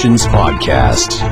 Nations 0.00 0.24
podcast. 0.28 1.29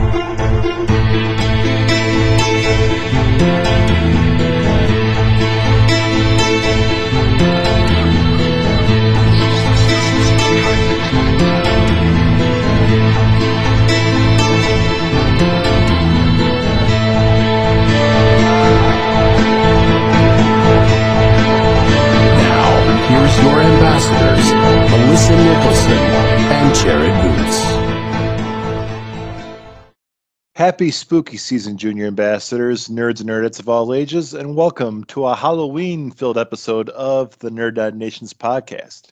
Happy 30.78 30.92
spooky 30.92 31.36
season, 31.36 31.76
Junior 31.76 32.06
Ambassadors, 32.06 32.86
nerds 32.86 33.20
and 33.20 33.28
nerdettes 33.28 33.58
of 33.58 33.68
all 33.68 33.92
ages, 33.92 34.32
and 34.32 34.54
welcome 34.54 35.02
to 35.06 35.26
a 35.26 35.34
Halloween 35.34 36.12
filled 36.12 36.38
episode 36.38 36.88
of 36.90 37.36
the 37.40 37.50
Nerd 37.50 37.94
Nations 37.96 38.32
podcast. 38.32 39.08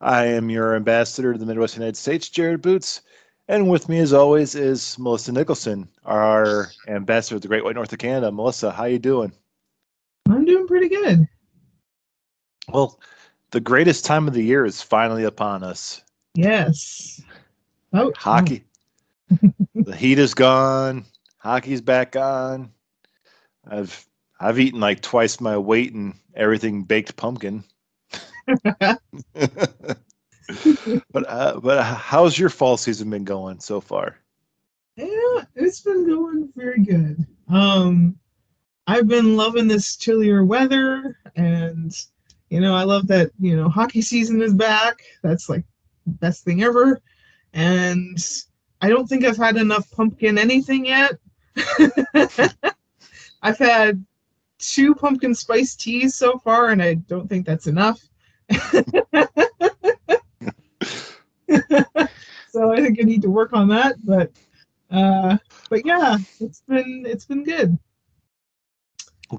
I 0.00 0.24
am 0.24 0.48
your 0.48 0.74
ambassador 0.74 1.34
to 1.34 1.38
the 1.38 1.44
Midwest 1.44 1.76
United 1.76 1.98
States, 1.98 2.30
Jared 2.30 2.62
Boots, 2.62 3.02
and 3.46 3.68
with 3.68 3.90
me, 3.90 3.98
as 3.98 4.14
always, 4.14 4.54
is 4.54 4.98
Melissa 4.98 5.32
Nicholson, 5.32 5.86
our 6.06 6.70
ambassador 6.88 7.36
to 7.36 7.40
the 7.40 7.48
Great 7.48 7.64
White 7.64 7.74
North 7.74 7.92
of 7.92 7.98
Canada. 7.98 8.32
Melissa, 8.32 8.70
how 8.70 8.86
you 8.86 8.98
doing? 8.98 9.32
I'm 10.30 10.46
doing 10.46 10.66
pretty 10.66 10.88
good. 10.88 11.28
Well, 12.72 12.98
the 13.50 13.60
greatest 13.60 14.06
time 14.06 14.26
of 14.26 14.32
the 14.32 14.42
year 14.42 14.64
is 14.64 14.80
finally 14.80 15.24
upon 15.24 15.62
us. 15.62 16.00
Yes. 16.34 17.20
Oh, 17.92 18.06
oh. 18.06 18.12
Hockey. 18.16 18.64
The 19.74 19.96
heat 19.96 20.18
is 20.18 20.34
gone. 20.34 21.04
Hockey's 21.38 21.80
back 21.80 22.16
on. 22.16 22.70
I've 23.66 24.06
I've 24.38 24.58
eaten 24.58 24.80
like 24.80 25.00
twice 25.00 25.40
my 25.40 25.56
weight 25.56 25.92
in 25.92 26.14
everything 26.34 26.84
baked 26.84 27.16
pumpkin. 27.16 27.64
but 28.46 28.98
uh, 31.14 31.60
but 31.60 31.82
how's 31.82 32.38
your 32.38 32.50
fall 32.50 32.76
season 32.76 33.10
been 33.10 33.24
going 33.24 33.60
so 33.60 33.80
far? 33.80 34.16
Yeah, 34.96 35.44
it's 35.54 35.80
been 35.80 36.06
going 36.06 36.52
very 36.54 36.82
good. 36.82 37.26
Um, 37.48 38.16
I've 38.86 39.08
been 39.08 39.36
loving 39.36 39.68
this 39.68 39.96
chillier 39.96 40.44
weather, 40.44 41.18
and 41.34 41.92
you 42.50 42.60
know, 42.60 42.74
I 42.74 42.84
love 42.84 43.08
that 43.08 43.30
you 43.40 43.56
know 43.56 43.68
hockey 43.68 44.02
season 44.02 44.40
is 44.42 44.54
back. 44.54 45.02
That's 45.22 45.48
like 45.48 45.64
best 46.06 46.44
thing 46.44 46.62
ever. 46.62 47.02
And 47.52 48.18
I 48.80 48.88
don't 48.88 49.08
think 49.08 49.24
I've 49.24 49.36
had 49.36 49.56
enough 49.56 49.90
pumpkin 49.90 50.38
anything 50.38 50.86
yet. 50.86 51.12
I've 53.42 53.58
had 53.58 54.04
two 54.58 54.94
pumpkin 54.94 55.34
spice 55.34 55.74
teas 55.74 56.14
so 56.14 56.38
far, 56.38 56.70
and 56.70 56.82
I 56.82 56.94
don't 56.94 57.28
think 57.28 57.46
that's 57.46 57.66
enough. 57.66 58.00
so 58.50 58.82
I 62.72 62.80
think 62.80 62.98
I 63.00 63.02
need 63.02 63.22
to 63.22 63.30
work 63.30 63.52
on 63.52 63.68
that. 63.68 63.96
But 64.04 64.32
uh, 64.90 65.38
but 65.70 65.84
yeah, 65.84 66.16
it's 66.40 66.62
been 66.68 67.04
it's 67.06 67.24
been 67.24 67.44
good. 67.44 67.78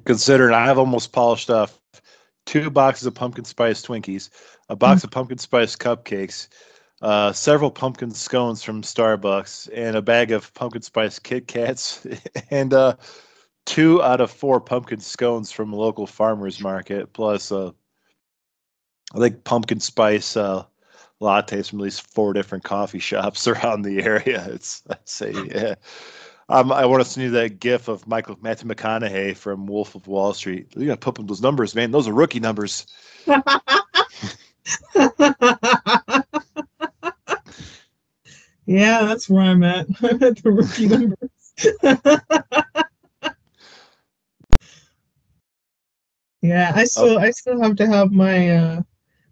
Considering 0.03 0.53
I've 0.53 0.77
almost 0.77 1.13
polished 1.13 1.49
off 1.49 1.79
two 2.45 2.69
boxes 2.69 3.07
of 3.07 3.13
pumpkin 3.13 3.45
spice 3.45 3.81
Twinkies, 3.81 4.29
a 4.69 4.75
box 4.75 5.03
of 5.03 5.11
pumpkin 5.11 5.37
spice 5.37 5.75
cupcakes, 5.75 6.49
uh, 7.01 7.31
several 7.31 7.71
pumpkin 7.71 8.11
scones 8.11 8.63
from 8.63 8.81
Starbucks, 8.81 9.69
and 9.73 9.95
a 9.95 10.01
bag 10.01 10.31
of 10.31 10.53
pumpkin 10.53 10.81
spice 10.81 11.19
Kit 11.19 11.47
Kats, 11.47 12.05
and 12.49 12.73
uh, 12.73 12.95
two 13.65 14.01
out 14.01 14.21
of 14.21 14.31
four 14.31 14.59
pumpkin 14.59 14.99
scones 14.99 15.51
from 15.51 15.73
a 15.73 15.75
local 15.75 16.07
farmers 16.07 16.59
market, 16.59 17.13
plus 17.13 17.51
uh, 17.51 17.71
I 19.13 19.19
think 19.19 19.43
pumpkin 19.43 19.79
spice 19.79 20.35
uh, 20.35 20.63
lattes 21.21 21.69
from 21.69 21.79
at 21.79 21.83
least 21.83 22.13
four 22.13 22.33
different 22.33 22.63
coffee 22.63 22.99
shops 22.99 23.47
around 23.47 23.83
the 23.83 24.03
area. 24.03 24.47
It's 24.49 24.83
I'd 24.89 25.07
say 25.07 25.33
yeah. 25.33 25.75
Um, 26.49 26.71
I 26.71 26.85
want 26.85 27.03
to 27.03 27.09
send 27.09 27.25
you 27.25 27.31
that 27.31 27.59
GIF 27.59 27.89
of 27.89 28.07
Michael 28.07 28.37
Matthew 28.41 28.69
McConaughey 28.69 29.35
from 29.35 29.67
Wolf 29.67 29.95
of 29.95 30.07
Wall 30.07 30.33
Street. 30.33 30.73
You 30.77 30.87
got 30.87 31.01
to 31.01 31.11
put 31.11 31.19
up 31.19 31.27
those 31.27 31.41
numbers, 31.41 31.75
man. 31.75 31.91
Those 31.91 32.07
are 32.07 32.13
rookie 32.13 32.39
numbers. 32.39 32.87
yeah, 38.67 39.03
that's 39.05 39.29
where 39.29 39.41
I'm 39.43 39.63
at. 39.63 39.87
I'm 40.03 40.21
at 40.21 40.43
the 40.43 40.51
rookie 40.51 40.87
numbers. 40.89 41.17
yeah, 46.41 46.73
I 46.75 46.83
still 46.83 47.17
I 47.17 47.31
still 47.31 47.59
have 47.61 47.77
to 47.77 47.87
have 47.87 48.11
my 48.11 48.49
uh 48.55 48.81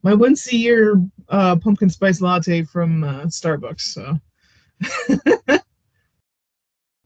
my 0.01 0.13
once 0.13 0.51
a 0.51 0.55
year 0.55 1.03
uh 1.29 1.57
pumpkin 1.57 1.89
spice 1.89 2.21
latte 2.21 2.63
from 2.63 3.03
uh, 3.03 3.23
Starbucks, 3.25 3.81
so 3.81 4.17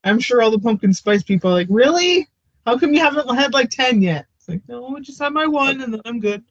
I'm 0.03 0.19
sure 0.19 0.41
all 0.41 0.51
the 0.51 0.59
pumpkin 0.59 0.93
spice 0.93 1.23
people 1.23 1.49
are 1.49 1.53
like, 1.53 1.67
really? 1.69 2.27
How 2.65 2.77
come 2.77 2.93
you 2.93 2.99
haven't 2.99 3.35
had 3.35 3.53
like 3.53 3.69
ten 3.71 4.01
yet? 4.01 4.27
It's 4.37 4.47
like, 4.47 4.61
no, 4.69 4.95
I 4.95 4.99
just 4.99 5.19
had 5.19 5.33
my 5.33 5.47
one 5.47 5.81
and 5.81 5.91
then 5.93 6.01
I'm 6.05 6.19
good. 6.19 6.43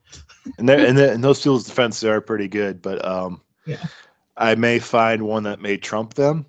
and 0.57 0.67
there, 0.67 0.85
and, 0.85 0.99
and 0.99 1.23
those 1.23 1.39
people's 1.39 1.63
defenses 1.63 2.03
are 2.03 2.19
pretty 2.21 2.49
good, 2.49 2.81
but 2.81 3.03
um, 3.05 3.41
Yeah. 3.65 3.85
I 4.39 4.55
may 4.55 4.79
find 4.79 5.23
one 5.23 5.43
that 5.43 5.61
may 5.61 5.77
trump 5.77 6.15
them. 6.15 6.45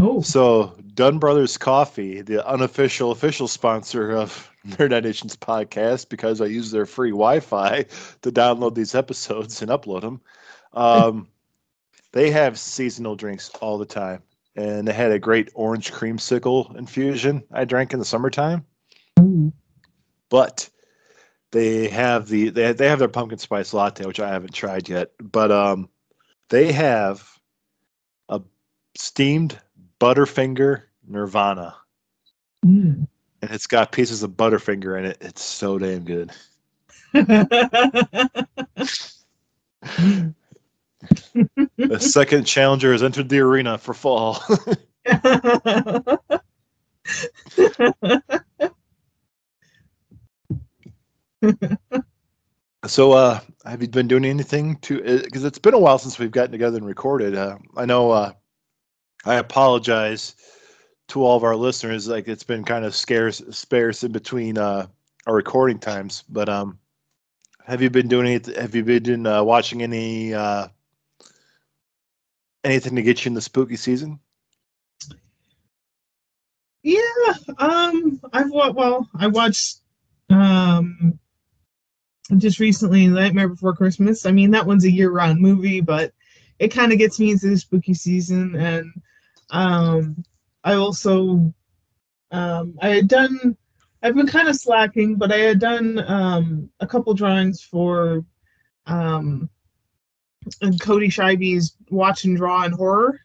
Oh, 0.00 0.20
So 0.20 0.76
Dunn 0.94 1.18
Brothers 1.18 1.56
Coffee, 1.56 2.20
the 2.20 2.46
unofficial 2.46 3.12
official 3.12 3.48
sponsor 3.48 4.10
of 4.10 4.50
Nerd 4.66 5.02
Nations 5.02 5.36
podcast, 5.36 6.08
because 6.08 6.40
I 6.40 6.46
use 6.46 6.70
their 6.70 6.86
free 6.86 7.10
Wi-Fi 7.10 7.84
to 8.22 8.32
download 8.32 8.74
these 8.74 8.94
episodes 8.94 9.62
and 9.62 9.70
upload 9.70 10.02
them. 10.02 10.20
Um, 10.72 11.28
they 12.12 12.30
have 12.30 12.58
seasonal 12.58 13.16
drinks 13.16 13.50
all 13.60 13.78
the 13.78 13.86
time, 13.86 14.22
and 14.56 14.86
they 14.86 14.92
had 14.92 15.12
a 15.12 15.18
great 15.18 15.50
orange 15.54 15.92
creamsicle 15.92 16.76
infusion 16.76 17.44
I 17.52 17.64
drank 17.64 17.92
in 17.92 18.00
the 18.00 18.04
summertime. 18.04 18.64
Ooh. 19.20 19.52
But 20.28 20.68
they 21.52 21.88
have 21.88 22.28
the 22.28 22.50
they 22.50 22.72
they 22.72 22.88
have 22.88 22.98
their 22.98 23.08
pumpkin 23.08 23.38
spice 23.38 23.72
latte, 23.72 24.04
which 24.06 24.20
I 24.20 24.28
haven't 24.28 24.52
tried 24.52 24.88
yet. 24.88 25.12
But 25.20 25.50
um, 25.50 25.88
they 26.48 26.72
have 26.72 27.38
a 28.28 28.40
steamed 28.96 29.58
Butterfinger 30.00 30.82
Nirvana, 31.06 31.74
Mm. 32.64 33.06
and 33.42 33.50
it's 33.50 33.66
got 33.66 33.92
pieces 33.92 34.22
of 34.22 34.32
Butterfinger 34.32 34.98
in 34.98 35.04
it. 35.04 35.18
It's 35.20 35.42
so 35.42 35.78
damn 35.78 36.04
good. 36.04 36.32
The 41.76 42.00
second 42.00 42.44
challenger 42.44 42.92
has 42.92 43.02
entered 43.02 43.28
the 43.28 43.38
arena 43.38 43.78
for 43.78 43.94
fall. 43.94 44.42
so, 52.88 53.12
uh, 53.12 53.40
have 53.64 53.82
you 53.82 53.88
been 53.88 54.08
doing 54.08 54.24
anything 54.24 54.76
to? 54.76 55.00
Because 55.22 55.44
it's 55.44 55.58
been 55.58 55.74
a 55.74 55.78
while 55.78 55.98
since 55.98 56.18
we've 56.18 56.30
gotten 56.30 56.52
together 56.52 56.78
and 56.78 56.86
recorded. 56.86 57.34
Uh, 57.34 57.58
I 57.76 57.84
know. 57.84 58.10
Uh, 58.10 58.32
I 59.24 59.34
apologize 59.36 60.34
to 61.08 61.24
all 61.24 61.36
of 61.36 61.44
our 61.44 61.56
listeners. 61.56 62.08
Like 62.08 62.28
it's 62.28 62.44
been 62.44 62.64
kind 62.64 62.84
of 62.84 62.94
scarce, 62.94 63.42
sparse 63.50 64.04
in 64.04 64.12
between 64.12 64.58
uh, 64.58 64.86
our 65.26 65.34
recording 65.34 65.78
times. 65.78 66.24
But 66.28 66.48
um, 66.48 66.78
have 67.64 67.82
you 67.82 67.90
been 67.90 68.08
doing 68.08 68.26
anything? 68.26 68.54
Have 68.54 68.74
you 68.74 68.84
been 68.84 69.26
uh, 69.26 69.42
watching 69.42 69.82
any 69.82 70.34
uh, 70.34 70.68
anything 72.64 72.96
to 72.96 73.02
get 73.02 73.24
you 73.24 73.30
in 73.30 73.34
the 73.34 73.40
spooky 73.40 73.76
season? 73.76 74.20
Yeah, 76.82 77.34
um, 77.58 78.20
I've 78.32 78.50
well, 78.50 79.08
I 79.18 79.26
watched 79.26 79.78
um 80.30 81.18
just 82.36 82.60
recently 82.60 83.06
Nightmare 83.06 83.48
Before 83.48 83.74
Christmas. 83.74 84.26
I 84.26 84.32
mean, 84.32 84.50
that 84.50 84.66
one's 84.66 84.84
a 84.84 84.90
year-round 84.90 85.40
movie, 85.40 85.80
but 85.80 86.12
it 86.58 86.68
kind 86.68 86.92
of 86.92 86.98
gets 86.98 87.18
me 87.18 87.30
into 87.30 87.48
the 87.48 87.56
spooky 87.56 87.94
season. 87.94 88.54
And 88.56 88.92
um, 89.50 90.24
I 90.64 90.74
also 90.74 91.52
um, 92.30 92.76
I 92.80 92.88
had 92.88 93.08
done. 93.08 93.56
I've 94.02 94.14
been 94.14 94.26
kind 94.26 94.48
of 94.48 94.56
slacking, 94.56 95.16
but 95.16 95.32
I 95.32 95.38
had 95.38 95.58
done 95.58 96.04
um, 96.06 96.70
a 96.80 96.86
couple 96.86 97.14
drawings 97.14 97.62
for 97.62 98.24
um, 98.86 99.50
Cody 100.80 101.08
Scheibe's 101.08 101.76
Watch 101.90 102.24
and 102.24 102.36
Draw 102.36 102.64
and 102.64 102.74
Horror. 102.74 103.20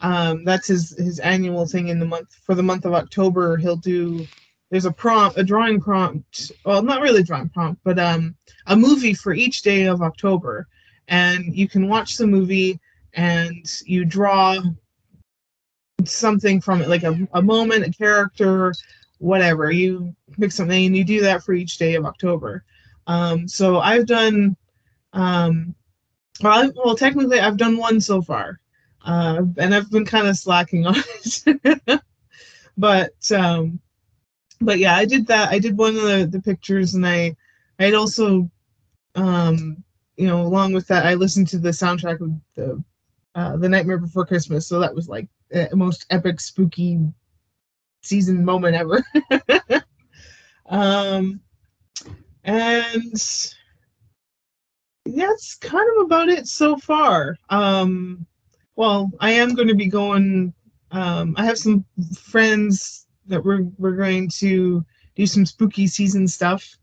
Um, 0.00 0.44
that's 0.44 0.68
his 0.68 0.96
his 0.96 1.18
annual 1.20 1.66
thing 1.66 1.88
in 1.88 1.98
the 1.98 2.06
month 2.06 2.28
for 2.42 2.54
the 2.54 2.62
month 2.62 2.84
of 2.84 2.94
October. 2.94 3.56
He'll 3.56 3.76
do 3.76 4.26
there's 4.70 4.84
a 4.84 4.92
prompt, 4.92 5.38
a 5.38 5.42
drawing 5.42 5.80
prompt. 5.80 6.52
Well, 6.64 6.82
not 6.82 7.00
really 7.00 7.22
drawing 7.22 7.48
prompt, 7.48 7.80
but 7.84 7.98
um, 7.98 8.34
a 8.66 8.76
movie 8.76 9.14
for 9.14 9.32
each 9.32 9.62
day 9.62 9.84
of 9.84 10.02
October, 10.02 10.66
and 11.08 11.56
you 11.56 11.68
can 11.68 11.88
watch 11.88 12.16
the 12.16 12.26
movie 12.26 12.78
and 13.14 13.66
you 13.86 14.04
draw 14.04 14.58
something 16.04 16.60
from 16.60 16.82
it, 16.82 16.88
like 16.88 17.02
a, 17.02 17.26
a 17.32 17.42
moment, 17.42 17.86
a 17.86 17.90
character, 17.90 18.74
whatever. 19.18 19.70
You 19.70 20.14
pick 20.38 20.52
something 20.52 20.86
and 20.86 20.96
you 20.96 21.04
do 21.04 21.20
that 21.22 21.42
for 21.42 21.54
each 21.54 21.78
day 21.78 21.94
of 21.94 22.04
October. 22.04 22.64
Um, 23.06 23.48
so 23.48 23.78
I've 23.78 24.06
done, 24.06 24.56
um, 25.14 25.74
well, 26.42 26.66
I, 26.66 26.70
well, 26.76 26.94
technically 26.94 27.40
I've 27.40 27.56
done 27.56 27.78
one 27.78 28.00
so 28.00 28.20
far, 28.20 28.60
uh, 29.04 29.42
and 29.56 29.74
I've 29.74 29.90
been 29.90 30.04
kind 30.04 30.28
of 30.28 30.36
slacking 30.36 30.86
on 30.86 30.96
it. 30.96 32.00
but 32.76 33.32
um, 33.32 33.80
but 34.60 34.78
yeah, 34.78 34.96
I 34.96 35.04
did 35.04 35.26
that. 35.28 35.50
I 35.50 35.58
did 35.58 35.76
one 35.76 35.96
of 35.96 36.02
the, 36.02 36.28
the 36.30 36.40
pictures, 36.40 36.94
and 36.94 37.06
I 37.06 37.36
I'd 37.78 37.94
also, 37.94 38.50
um, 39.14 39.82
you 40.16 40.26
know, 40.26 40.42
along 40.42 40.72
with 40.72 40.86
that, 40.88 41.06
I 41.06 41.14
listened 41.14 41.48
to 41.48 41.58
the 41.58 41.70
soundtrack 41.70 42.20
of 42.20 42.32
the 42.54 42.82
uh, 43.34 43.56
the 43.56 43.68
Nightmare 43.68 43.98
Before 43.98 44.26
Christmas. 44.26 44.66
So 44.66 44.80
that 44.80 44.94
was 44.94 45.08
like 45.08 45.28
the 45.50 45.68
most 45.74 46.06
epic, 46.10 46.40
spooky 46.40 47.00
season 48.02 48.44
moment 48.44 48.74
ever. 48.74 49.02
um, 50.66 51.40
and 52.44 53.12
that's 55.06 55.54
kind 55.56 55.88
of 55.96 56.06
about 56.06 56.28
it 56.28 56.46
so 56.46 56.76
far. 56.76 57.36
Um, 57.50 58.26
well, 58.76 59.10
I 59.20 59.32
am 59.32 59.54
going 59.54 59.68
to 59.68 59.74
be 59.74 59.86
going. 59.86 60.52
Um, 60.90 61.34
I 61.36 61.44
have 61.44 61.58
some 61.58 61.84
friends 62.18 63.06
that 63.28 63.44
we're 63.44 63.62
we're 63.78 63.96
going 63.96 64.28
to 64.28 64.84
do 65.14 65.26
some 65.26 65.46
spooky 65.46 65.86
season 65.86 66.26
stuff. 66.26 66.76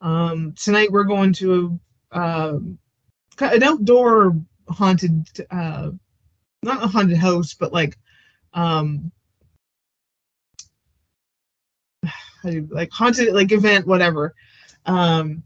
Um, 0.00 0.52
tonight 0.52 0.90
we're 0.90 1.04
going 1.04 1.32
to 1.34 1.78
uh, 2.10 2.58
an 3.40 3.62
outdoor 3.62 4.36
haunted, 4.68 5.26
uh, 5.50 5.90
not 6.62 6.82
a 6.82 6.86
haunted 6.86 7.16
house, 7.16 7.54
but 7.54 7.72
like 7.72 7.96
um, 8.52 9.10
like 12.44 12.90
haunted 12.90 13.32
like 13.32 13.52
event 13.52 13.86
whatever 13.86 14.34
um, 14.86 15.42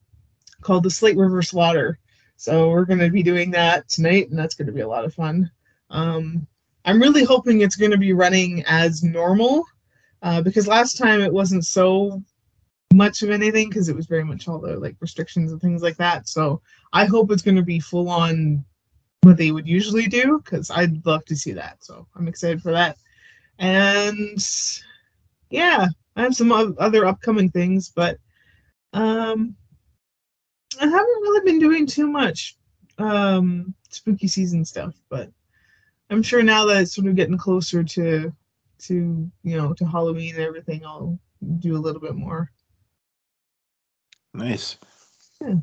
called 0.60 0.82
the 0.82 0.90
Slate 0.90 1.16
River 1.16 1.42
Slaughter. 1.42 1.98
So 2.36 2.70
we're 2.70 2.84
going 2.84 2.98
to 2.98 3.10
be 3.10 3.22
doing 3.22 3.50
that 3.52 3.88
tonight, 3.88 4.28
and 4.30 4.38
that's 4.38 4.54
going 4.54 4.66
to 4.66 4.72
be 4.72 4.82
a 4.82 4.88
lot 4.88 5.04
of 5.04 5.14
fun. 5.14 5.50
Um, 5.90 6.46
I'm 6.84 7.00
really 7.00 7.24
hoping 7.24 7.60
it's 7.60 7.76
going 7.76 7.90
to 7.90 7.98
be 7.98 8.12
running 8.12 8.62
as 8.66 9.02
normal 9.02 9.64
uh, 10.22 10.40
because 10.42 10.66
last 10.66 10.96
time 10.96 11.20
it 11.20 11.32
wasn't 11.32 11.64
so 11.64 12.22
much 12.92 13.22
of 13.22 13.30
anything 13.30 13.68
because 13.68 13.88
it 13.88 13.96
was 13.96 14.06
very 14.06 14.24
much 14.24 14.48
all 14.48 14.58
the 14.58 14.78
like 14.78 14.96
restrictions 15.00 15.52
and 15.52 15.60
things 15.60 15.82
like 15.82 15.96
that. 15.96 16.28
So 16.28 16.60
I 16.92 17.04
hope 17.04 17.30
it's 17.30 17.42
going 17.42 17.56
to 17.56 17.62
be 17.62 17.80
full 17.80 18.08
on 18.08 18.64
what 19.22 19.36
they 19.36 19.50
would 19.50 19.68
usually 19.68 20.06
do 20.06 20.40
because 20.42 20.70
I'd 20.70 21.04
love 21.04 21.24
to 21.26 21.36
see 21.36 21.52
that. 21.52 21.84
So 21.84 22.06
I'm 22.16 22.28
excited 22.28 22.62
for 22.62 22.72
that. 22.72 22.96
And 23.58 24.38
yeah, 25.50 25.88
I 26.14 26.22
have 26.22 26.34
some 26.34 26.52
other 26.52 27.06
upcoming 27.06 27.50
things, 27.50 27.90
but 27.94 28.18
um, 28.92 29.54
I 30.80 30.84
haven't 30.84 30.94
really 31.22 31.44
been 31.44 31.58
doing 31.58 31.86
too 31.86 32.06
much 32.06 32.56
um, 32.98 33.74
spooky 33.90 34.28
season 34.28 34.64
stuff. 34.64 34.94
But 35.08 35.30
I'm 36.10 36.22
sure 36.22 36.42
now 36.42 36.64
that 36.66 36.82
it's 36.82 36.94
sort 36.94 37.08
of 37.08 37.16
getting 37.16 37.38
closer 37.38 37.82
to 37.82 38.32
to 38.78 39.30
you 39.42 39.56
know 39.56 39.72
to 39.74 39.84
Halloween 39.84 40.34
and 40.34 40.44
everything, 40.44 40.84
I'll 40.84 41.18
do 41.58 41.76
a 41.76 41.78
little 41.78 42.00
bit 42.00 42.14
more. 42.14 42.50
Nice. 44.34 44.76
Yeah. 45.40 45.54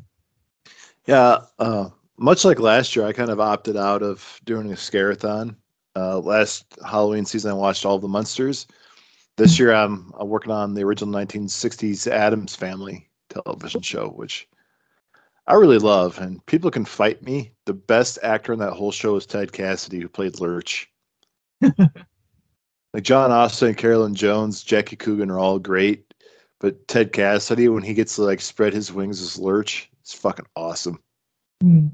Yeah. 1.06 1.38
Uh, 1.58 1.90
much 2.16 2.44
like 2.44 2.58
last 2.58 2.94
year, 2.94 3.06
I 3.06 3.12
kind 3.12 3.30
of 3.30 3.40
opted 3.40 3.76
out 3.76 4.02
of 4.02 4.40
doing 4.44 4.72
a 4.72 4.76
scarathon. 4.76 5.56
Uh, 5.96 6.18
last 6.18 6.66
Halloween 6.84 7.24
season, 7.24 7.52
I 7.52 7.54
watched 7.54 7.84
all 7.84 7.98
the 7.98 8.08
monsters. 8.08 8.66
This 9.36 9.58
year, 9.58 9.72
I'm, 9.72 10.12
I'm 10.18 10.28
working 10.28 10.52
on 10.52 10.74
the 10.74 10.82
original 10.82 11.12
1960s 11.12 12.10
Addams 12.10 12.54
Family 12.54 13.08
television 13.28 13.80
show, 13.80 14.08
which 14.08 14.48
I 15.46 15.54
really 15.54 15.78
love. 15.78 16.18
And 16.18 16.44
people 16.46 16.70
can 16.70 16.84
fight 16.84 17.22
me. 17.22 17.52
The 17.64 17.74
best 17.74 18.18
actor 18.22 18.52
in 18.52 18.58
that 18.60 18.72
whole 18.72 18.92
show 18.92 19.16
is 19.16 19.26
Ted 19.26 19.52
Cassidy, 19.52 20.00
who 20.00 20.08
played 20.08 20.40
Lurch. 20.40 20.88
like 22.94 23.02
John 23.02 23.32
Astin, 23.32 23.74
Carolyn 23.74 24.14
Jones, 24.14 24.62
Jackie 24.62 24.94
Coogan 24.94 25.28
are 25.28 25.38
all 25.38 25.58
great, 25.58 26.14
but 26.60 26.86
Ted 26.86 27.12
Cassidy, 27.12 27.68
when 27.68 27.82
he 27.82 27.92
gets 27.92 28.14
to 28.14 28.22
like 28.22 28.40
spread 28.40 28.72
his 28.72 28.92
wings 28.92 29.20
as 29.20 29.36
Lurch, 29.36 29.90
it's 30.00 30.14
fucking 30.14 30.46
awesome. 30.54 31.00
Mm. 31.62 31.90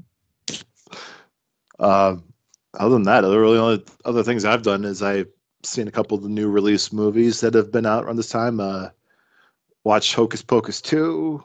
Uh, 1.79 2.17
other 2.75 2.93
than 2.93 3.03
that, 3.03 3.21
the 3.21 3.39
really 3.39 3.57
only 3.57 3.83
other 4.05 4.21
things 4.21 4.45
I've 4.45 4.61
done 4.61 4.85
is 4.85 5.01
I've 5.01 5.27
seen 5.63 5.87
a 5.87 5.91
couple 5.91 6.15
of 6.15 6.23
the 6.23 6.29
new 6.29 6.49
release 6.49 6.93
movies 6.93 7.41
that 7.41 7.55
have 7.55 7.71
been 7.71 7.87
out 7.87 8.03
around 8.03 8.17
this 8.17 8.29
time. 8.29 8.59
Uh, 8.59 8.89
watched 9.83 10.13
Hocus 10.13 10.43
Pocus 10.43 10.81
2 10.81 11.43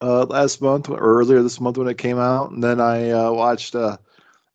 uh, 0.00 0.24
last 0.24 0.60
month 0.60 0.88
or 0.88 0.98
earlier 0.98 1.40
this 1.40 1.60
month 1.60 1.78
when 1.78 1.86
it 1.86 1.98
came 1.98 2.18
out. 2.18 2.50
And 2.50 2.64
then 2.64 2.80
I 2.80 3.10
uh, 3.10 3.30
watched, 3.30 3.76
uh, 3.76 3.96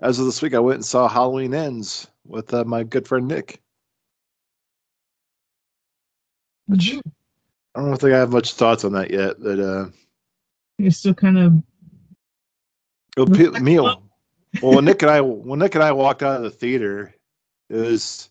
as 0.02 0.20
of 0.20 0.26
this 0.26 0.42
week, 0.42 0.54
I 0.54 0.60
went 0.60 0.76
and 0.76 0.86
saw 0.86 1.08
Halloween 1.08 1.54
Ends 1.54 2.08
with 2.26 2.54
uh, 2.54 2.66
my 2.66 2.84
good 2.84 3.08
friend 3.08 3.26
Nick. 3.26 3.62
Which 6.72 6.94
Mhm. 6.94 7.12
I 7.76 7.82
don't 7.82 7.98
think 7.98 8.14
I 8.14 8.20
have 8.20 8.32
much 8.32 8.54
thoughts 8.54 8.86
on 8.86 8.94
that 8.94 9.12
yet, 9.12 9.36
but 9.40 9.60
uh, 9.60 9.90
You're 10.78 10.92
still 10.92 11.14
kind 11.14 11.38
of 11.38 11.54
it'll 13.18 13.36
pe- 13.36 13.60
me. 13.60 13.78
Well, 13.80 14.04
when 14.62 14.86
Nick 14.86 15.02
and 15.02 15.12
I 15.12 15.20
when 15.20 15.60
Nick 15.60 15.76
and 15.76 15.84
I 15.84 15.92
walked 15.92 16.24
out 16.24 16.38
of 16.38 16.44
the 16.44 16.50
theater, 16.50 17.14
it 17.70 17.76
was 17.76 18.30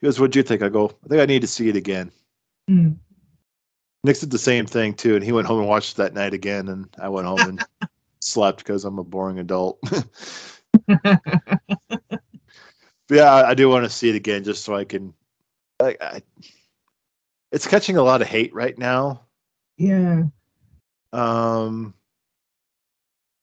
he 0.00 0.06
goes, 0.06 0.20
"What'd 0.20 0.36
you 0.36 0.44
think?" 0.44 0.62
I 0.62 0.68
go, 0.68 0.86
"I 1.04 1.08
think 1.08 1.20
I 1.20 1.26
need 1.26 1.42
to 1.42 1.48
see 1.48 1.68
it 1.68 1.76
again." 1.76 2.12
mm. 2.70 2.96
Nick 4.04 4.20
did 4.20 4.30
the 4.30 4.38
same 4.38 4.66
thing 4.66 4.94
too, 4.94 5.16
and 5.16 5.24
he 5.24 5.32
went 5.32 5.48
home 5.48 5.58
and 5.60 5.68
watched 5.68 5.96
that 5.96 6.14
night 6.14 6.34
again, 6.34 6.68
and 6.68 6.88
I 7.00 7.08
went 7.08 7.26
home 7.26 7.48
and 7.48 7.58
slept 8.20 8.58
because 8.58 8.84
I'm 8.84 8.98
a 9.00 9.04
boring 9.04 9.40
adult. 9.40 9.80
Yeah, 13.10 13.30
I, 13.30 13.50
I 13.50 13.54
do 13.54 13.68
want 13.68 13.84
to 13.84 13.90
see 13.90 14.08
it 14.08 14.16
again 14.16 14.42
just 14.42 14.64
so 14.64 14.74
I 14.74 14.84
can. 14.84 15.12
I, 15.80 15.96
I, 16.00 16.22
it's 17.52 17.66
catching 17.66 17.98
a 17.98 18.02
lot 18.02 18.22
of 18.22 18.28
hate 18.28 18.52
right 18.54 18.76
now. 18.76 19.22
yeah. 19.76 20.24
Um, 21.12 21.94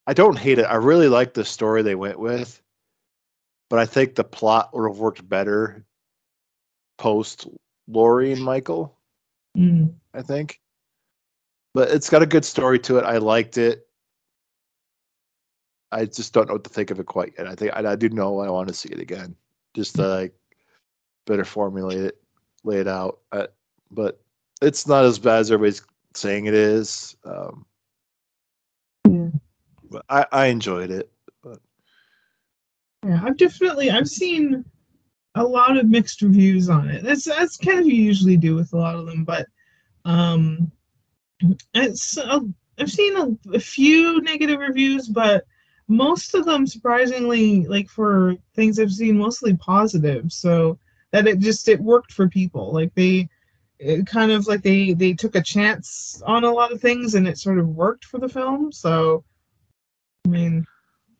I 0.08 0.14
don't 0.14 0.38
hate 0.38 0.58
it. 0.58 0.64
I 0.64 0.76
really 0.76 1.08
like 1.08 1.36
the 1.36 1.46
story 1.46 1.84
they 1.84 1.94
went 1.94 2.20
with, 2.20 2.60
but 3.70 3.78
I 3.78 3.86
think 3.86 4.16
the 4.16 4.24
plot 4.24 4.72
would 4.74 4.90
have 4.90 4.98
worked 4.98 5.30
better 5.30 5.86
post 6.98 7.48
Laurie 7.88 8.34
and 8.34 8.44
Michael. 8.44 8.98
Mm. 9.56 9.94
I 10.16 10.24
think, 10.24 10.60
but 11.76 11.92
it's 11.92 12.10
got 12.10 12.24
a 12.24 12.28
good 12.28 12.44
story 12.44 12.80
to 12.80 12.98
it. 12.98 13.06
I 13.06 13.18
liked 13.18 13.60
it. 13.60 13.88
I 15.92 16.06
just 16.06 16.34
don't 16.34 16.48
know 16.48 16.54
what 16.54 16.64
to 16.64 16.70
think 16.72 16.90
of 16.90 17.00
it 17.00 17.06
quite 17.06 17.34
yet. 17.38 17.48
I 17.48 17.54
think 17.54 17.72
I, 17.76 17.92
I 17.92 17.96
do 17.96 18.10
know 18.10 18.40
I 18.40 18.50
want 18.50 18.68
to 18.70 18.74
see 18.74 18.90
it 18.90 19.00
again, 19.00 19.36
just 19.76 19.96
to 19.98 20.08
like 20.08 20.34
better 21.28 21.46
formulate 21.46 22.00
it, 22.00 22.22
lay 22.64 22.78
it 22.78 22.88
out. 22.88 23.20
Uh, 23.32 23.48
but 23.92 24.20
it's 24.62 24.88
not 24.88 25.06
as 25.06 25.20
bad 25.20 25.40
as 25.40 25.52
everybody's 25.52 25.82
saying 26.14 26.46
it 26.46 26.54
is. 26.54 27.16
Um, 27.24 27.66
Yeah. 29.08 29.30
but 29.90 30.06
I, 30.10 30.26
I 30.32 30.46
enjoyed 30.48 30.92
it. 30.92 31.12
But 31.44 31.60
Yeah, 33.06 33.22
I've 33.24 33.38
definitely 33.38 33.90
I've 33.90 34.08
seen 34.08 34.66
a 35.36 35.44
lot 35.44 35.78
of 35.78 35.88
mixed 35.88 36.22
reviews 36.22 36.70
on 36.70 36.90
it. 36.90 37.04
That's 37.04 37.26
that's 37.26 37.58
kind 37.58 37.80
of 37.80 37.86
you 37.86 37.94
usually 37.94 38.38
do 38.38 38.56
with 38.56 38.74
a 38.74 38.78
lot 38.78 38.96
of 38.96 39.06
them, 39.06 39.24
but 39.24 39.48
um, 40.06 40.72
it's 41.74 42.18
uh, 42.18 42.40
I've 42.80 42.92
seen 42.92 43.16
a, 43.18 43.56
a 43.56 43.60
few 43.60 44.22
negative 44.22 44.60
reviews, 44.60 45.08
but 45.08 45.46
most 45.88 46.36
of 46.36 46.46
them 46.46 46.68
surprisingly 46.68 47.66
like 47.66 47.90
for 47.90 48.36
things 48.56 48.80
I've 48.80 48.92
seen 48.92 49.18
mostly 49.18 49.56
positive. 49.56 50.32
So 50.32 50.78
that 51.12 51.28
it 51.28 51.40
just 51.40 51.68
it 51.68 51.80
worked 51.80 52.14
for 52.14 52.28
people. 52.28 52.74
Like 52.74 52.94
they 52.96 53.30
it 53.80 54.06
kind 54.06 54.32
of 54.32 54.46
like 54.48 54.62
they 54.62 54.94
they 54.94 55.14
took 55.14 55.36
a 55.36 55.42
chance 55.42 56.22
on 56.26 56.44
a 56.44 56.52
lot 56.52 56.72
of 56.72 56.82
things 56.82 57.16
and 57.16 57.28
it 57.28 57.38
sort 57.38 57.60
of 57.60 57.70
worked 57.70 58.06
for 58.06 58.20
the 58.20 58.30
film. 58.30 58.72
So 58.72 59.24
I 60.26 60.30
mean, 60.30 60.68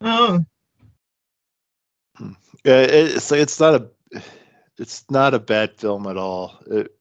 oh 0.02 0.44
hmm. 2.18 2.32
yeah, 2.66 2.82
it's 2.82 3.32
it's 3.32 3.60
not 3.60 3.76
a 3.76 4.22
it's 4.78 5.06
not 5.10 5.34
a 5.34 5.40
bad 5.40 5.76
film 5.78 6.06
at 6.08 6.18
all. 6.18 6.60
It, 6.70 6.96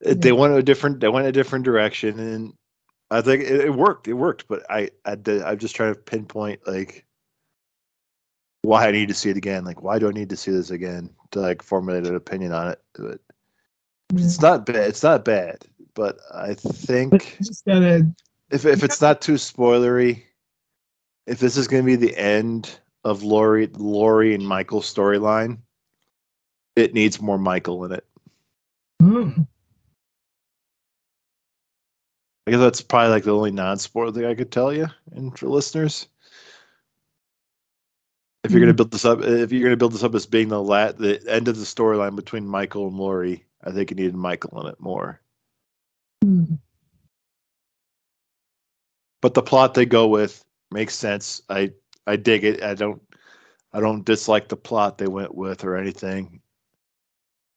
it, 0.00 0.20
They 0.20 0.32
went 0.32 0.54
a 0.54 0.62
different 0.62 1.00
they 1.00 1.08
went 1.08 1.28
a 1.28 1.32
different 1.32 1.64
direction, 1.64 2.18
and 2.18 2.52
I 3.10 3.20
think 3.20 3.44
it, 3.44 3.66
it 3.66 3.74
worked. 3.74 4.08
It 4.08 4.14
worked, 4.14 4.48
but 4.48 4.68
I 4.68 4.90
I 5.04 5.14
did, 5.14 5.42
I'm 5.42 5.58
just 5.58 5.76
trying 5.76 5.94
to 5.94 6.00
pinpoint 6.00 6.66
like 6.66 7.06
why 8.62 8.88
I 8.88 8.92
need 8.92 9.08
to 9.08 9.14
see 9.14 9.30
it 9.30 9.36
again. 9.36 9.64
Like, 9.64 9.82
why 9.82 9.98
do 9.98 10.08
I 10.08 10.12
need 10.12 10.30
to 10.30 10.36
see 10.36 10.50
this 10.50 10.70
again 10.70 11.10
to 11.32 11.40
like 11.40 11.62
formulate 11.62 12.06
an 12.06 12.16
opinion 12.16 12.52
on 12.52 12.68
it? 12.68 12.80
But 12.94 13.20
it's 14.14 14.40
not 14.40 14.66
bad. 14.66 14.76
It's 14.88 15.02
not 15.02 15.24
bad, 15.24 15.64
but 15.94 16.18
I 16.34 16.54
think 16.54 17.38
gotta 17.66 18.12
if 18.50 18.66
if 18.66 18.82
it's 18.82 19.00
not 19.00 19.20
too 19.20 19.34
spoilery, 19.34 20.22
if 21.26 21.38
this 21.38 21.56
is 21.56 21.68
going 21.68 21.82
to 21.82 21.86
be 21.86 21.96
the 21.96 22.16
end 22.16 22.78
of 23.04 23.22
Laurie, 23.22 23.68
Laurie 23.74 24.34
and 24.34 24.46
Michael's 24.46 24.92
storyline, 24.92 25.58
it 26.76 26.94
needs 26.94 27.20
more 27.20 27.38
Michael 27.38 27.84
in 27.84 27.92
it. 27.92 28.04
Hmm. 29.00 29.30
I 32.46 32.50
guess 32.50 32.60
that's 32.60 32.80
probably 32.80 33.10
like 33.10 33.24
the 33.24 33.34
only 33.34 33.52
non-spoiler 33.52 34.12
thing 34.12 34.24
I 34.24 34.34
could 34.34 34.50
tell 34.50 34.72
you, 34.72 34.88
and 35.12 35.36
for 35.38 35.48
listeners, 35.48 36.08
if 38.42 38.50
you're 38.50 38.60
going 38.60 38.68
to 38.68 38.74
build 38.74 38.90
this 38.90 39.04
up, 39.04 39.20
if 39.22 39.52
you're 39.52 39.60
going 39.60 39.70
to 39.70 39.76
build 39.76 39.92
this 39.92 40.02
up 40.02 40.14
as 40.14 40.26
being 40.26 40.48
the 40.48 40.60
lat, 40.60 40.98
the 40.98 41.22
end 41.28 41.46
of 41.46 41.56
the 41.56 41.64
storyline 41.64 42.16
between 42.16 42.46
Michael 42.46 42.88
and 42.88 42.96
Laurie, 42.96 43.44
I 43.62 43.70
think 43.70 43.92
it 43.92 43.96
needed 43.96 44.14
Michael 44.14 44.60
in 44.62 44.66
it 44.72 44.80
more. 44.80 45.20
Hmm. 46.22 46.54
But 49.20 49.34
the 49.34 49.42
plot 49.42 49.74
they 49.74 49.86
go 49.86 50.08
with 50.08 50.44
makes 50.70 50.94
sense. 50.94 51.42
I 51.48 51.72
I 52.06 52.16
dig 52.16 52.44
it. 52.44 52.62
I 52.62 52.74
don't 52.74 53.00
I 53.72 53.80
don't 53.80 54.04
dislike 54.04 54.48
the 54.48 54.56
plot 54.56 54.98
they 54.98 55.06
went 55.06 55.34
with 55.34 55.64
or 55.64 55.76
anything. 55.76 56.40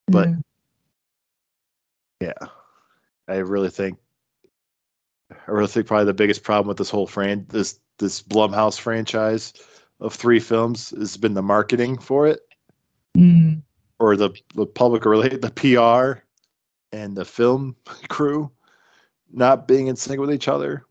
But 0.08 0.30
Yeah. 0.30 0.36
yeah, 2.22 2.48
I 3.28 3.38
really 3.38 3.70
think 3.70 3.98
I 5.32 5.52
really 5.52 5.68
think 5.68 5.88
probably 5.88 6.06
the 6.06 6.14
biggest 6.14 6.44
problem 6.44 6.68
with 6.68 6.78
this 6.78 6.92
whole 6.92 7.08
fran 7.08 7.46
this 7.50 7.80
this 7.98 8.22
Blumhouse 8.22 8.80
franchise 8.80 9.54
of 10.00 10.14
three 10.14 10.40
films 10.40 10.92
has 10.92 11.18
been 11.18 11.34
the 11.34 11.42
marketing 11.42 11.98
for 11.98 12.28
it 12.28 12.42
Hmm. 13.16 13.60
Or 14.00 14.16
the 14.18 14.32
the 14.56 14.66
public 14.66 15.06
relate 15.06 15.42
the 15.42 15.52
PR 15.52 16.22
and 16.96 17.16
the 17.16 17.26
film 17.26 17.76
crew 18.10 18.52
not 19.32 19.68
being 19.68 19.88
in 19.88 19.96
sync 19.96 20.20
with 20.20 20.34
each 20.34 20.48
other. 20.48 20.86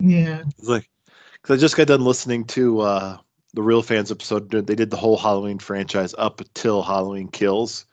yeah. 0.00 0.42
It's 0.58 0.68
like 0.68 0.88
because 1.34 1.58
I 1.58 1.60
just 1.60 1.76
got 1.76 1.86
done 1.86 2.04
listening 2.04 2.44
to 2.46 2.80
uh 2.80 3.18
the 3.54 3.62
Real 3.62 3.82
Fans 3.82 4.12
episode. 4.12 4.50
They 4.50 4.74
did 4.74 4.90
the 4.90 4.96
whole 4.96 5.16
Halloween 5.16 5.58
franchise 5.58 6.14
up 6.18 6.40
till 6.54 6.82
Halloween 6.82 7.28
Kills. 7.28 7.86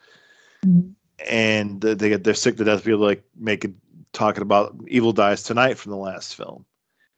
Mm. 0.65 0.95
and 1.27 1.81
they 1.81 2.09
get 2.09 2.23
they're 2.23 2.33
sick 2.33 2.57
to 2.57 2.63
death 2.63 2.79
of 2.79 2.85
people 2.85 3.01
like 3.01 3.23
making 3.37 3.75
talking 4.13 4.41
about 4.41 4.75
Evil 4.87 5.11
Dies 5.11 5.43
Tonight 5.43 5.77
from 5.77 5.91
the 5.91 5.97
last 5.97 6.35
film. 6.35 6.65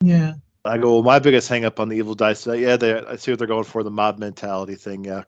Yeah. 0.01 0.34
I 0.65 0.77
go, 0.77 0.96
well, 0.96 1.03
my 1.03 1.19
biggest 1.19 1.48
hang 1.48 1.63
up 1.63 1.79
on 1.79 1.88
the 1.88 1.96
Evil 1.96 2.15
Dies 2.15 2.41
Tonight, 2.41 2.60
yeah, 2.60 2.75
they 2.75 3.00
I 3.00 3.15
see 3.15 3.31
what 3.31 3.39
they're 3.39 3.48
going 3.48 3.63
for 3.63 3.84
the 3.84 3.91
mob 3.91 4.19
mentality 4.19 4.75
thing. 4.75 5.05
Yeah, 5.05 5.24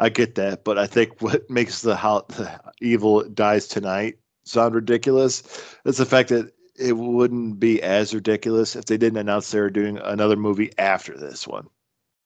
I 0.00 0.08
get 0.08 0.34
that, 0.36 0.64
but 0.64 0.78
I 0.78 0.86
think 0.86 1.20
what 1.20 1.48
makes 1.50 1.82
the 1.82 1.94
how 1.94 2.24
the 2.28 2.58
Evil 2.80 3.22
Dies 3.22 3.68
Tonight 3.68 4.18
sound 4.44 4.74
ridiculous 4.74 5.42
is 5.84 5.98
the 5.98 6.06
fact 6.06 6.30
that 6.30 6.52
it 6.74 6.96
wouldn't 6.96 7.60
be 7.60 7.82
as 7.82 8.14
ridiculous 8.14 8.74
if 8.74 8.86
they 8.86 8.96
didn't 8.96 9.18
announce 9.18 9.50
they 9.50 9.60
were 9.60 9.68
doing 9.68 9.98
another 9.98 10.36
movie 10.36 10.72
after 10.78 11.18
this 11.18 11.46
one. 11.46 11.68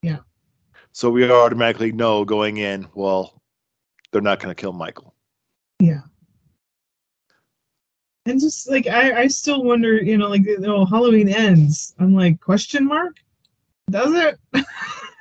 Yeah. 0.03 0.19
So 0.93 1.11
we 1.11 1.29
automatically 1.29 1.91
know 1.91 2.25
going 2.25 2.59
in, 2.59 2.87
well, 2.95 3.43
they're 4.13 4.23
not 4.23 4.39
going 4.39 4.55
to 4.55 4.61
kill 4.61 4.73
Michael. 4.73 5.13
Yeah. 5.81 6.03
And 8.27 8.41
just 8.41 8.71
like 8.71 8.87
I, 8.87 9.23
I 9.23 9.27
still 9.27 9.65
wonder, 9.65 9.97
you 9.97 10.17
know, 10.17 10.29
like 10.29 10.47
oh 10.65 10.87
Halloween 10.87 11.29
ends. 11.29 11.93
I'm 11.99 12.15
like, 12.15 12.41
question 12.41 12.87
mark? 12.87 13.17
Does 13.91 14.15
it? 14.15 14.39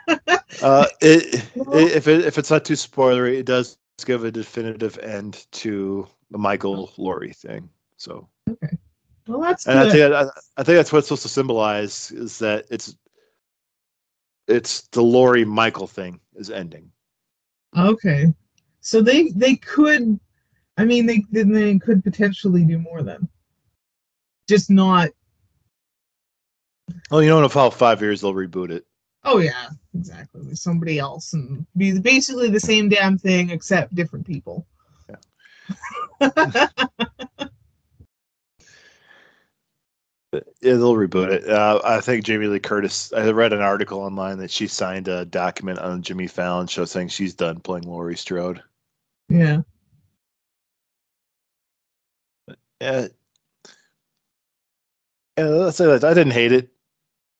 Uh, 0.08 0.86
it, 1.02 1.44
it 1.56 1.92
if 1.92 2.08
it 2.08 2.26
if 2.26 2.38
it's 2.38 2.52
not 2.52 2.66
too 2.66 2.74
spoilery, 2.74 3.36
it 3.38 3.46
does 3.46 3.78
give 4.06 4.24
a 4.24 4.32
definitive 4.32 4.98
end 5.00 5.46
to 5.52 6.08
the 6.32 6.38
Michael 6.38 6.92
Laurie 6.98 7.34
thing. 7.34 7.70
So, 7.98 8.28
okay. 8.50 8.78
Well 9.28 9.40
that's 9.40 9.68
and 9.68 9.80
I 9.80 9.90
think 9.90 10.14
I, 10.14 10.24
I 10.58 10.64
think 10.64 10.76
that's 10.76 10.92
what 10.92 11.00
it's 11.00 11.08
supposed 11.08 11.24
to 11.24 11.30
symbolize 11.30 12.12
is 12.12 12.40
that 12.40 12.66
it's 12.70 12.96
it's 14.48 14.82
the 14.88 15.02
Laurie 15.02 15.46
Michael 15.46 15.88
thing 15.88 16.20
is 16.36 16.50
ending. 16.50 16.92
Okay. 17.78 18.34
So 18.82 19.02
they 19.02 19.30
they 19.30 19.56
could 19.56 20.20
I 20.78 20.84
mean 20.84 21.06
they 21.06 21.24
then 21.32 21.52
they 21.52 21.78
could 21.80 22.04
potentially 22.04 22.66
do 22.66 22.78
more 22.80 23.02
then. 23.02 23.28
Just 24.48 24.70
not 24.70 25.10
Oh, 27.12 27.20
you 27.20 27.30
don't 27.30 27.40
know, 27.42 27.46
in 27.46 27.52
about 27.52 27.74
five 27.74 28.02
years 28.02 28.22
they'll 28.22 28.34
reboot 28.34 28.72
it. 28.72 28.86
oh 29.24 29.38
yeah, 29.38 29.70
exactly. 29.94 30.42
With 30.42 30.60
somebody 30.60 31.00
else 31.00 31.34
and 31.34 31.66
be 31.78 32.00
basically 32.00 32.50
the 32.50 32.60
same 32.60 32.90
damn 32.90 33.18
thing 33.18 33.50
except 33.50 33.96
different 33.96 34.26
people. 34.26 34.66
Yeah, 40.62 40.74
they'll 40.74 40.96
reboot 40.96 41.30
it. 41.30 41.48
Uh, 41.48 41.80
I 41.84 42.02
think 42.02 42.26
Jamie 42.26 42.48
Lee 42.48 42.60
Curtis. 42.60 43.14
I 43.14 43.30
read 43.30 43.54
an 43.54 43.62
article 43.62 44.00
online 44.00 44.40
that 44.40 44.50
she 44.50 44.66
signed 44.66 45.08
a 45.08 45.26
document 45.26 45.78
on 45.78 46.02
Jimmy 46.02 46.26
Fallon 46.26 46.66
show 46.66 46.86
saying 46.86 47.10
she's 47.10 47.36
done 47.36 47.60
playing 47.60 47.84
Laurie 47.84 48.18
Strode. 48.18 48.64
Yeah. 49.30 49.62
Yeah. 52.82 53.08
Yeah, 55.38 55.46
let's 55.46 55.78
say 55.78 55.86
that 55.86 56.04
I 56.04 56.14
didn't 56.14 56.34
hate 56.34 56.52
it 56.52 56.70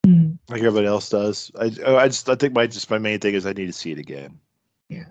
Hmm. 0.06 0.34
like 0.50 0.60
everybody 0.60 0.88
else 0.88 1.10
does. 1.10 1.52
I 1.58 1.66
I 1.88 2.08
just 2.08 2.28
I 2.30 2.36
think 2.36 2.54
my 2.54 2.68
just 2.68 2.90
my 2.90 2.98
main 2.98 3.20
thing 3.20 3.36
is 3.36 3.46
I 3.46 3.54
need 3.54 3.68
to 3.68 3.74
see 3.74 3.92
it 3.92 4.00
again. 4.00 4.40
Yeah. 4.90 5.06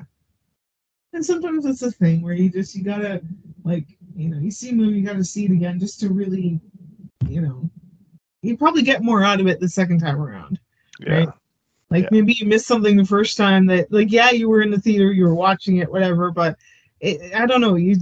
And 1.15 1.25
sometimes 1.25 1.65
it's 1.67 1.83
a 1.83 1.91
thing 1.91 2.23
where 2.23 2.35
you 2.35 2.51
just 2.51 2.75
you 2.75 2.85
gotta 2.85 3.23
like 3.65 3.87
you 4.15 4.29
know 4.29 4.39
you 4.39 4.51
see 4.51 4.71
a 4.71 4.75
movie 4.75 4.99
you 4.99 5.07
gotta 5.07 5.25
see 5.25 5.47
it 5.47 5.51
again 5.51 5.79
just 5.79 6.01
to 6.01 6.11
really 6.11 6.61
you 7.29 7.41
know 7.41 7.71
you 8.43 8.57
probably 8.57 8.83
get 8.83 9.03
more 9.03 9.23
out 9.25 9.41
of 9.41 9.47
it 9.47 9.61
the 9.61 9.69
second 9.69 10.01
time 10.01 10.21
around. 10.21 10.59
Yeah. 11.01 11.13
Right. 11.13 11.29
Like 11.91 12.03
Yeah. 12.05 12.09
maybe 12.11 12.35
you 12.35 12.47
missed 12.47 12.67
something 12.67 12.97
the 12.97 13.05
first 13.05 13.37
time 13.37 13.67
that 13.67 13.91
like 13.91 14.13
yeah 14.13 14.31
you 14.31 14.49
were 14.49 14.63
in 14.63 14.71
the 14.71 14.81
theater 14.81 15.13
you 15.13 15.25
were 15.25 15.35
watching 15.35 15.79
it 15.79 15.91
whatever 15.91 16.31
but 16.31 16.59
it, 17.01 17.35
I 17.35 17.47
don't 17.47 17.61
know 17.63 17.77
you 17.77 17.97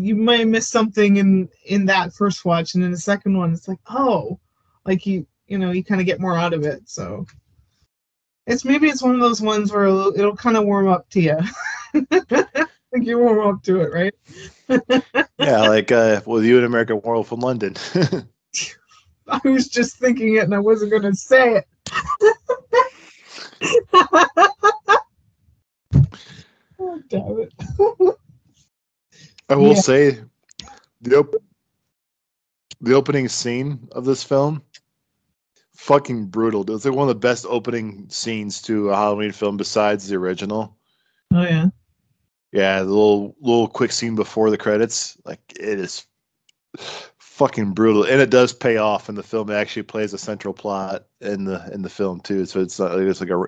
you 0.00 0.14
might 0.16 0.48
miss 0.48 0.68
something 0.68 1.18
in 1.18 1.48
in 1.66 1.84
that 1.86 2.14
first 2.14 2.44
watch 2.44 2.74
and 2.74 2.82
then 2.82 2.90
the 2.92 2.98
second 2.98 3.36
one 3.36 3.52
it's 3.52 3.68
like 3.68 3.78
oh 3.88 4.38
like 4.86 5.06
you 5.06 5.26
you 5.46 5.58
know 5.58 5.70
you 5.72 5.84
kind 5.84 6.00
of 6.00 6.06
get 6.06 6.20
more 6.20 6.36
out 6.36 6.52
of 6.54 6.64
it 6.64 6.82
so. 6.88 7.26
It's 8.46 8.64
maybe 8.64 8.88
it's 8.88 9.02
one 9.02 9.14
of 9.14 9.20
those 9.20 9.40
ones 9.40 9.72
where 9.72 9.84
it'll, 9.86 10.12
it'll 10.18 10.36
kind 10.36 10.56
of 10.58 10.64
warm 10.66 10.86
up 10.86 11.08
to 11.10 11.20
you 11.20 11.38
like 12.20 13.02
you 13.02 13.18
warm 13.18 13.54
up 13.54 13.62
to 13.64 13.80
it 13.80 13.92
right? 13.92 14.14
Yeah, 15.38 15.62
like 15.62 15.90
uh 15.92 16.20
with 16.26 16.44
you 16.44 16.58
in 16.58 16.64
American 16.64 17.00
Werewolf 17.02 17.28
from 17.28 17.40
London. 17.40 17.74
I 19.28 19.40
was 19.44 19.68
just 19.68 19.96
thinking 19.98 20.34
it 20.36 20.44
and 20.44 20.54
I 20.54 20.58
wasn't 20.58 20.92
gonna 20.92 21.14
say 21.14 21.56
it. 21.56 21.66
Oh 26.78 27.00
damn 27.08 27.40
it. 27.40 27.52
I 29.48 29.56
will 29.56 29.74
Yeah. 29.74 29.80
say 29.80 30.20
the 31.00 31.18
op- 31.18 31.42
the 32.80 32.94
opening 32.94 33.28
scene 33.28 33.88
of 33.92 34.04
this 34.04 34.22
film 34.22 34.62
fucking 35.84 36.26
brutal. 36.26 36.64
It's 36.74 36.86
like 36.86 36.94
one 36.94 37.08
of 37.08 37.14
the 37.14 37.28
best 37.28 37.44
opening 37.46 38.06
scenes 38.08 38.62
to 38.62 38.88
a 38.88 38.96
Halloween 38.96 39.32
film 39.32 39.58
besides 39.58 40.08
the 40.08 40.16
original. 40.16 40.78
oh 41.32 41.42
yeah 41.42 41.68
Yeah, 42.52 42.78
the 42.78 42.86
little 42.86 43.36
little 43.40 43.68
quick 43.68 43.92
scene 43.92 44.14
before 44.14 44.48
the 44.50 44.56
credits, 44.56 45.18
like 45.26 45.40
it 45.50 45.78
is 45.78 46.06
fucking 47.18 47.72
brutal, 47.72 48.04
and 48.04 48.20
it 48.20 48.30
does 48.30 48.54
pay 48.54 48.78
off 48.78 49.10
in 49.10 49.14
the 49.14 49.22
film. 49.22 49.50
It 49.50 49.54
actually 49.54 49.82
plays 49.82 50.14
a 50.14 50.18
central 50.18 50.54
plot 50.54 51.04
in 51.20 51.44
the 51.44 51.70
in 51.74 51.82
the 51.82 51.90
film 51.90 52.20
too. 52.20 52.46
So 52.46 52.60
it's 52.60 52.78
not 52.78 52.98
it's 52.98 53.20
like 53.20 53.30
a 53.30 53.44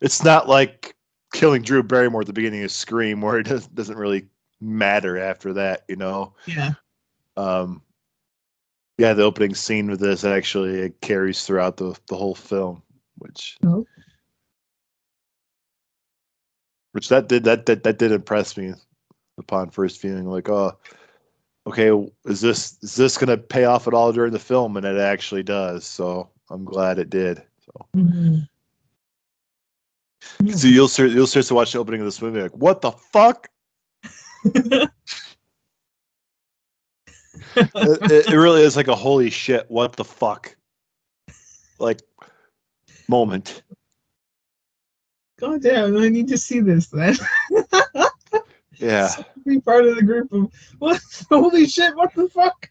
it's 0.00 0.24
not 0.24 0.48
like 0.48 0.96
killing 1.32 1.62
Drew 1.62 1.84
Barrymore 1.84 2.22
at 2.22 2.26
the 2.26 2.32
beginning 2.32 2.64
of 2.64 2.72
Scream, 2.72 3.20
where 3.20 3.38
it 3.38 3.44
does, 3.44 3.68
doesn't 3.68 3.96
really 3.96 4.26
matter 4.60 5.16
after 5.16 5.52
that, 5.52 5.84
you 5.88 5.96
know. 5.96 6.34
yeah 6.46 6.72
Um, 7.36 7.82
yeah, 8.98 9.14
the 9.14 9.22
opening 9.22 9.54
scene 9.54 9.88
with 9.88 10.00
this 10.00 10.24
actually 10.24 10.80
it 10.80 11.00
carries 11.00 11.44
throughout 11.46 11.76
the 11.76 11.98
the 12.08 12.16
whole 12.16 12.34
film, 12.34 12.82
which 13.18 13.56
Oh. 13.64 13.86
which 16.92 17.08
that 17.08 17.28
did 17.28 17.44
that 17.44 17.64
that 17.66 17.84
that 17.84 17.98
did 17.98 18.12
impress 18.12 18.56
me 18.56 18.74
upon 19.38 19.70
first 19.70 20.02
viewing. 20.02 20.26
Like, 20.28 20.48
oh, 20.48 20.76
okay, 21.66 21.90
is 22.26 22.40
this 22.40 22.76
is 22.82 22.96
this 22.96 23.16
gonna 23.16 23.38
pay 23.38 23.64
off 23.64 23.86
at 23.86 23.94
all 23.94 24.12
during 24.12 24.32
the 24.32 24.38
film? 24.38 24.76
And 24.76 24.84
it 24.84 24.98
actually 24.98 25.44
does. 25.44 25.86
So 25.86 26.28
I'm 26.50 26.64
glad 26.64 26.98
it 26.98 27.08
did. 27.08 27.42
So, 27.64 27.86
Mhm. 27.96 28.48
so 30.56 30.66
you'll 30.66 30.88
start 30.88 31.10
you'll 31.10 31.26
start 31.28 31.46
to 31.46 31.54
watch 31.54 31.72
the 31.72 31.78
opening 31.78 32.00
of 32.00 32.06
this 32.06 32.20
movie 32.20 32.42
like, 32.42 32.56
what 32.56 32.80
the 32.80 32.90
fuck? 32.90 33.48
it, 37.56 38.30
it, 38.30 38.36
really 38.36 38.62
is 38.62 38.76
like 38.76 38.88
a 38.88 38.94
holy 38.94 39.30
shit, 39.30 39.66
what 39.68 39.94
the 39.94 40.04
fuck, 40.04 40.56
like 41.78 42.00
moment. 43.08 43.62
God 45.40 45.62
damn, 45.62 45.96
I 45.96 46.08
need 46.08 46.28
to 46.28 46.38
see 46.38 46.60
this 46.60 46.88
then. 46.88 47.16
Yeah. 48.78 49.08
Be 49.46 49.60
part 49.60 49.86
of 49.86 49.96
the 49.96 50.02
group 50.02 50.32
of 50.32 50.52
what? 50.78 51.00
Holy 51.28 51.66
shit! 51.66 51.94
What 51.96 52.14
the 52.14 52.28
fuck? 52.28 52.70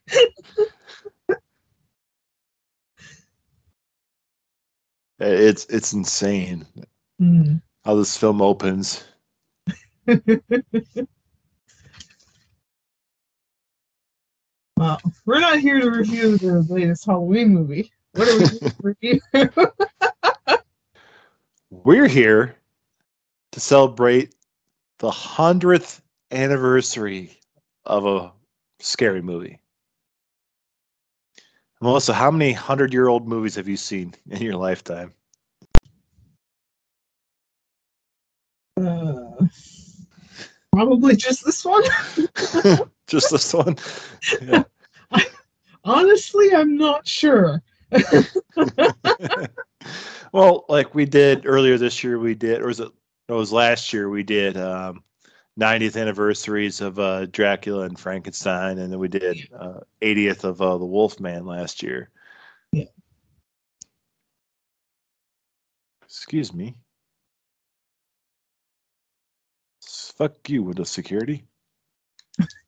It's 5.19 5.65
it's 5.65 5.93
insane 5.93 6.65
Hmm. 7.19 7.55
how 7.83 7.95
this 7.95 8.15
film 8.15 8.41
opens. 8.41 9.03
Well, 14.77 15.01
we're 15.25 15.39
not 15.39 15.59
here 15.59 15.79
to 15.81 15.89
review 15.89 16.37
the 16.37 16.65
latest 16.69 17.05
Halloween 17.05 17.49
movie. 17.49 17.91
What 18.13 18.29
are 18.29 18.37
we 18.39 18.47
here 18.47 18.69
to 18.69 18.75
review? 18.83 19.21
We're 21.71 22.07
here 22.07 22.55
to 23.53 23.59
celebrate 23.59 24.35
the 24.99 25.11
hundredth 25.11 26.01
anniversary 26.31 27.39
of 27.85 28.05
a 28.05 28.33
scary 28.79 29.21
movie. 29.21 29.59
Melissa, 31.81 32.13
how 32.13 32.31
many 32.31 32.53
hundred 32.53 32.93
year 32.93 33.07
old 33.07 33.27
movies 33.27 33.55
have 33.55 33.67
you 33.67 33.77
seen 33.77 34.13
in 34.29 34.41
your 34.41 34.55
lifetime? 34.55 35.13
uh, 38.77 39.47
probably 40.73 41.15
just 41.15 41.45
this 41.45 41.65
one. 41.65 41.83
Just 43.07 43.31
this 43.31 43.53
one? 43.53 43.77
Yeah. 44.41 44.63
Honestly, 45.83 46.53
I'm 46.53 46.77
not 46.77 47.07
sure. 47.07 47.63
well, 50.33 50.65
like 50.67 50.93
we 50.93 51.05
did 51.05 51.45
earlier 51.45 51.77
this 51.77 52.03
year, 52.03 52.19
we 52.19 52.35
did, 52.35 52.61
or 52.61 52.67
was 52.67 52.81
it? 52.81 52.91
It 53.29 53.33
was 53.33 53.51
last 53.51 53.91
year. 53.91 54.09
We 54.09 54.23
did 54.23 54.57
um, 54.57 55.03
90th 55.59 55.99
anniversaries 55.99 56.81
of 56.81 56.99
uh, 56.99 57.25
Dracula 57.27 57.85
and 57.85 57.99
Frankenstein, 57.99 58.79
and 58.79 58.91
then 58.91 58.99
we 58.99 59.07
did 59.07 59.49
uh, 59.57 59.79
80th 60.01 60.43
of 60.43 60.61
uh, 60.61 60.77
the 60.77 60.85
Wolfman 60.85 61.45
last 61.45 61.81
year. 61.83 62.09
Yeah. 62.71 62.85
Excuse 66.03 66.53
me. 66.53 66.75
Fuck 69.81 70.49
you, 70.49 70.63
Windows 70.63 70.89
Security. 70.89 71.45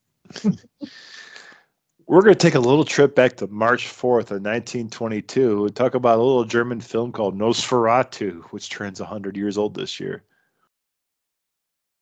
We're 2.08 2.22
going 2.22 2.34
to 2.34 2.40
take 2.40 2.56
a 2.56 2.60
little 2.60 2.86
trip 2.86 3.16
back 3.16 3.38
to 3.38 3.48
March 3.48 3.88
4th 3.88 4.32
of 4.32 4.42
1922 4.42 5.66
and 5.66 5.76
talk 5.76 5.94
about 5.94 6.18
a 6.18 6.24
little 6.24 6.44
German 6.44 6.82
film 6.82 7.12
called 7.12 7.38
Nosferatu, 7.38 8.44
which 8.46 8.70
turns 8.70 9.00
100 9.00 9.38
years 9.38 9.58
old 9.58 9.76
this 9.76 10.00
year. 10.00 10.24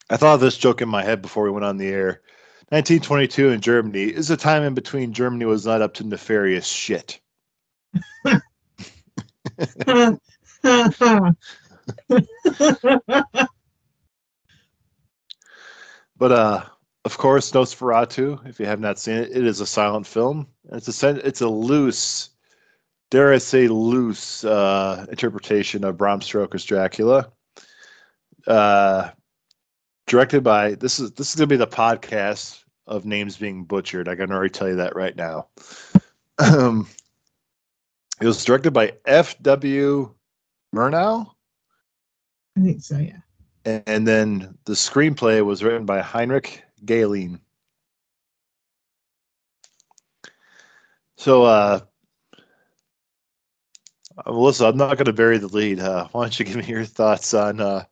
I 0.10 0.16
thought 0.16 0.36
of 0.36 0.40
this 0.40 0.58
joke 0.58 0.82
in 0.82 0.88
my 0.88 1.04
head 1.04 1.22
before 1.22 1.44
we 1.44 1.52
went 1.52 1.66
on 1.66 1.76
the 1.78 1.88
air. 1.88 2.22
1922 2.70 3.50
in 3.50 3.60
Germany 3.60 4.04
is 4.04 4.30
a 4.30 4.38
time 4.38 4.64
in 4.64 4.74
between 4.74 5.12
Germany 5.12 5.46
was 5.46 5.66
not 5.66 5.82
up 5.82 5.94
to 5.96 6.06
nefarious 6.06 6.68
shit. 6.68 7.20
But 16.18 16.32
uh, 16.32 16.64
of 17.08 17.18
course, 17.18 17.54
Nosferatu. 17.54 18.46
If 18.46 18.60
you 18.60 18.66
have 18.66 18.82
not 18.82 19.00
seen 19.00 19.16
it, 19.16 19.32
it 19.32 19.46
is 19.46 19.62
a 19.62 19.66
silent 19.66 20.06
film. 20.06 20.46
It's 20.74 21.02
a 21.02 21.26
it's 21.26 21.40
a 21.40 21.48
loose, 21.48 22.32
dare 23.10 23.32
I 23.32 23.38
say, 23.38 23.70
loose 23.70 24.44
uh, 24.44 25.06
interpretation 25.10 25.86
of 25.86 25.96
Bram 25.96 26.20
Stoker's 26.20 26.66
Dracula. 26.66 27.32
Uh, 28.46 29.12
directed 30.06 30.44
by 30.44 30.76
this 30.76 31.00
is 31.00 31.14
this 31.14 31.30
is 31.30 31.36
gonna 31.36 31.48
be 31.48 31.56
the 31.56 31.66
podcast 31.66 32.66
of 32.88 33.06
names 33.06 33.38
being 33.38 33.64
butchered. 33.64 34.10
I 34.10 34.16
can 34.16 34.30
already 34.30 34.50
tell 34.50 34.68
you 34.68 34.76
that 34.76 34.94
right 34.94 35.16
now. 35.16 35.48
Um, 36.40 36.90
it 38.20 38.26
was 38.26 38.44
directed 38.44 38.72
by 38.72 38.96
F.W. 39.06 40.14
Murnau. 40.76 41.32
I 42.58 42.62
think 42.62 42.82
so, 42.82 42.98
yeah. 42.98 43.20
And, 43.64 43.84
and 43.88 44.08
then 44.08 44.58
the 44.66 44.74
screenplay 44.74 45.44
was 45.46 45.64
written 45.64 45.86
by 45.86 46.02
Heinrich 46.02 46.66
Galeen. 46.86 47.40
So, 51.16 51.44
uh, 51.44 51.80
uh, 54.26 54.32
Melissa, 54.32 54.68
I'm 54.68 54.78
not 54.78 54.98
going 54.98 55.06
to 55.06 55.14
bury 55.14 55.38
the 55.38 55.48
lead. 55.48 55.80
Uh, 55.80 56.08
why 56.12 56.24
don't 56.24 56.40
you 56.40 56.46
give 56.46 56.56
me 56.56 56.66
your 56.66 56.86
thoughts 56.86 57.34
on 57.34 57.60
uh, 57.60 57.86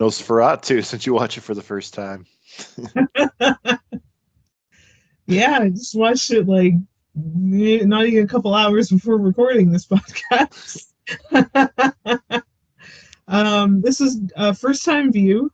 Nosferatu 0.00 0.84
since 0.84 1.06
you 1.06 1.14
watch 1.14 1.38
it 1.38 1.42
for 1.42 1.54
the 1.54 1.62
first 1.62 1.94
time? 1.94 2.26
yeah, 5.26 5.58
I 5.60 5.68
just 5.70 5.94
watched 5.94 6.30
it 6.30 6.48
like 6.48 6.74
not 7.14 8.06
even 8.06 8.24
a 8.24 8.28
couple 8.28 8.54
hours 8.54 8.90
before 8.90 9.18
recording 9.18 9.70
this 9.70 9.86
podcast. 9.86 10.86
um, 13.28 13.80
this 13.82 14.00
is 14.00 14.20
a 14.36 14.54
first 14.54 14.84
time 14.84 15.12
view. 15.12 15.52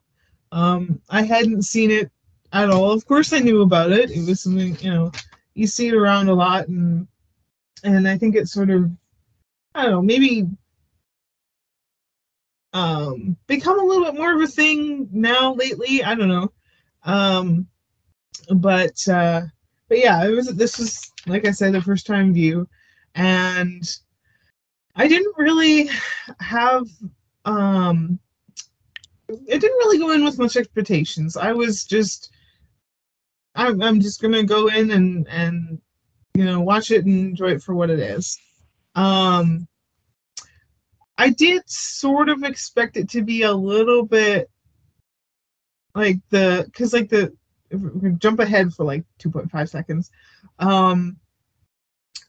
Um, 0.57 1.03
I 1.11 1.21
hadn't 1.21 1.65
seen 1.65 1.91
it 1.91 2.11
at 2.51 2.71
all. 2.71 2.91
Of 2.91 3.07
course, 3.07 3.35
I 3.35 3.41
knew 3.41 3.61
about 3.61 3.93
it. 3.93 4.11
It 4.11 4.27
was 4.27 4.41
something 4.41 4.75
you 4.81 4.91
know 4.91 5.13
you 5.53 5.67
see 5.67 5.89
it 5.89 5.95
around 5.95 6.31
a 6.31 6.35
lot, 6.35 6.69
and 6.69 7.07
and 7.85 8.09
I 8.09 8.17
think 8.17 8.35
it's 8.35 8.53
sort 8.53 8.71
of 8.71 8.91
I 9.75 9.83
don't 9.83 9.93
know 9.93 10.03
maybe 10.03 10.49
um 12.73 13.37
become 13.47 13.79
a 13.79 13.85
little 13.85 14.07
bit 14.07 14.15
more 14.15 14.35
of 14.35 14.41
a 14.41 14.47
thing 14.47 15.11
now 15.13 15.53
lately. 15.53 16.03
I 16.03 16.15
don't 16.15 16.29
know. 16.29 16.51
Um, 17.05 17.67
but 18.49 19.07
uh, 19.09 19.43
but 19.91 19.99
yeah, 19.99 20.25
it 20.25 20.31
was 20.31 20.47
this 20.55 20.79
was 20.79 21.13
like 21.27 21.47
I 21.47 21.51
said 21.51 21.75
the 21.75 21.83
first 21.83 22.07
time 22.07 22.33
view, 22.33 22.67
and 23.15 23.85
I 24.95 25.07
didn't 25.07 25.37
really 25.37 25.91
have 26.41 26.87
um 27.45 28.19
it 29.29 29.61
didn't 29.61 29.79
really 29.79 29.99
go 29.99 30.13
in 30.13 30.25
with 30.25 30.39
much 30.39 30.57
expectations. 30.57 31.37
I 31.37 31.53
was 31.53 31.85
just 31.85 32.31
I'm 33.55 33.83
I'm 33.83 34.01
just 34.01 34.21
gonna 34.21 34.45
go 34.45 34.69
in 34.69 34.91
and 34.91 35.27
and 35.29 35.81
you 36.35 36.45
know 36.45 36.61
watch 36.61 36.91
it 36.91 37.05
and 37.05 37.19
enjoy 37.19 37.53
it 37.53 37.63
for 37.63 37.75
what 37.75 37.91
it 37.91 37.99
is. 37.99 38.39
Um 38.95 39.67
I 41.19 41.31
did 41.31 41.63
sort 41.69 42.29
of 42.29 42.43
expect 42.45 42.97
it 42.97 43.09
to 43.11 43.23
be 43.23 43.43
a 43.43 43.53
little 43.53 44.05
bit 44.05 44.51
like 45.95 46.19
the 46.29 46.65
because 46.67 46.93
like 46.93 47.09
the 47.09 47.33
if 47.71 47.81
we 47.81 48.01
can 48.01 48.19
jump 48.19 48.39
ahead 48.39 48.73
for 48.73 48.85
like 48.85 49.05
2.5 49.19 49.69
seconds 49.69 50.11
um 50.61 51.17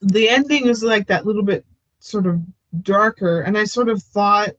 the 0.00 0.28
ending 0.28 0.66
is 0.66 0.82
like 0.82 1.06
that 1.06 1.26
little 1.26 1.44
bit 1.44 1.64
sort 2.00 2.26
of 2.26 2.40
darker 2.82 3.42
and 3.42 3.56
i 3.56 3.64
sort 3.64 3.88
of 3.88 4.02
thought 4.02 4.50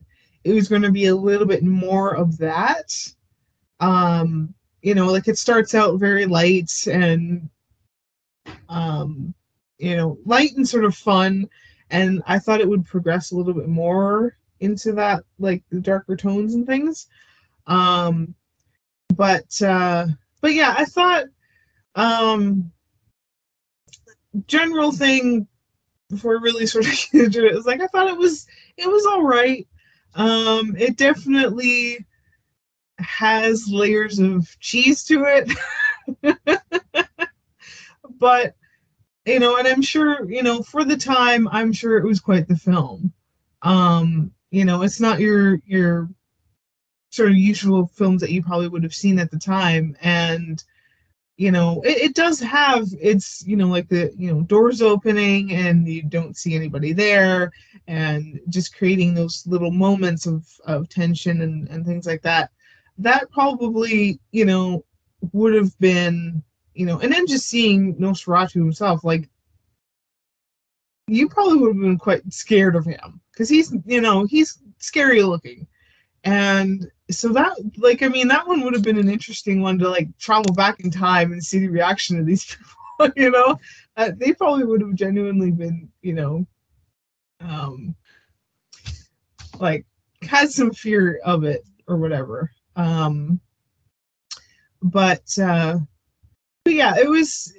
it 0.44 0.54
was 0.54 0.68
going 0.68 0.82
to 0.82 0.92
be 0.92 1.08
a 1.08 1.16
little 1.16 1.48
bit 1.48 1.64
more 1.64 2.16
of 2.16 2.38
that 2.38 2.92
um 3.80 4.54
you 4.82 4.96
know 4.96 5.12
like 5.12 5.28
it 5.28 5.38
starts 5.38 5.76
out 5.76 6.00
very 6.00 6.26
light 6.26 6.72
and 6.88 7.50
um 8.70 9.34
you 9.78 9.96
know 9.96 10.18
light 10.26 10.56
and 10.56 10.68
sort 10.68 10.86
of 10.86 10.96
fun 10.96 11.48
and 11.90 12.22
i 12.28 12.38
thought 12.38 12.62
it 12.62 12.70
would 12.70 12.86
progress 12.86 13.32
a 13.32 13.36
little 13.36 13.54
bit 13.54 13.68
more 13.68 14.36
into 14.60 14.92
that 14.92 15.24
like 15.40 15.64
the 15.72 15.80
darker 15.80 16.16
tones 16.16 16.56
and 16.56 16.68
things 16.68 17.08
um 17.68 18.34
but 19.16 19.62
uh 19.62 20.06
but 20.42 20.54
yeah 20.54 20.74
i 20.78 20.86
thought 20.86 21.26
um 21.96 22.72
general 24.48 24.92
thing 24.92 25.48
before 26.10 26.38
I 26.38 26.42
really 26.42 26.66
sort 26.66 26.86
of 26.86 26.94
into 27.14 27.42
was 27.54 27.66
like 27.66 27.82
I 27.82 27.88
thought 27.88 28.08
it 28.08 28.18
was 28.18 28.48
it 28.78 28.90
was 28.90 29.06
all 29.06 29.24
right. 29.24 29.68
Um, 30.16 30.76
it 30.78 30.98
definitely 30.98 32.06
has 32.98 33.68
layers 33.70 34.20
of 34.20 34.48
cheese 34.60 35.04
to 35.06 35.24
it, 35.26 36.60
but 38.20 38.56
you 39.26 39.40
know, 39.40 39.58
and 39.58 39.68
I'm 39.68 39.82
sure 39.82 40.30
you 40.30 40.44
know 40.44 40.62
for 40.62 40.84
the 40.84 40.98
time, 40.98 41.48
I'm 41.50 41.72
sure 41.72 41.98
it 41.98 42.06
was 42.06 42.20
quite 42.20 42.48
the 42.48 42.58
film. 42.58 43.14
Um, 43.62 44.32
you 44.52 44.66
know, 44.66 44.82
it's 44.82 45.00
not 45.00 45.20
your 45.20 45.62
your 45.66 46.10
sort 47.12 47.30
of 47.30 47.38
usual 47.38 47.88
films 47.88 48.22
that 48.22 48.32
you 48.32 48.44
probably 48.44 48.68
would 48.68 48.84
have 48.84 48.94
seen 48.94 49.20
at 49.20 49.32
the 49.32 49.40
time, 49.40 49.96
and 50.02 50.64
you 51.40 51.52
know 51.52 51.82
it, 51.86 51.98
it 51.98 52.16
does 52.16 52.38
have 52.42 52.86
it's 53.00 53.48
you 53.48 53.56
know 53.56 53.68
like 53.68 53.88
the 53.88 54.14
you 54.18 54.30
know 54.30 54.42
doors 54.42 54.82
opening 54.82 55.54
and 55.54 55.88
you 55.88 56.04
don't 56.04 56.36
see 56.36 56.54
anybody 56.54 56.92
there 56.92 57.50
and 57.88 58.42
just 58.50 58.76
creating 58.76 59.14
those 59.14 59.48
little 59.48 59.72
moments 59.72 60.28
of 60.28 60.46
of 60.66 60.90
tension 60.90 61.42
and 61.42 61.70
and 61.70 61.86
things 61.86 62.06
like 62.06 62.22
that. 62.22 62.52
That 62.98 63.32
probably 63.32 64.20
you 64.32 64.44
know 64.44 64.84
would 65.32 65.54
have 65.54 65.80
been 65.80 66.44
you 66.74 66.86
know 66.86 67.00
and 67.00 67.12
then 67.12 67.26
just 67.26 67.48
seeing 67.48 67.96
nosferatu 67.96 68.56
himself 68.56 69.06
like 69.06 69.30
you 71.08 71.30
probably 71.30 71.60
would 71.60 71.76
have 71.76 71.82
been 71.82 71.98
quite 71.98 72.34
scared 72.34 72.76
of 72.76 72.84
him 72.84 73.22
because 73.32 73.48
he's 73.48 73.74
you 73.86 74.02
know 74.02 74.26
he's 74.26 74.60
scary 74.80 75.24
looking. 75.24 75.66
And 76.26 76.92
so 77.10 77.30
that 77.30 77.54
like 77.78 78.04
i 78.04 78.08
mean 78.08 78.28
that 78.28 78.48
one 78.48 78.62
would 78.62 78.74
have 78.74 78.84
been 78.84 78.98
an 78.98 79.10
interesting 79.10 79.62
one 79.62 79.80
to 79.80 79.90
like 79.90 80.08
travel 80.18 80.54
back 80.54 80.80
in 80.80 80.92
time 80.92 81.32
and 81.32 81.44
see 81.44 81.60
the 81.60 81.68
reaction 81.68 82.20
of 82.20 82.26
these 82.26 82.46
people 83.00 83.14
you 83.16 83.32
know? 83.32 83.58
Uh, 83.96 84.12
they 84.18 84.34
probably 84.34 84.66
would 84.66 84.82
have 84.82 84.94
genuinely 84.94 85.52
been 85.52 85.90
you 86.02 86.14
know 86.14 86.46
um 87.42 87.96
like 89.60 89.86
had 90.22 90.50
some 90.50 90.72
fear 90.72 91.20
of 91.24 91.44
it 91.44 91.64
or 91.88 91.98
whatever. 91.98 92.52
Um 92.76 93.40
but 94.82 95.38
uh 95.38 95.78
but 96.64 96.74
yeah 96.74 96.96
it 96.98 97.10
was 97.10 97.54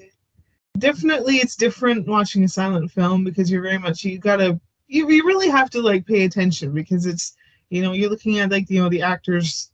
definitely 0.79 1.37
it's 1.37 1.57
different 1.57 2.07
watching 2.07 2.45
a 2.45 2.49
silent 2.49 2.91
film 2.91 3.25
because 3.25 3.51
you're 3.51 3.63
very 3.63 3.79
much 3.79 4.05
you 4.05 4.19
gotta 4.19 4.59
you, 4.89 5.09
you 5.11 5.27
really 5.27 5.49
have 5.49 5.71
to 5.71 5.83
like 5.83 6.07
pay 6.07 6.25
attention 6.25 6.73
because 6.73 7.07
it's 7.07 7.37
you 7.71 7.83
know 7.83 7.93
you're 7.93 8.11
looking 8.11 8.39
at 8.39 8.51
like 8.51 8.69
you 8.69 8.83
know 8.83 8.89
the 8.89 9.03
actors 9.03 9.71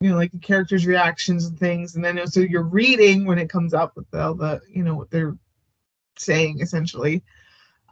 you 0.00 0.10
know 0.10 0.16
like 0.16 0.32
the 0.32 0.38
characters 0.38 0.86
reactions 0.86 1.46
and 1.46 1.58
things 1.58 1.94
and 1.94 2.04
then 2.04 2.26
so 2.26 2.40
you're 2.40 2.62
reading 2.62 3.24
when 3.24 3.38
it 3.38 3.48
comes 3.48 3.72
up 3.72 3.96
with 3.96 4.06
all 4.14 4.34
the 4.34 4.60
you 4.68 4.82
know 4.82 4.94
what 4.94 5.10
they're 5.10 5.36
saying 6.18 6.60
essentially. 6.60 7.22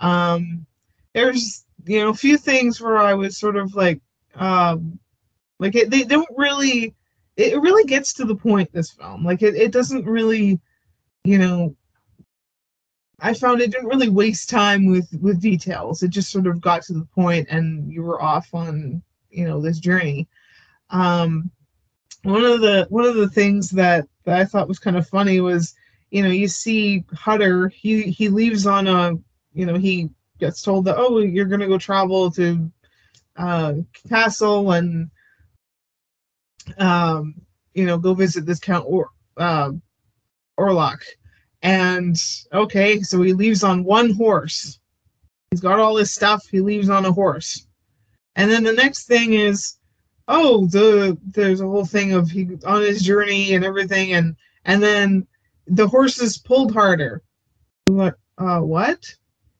Um 0.01 0.67
there's 1.14 1.64
you 1.87 2.01
know 2.01 2.11
a 2.11 2.14
few 2.14 2.37
things 2.37 2.81
where 2.81 2.99
i 2.99 3.14
was 3.14 3.38
sort 3.38 3.57
of 3.57 3.75
like 3.75 4.01
um 4.35 4.99
like 5.59 5.77
it, 5.77 5.90
they 5.90 6.03
don't 6.03 6.29
really 6.37 6.95
it 7.37 7.61
really 7.61 7.85
gets 7.85 8.12
to 8.14 8.25
the 8.25 8.35
point 8.35 8.73
this 8.73 8.93
film. 8.93 9.25
Like 9.25 9.43
it, 9.43 9.55
it 9.55 9.73
doesn't 9.73 10.05
really 10.05 10.61
you 11.25 11.38
know 11.38 11.75
i 13.21 13.33
found 13.33 13.61
it 13.61 13.71
didn't 13.71 13.88
really 13.88 14.09
waste 14.09 14.51
time 14.51 14.87
with 14.87 15.09
with 15.21 15.40
details. 15.40 16.03
It 16.03 16.09
just 16.09 16.31
sort 16.31 16.47
of 16.47 16.61
got 16.61 16.83
to 16.85 16.93
the 16.93 17.09
point 17.14 17.49
and 17.51 17.90
you 17.93 18.03
were 18.03 18.21
off 18.21 18.53
on 18.53 19.03
you 19.35 19.44
know 19.44 19.61
this 19.61 19.79
journey. 19.79 20.29
Um 20.90 21.51
one 22.25 22.44
of 22.44 22.61
the 22.61 22.87
one 22.88 23.05
of 23.05 23.14
the 23.14 23.29
things 23.29 23.70
that, 23.70 24.09
that 24.25 24.40
i 24.40 24.44
thought 24.44 24.66
was 24.66 24.79
kind 24.79 24.97
of 24.97 25.07
funny 25.07 25.40
was 25.40 25.75
you 26.11 26.23
know 26.23 26.31
you 26.31 26.49
see 26.49 27.05
hutter 27.12 27.68
he 27.68 28.03
he 28.03 28.29
leaves 28.29 28.66
on 28.66 28.87
a 28.87 29.12
you 29.53 29.66
know 29.66 29.75
he 29.75 30.09
gets 30.40 30.62
told 30.62 30.85
that 30.85 30.97
oh 30.99 31.18
you're 31.18 31.44
gonna 31.44 31.68
go 31.68 31.79
travel 31.79 32.31
to 32.31 32.70
uh 33.37 33.75
castle 34.09 34.73
and 34.73 35.11
um 36.79 37.35
you 37.75 37.85
know 37.85 37.99
go 37.99 38.14
visit 38.14 38.47
this 38.47 38.59
count 38.59 38.85
or 38.88 39.11
uh, 39.37 39.70
orlok. 40.59 41.03
And 41.62 42.16
okay 42.53 43.03
so 43.03 43.20
he 43.23 43.33
leaves 43.33 43.64
on 43.64 43.85
one 43.85 44.12
horse. 44.12 44.79
He's 45.51 45.61
got 45.61 45.79
all 45.79 45.97
his 45.97 46.12
stuff 46.12 46.47
he 46.51 46.61
leaves 46.61 46.88
on 46.88 47.05
a 47.05 47.12
horse 47.12 47.66
and 48.37 48.51
then 48.51 48.64
the 48.64 48.73
next 48.73 49.07
thing 49.07 49.35
is, 49.35 49.77
oh, 50.29 50.66
the 50.66 51.18
there's 51.25 51.61
a 51.61 51.66
whole 51.66 51.85
thing 51.85 52.12
of 52.12 52.31
he 52.31 52.49
on 52.66 52.83
his 52.83 53.03
journey 53.03 53.55
and 53.55 53.64
everything, 53.64 54.12
and 54.12 54.37
and 54.64 54.83
then 54.83 55.27
the 55.66 55.87
horses 55.87 56.38
pulled 56.38 56.73
harder. 56.73 57.23
What? 57.87 58.16
Uh, 58.38 58.61
what? 58.61 59.05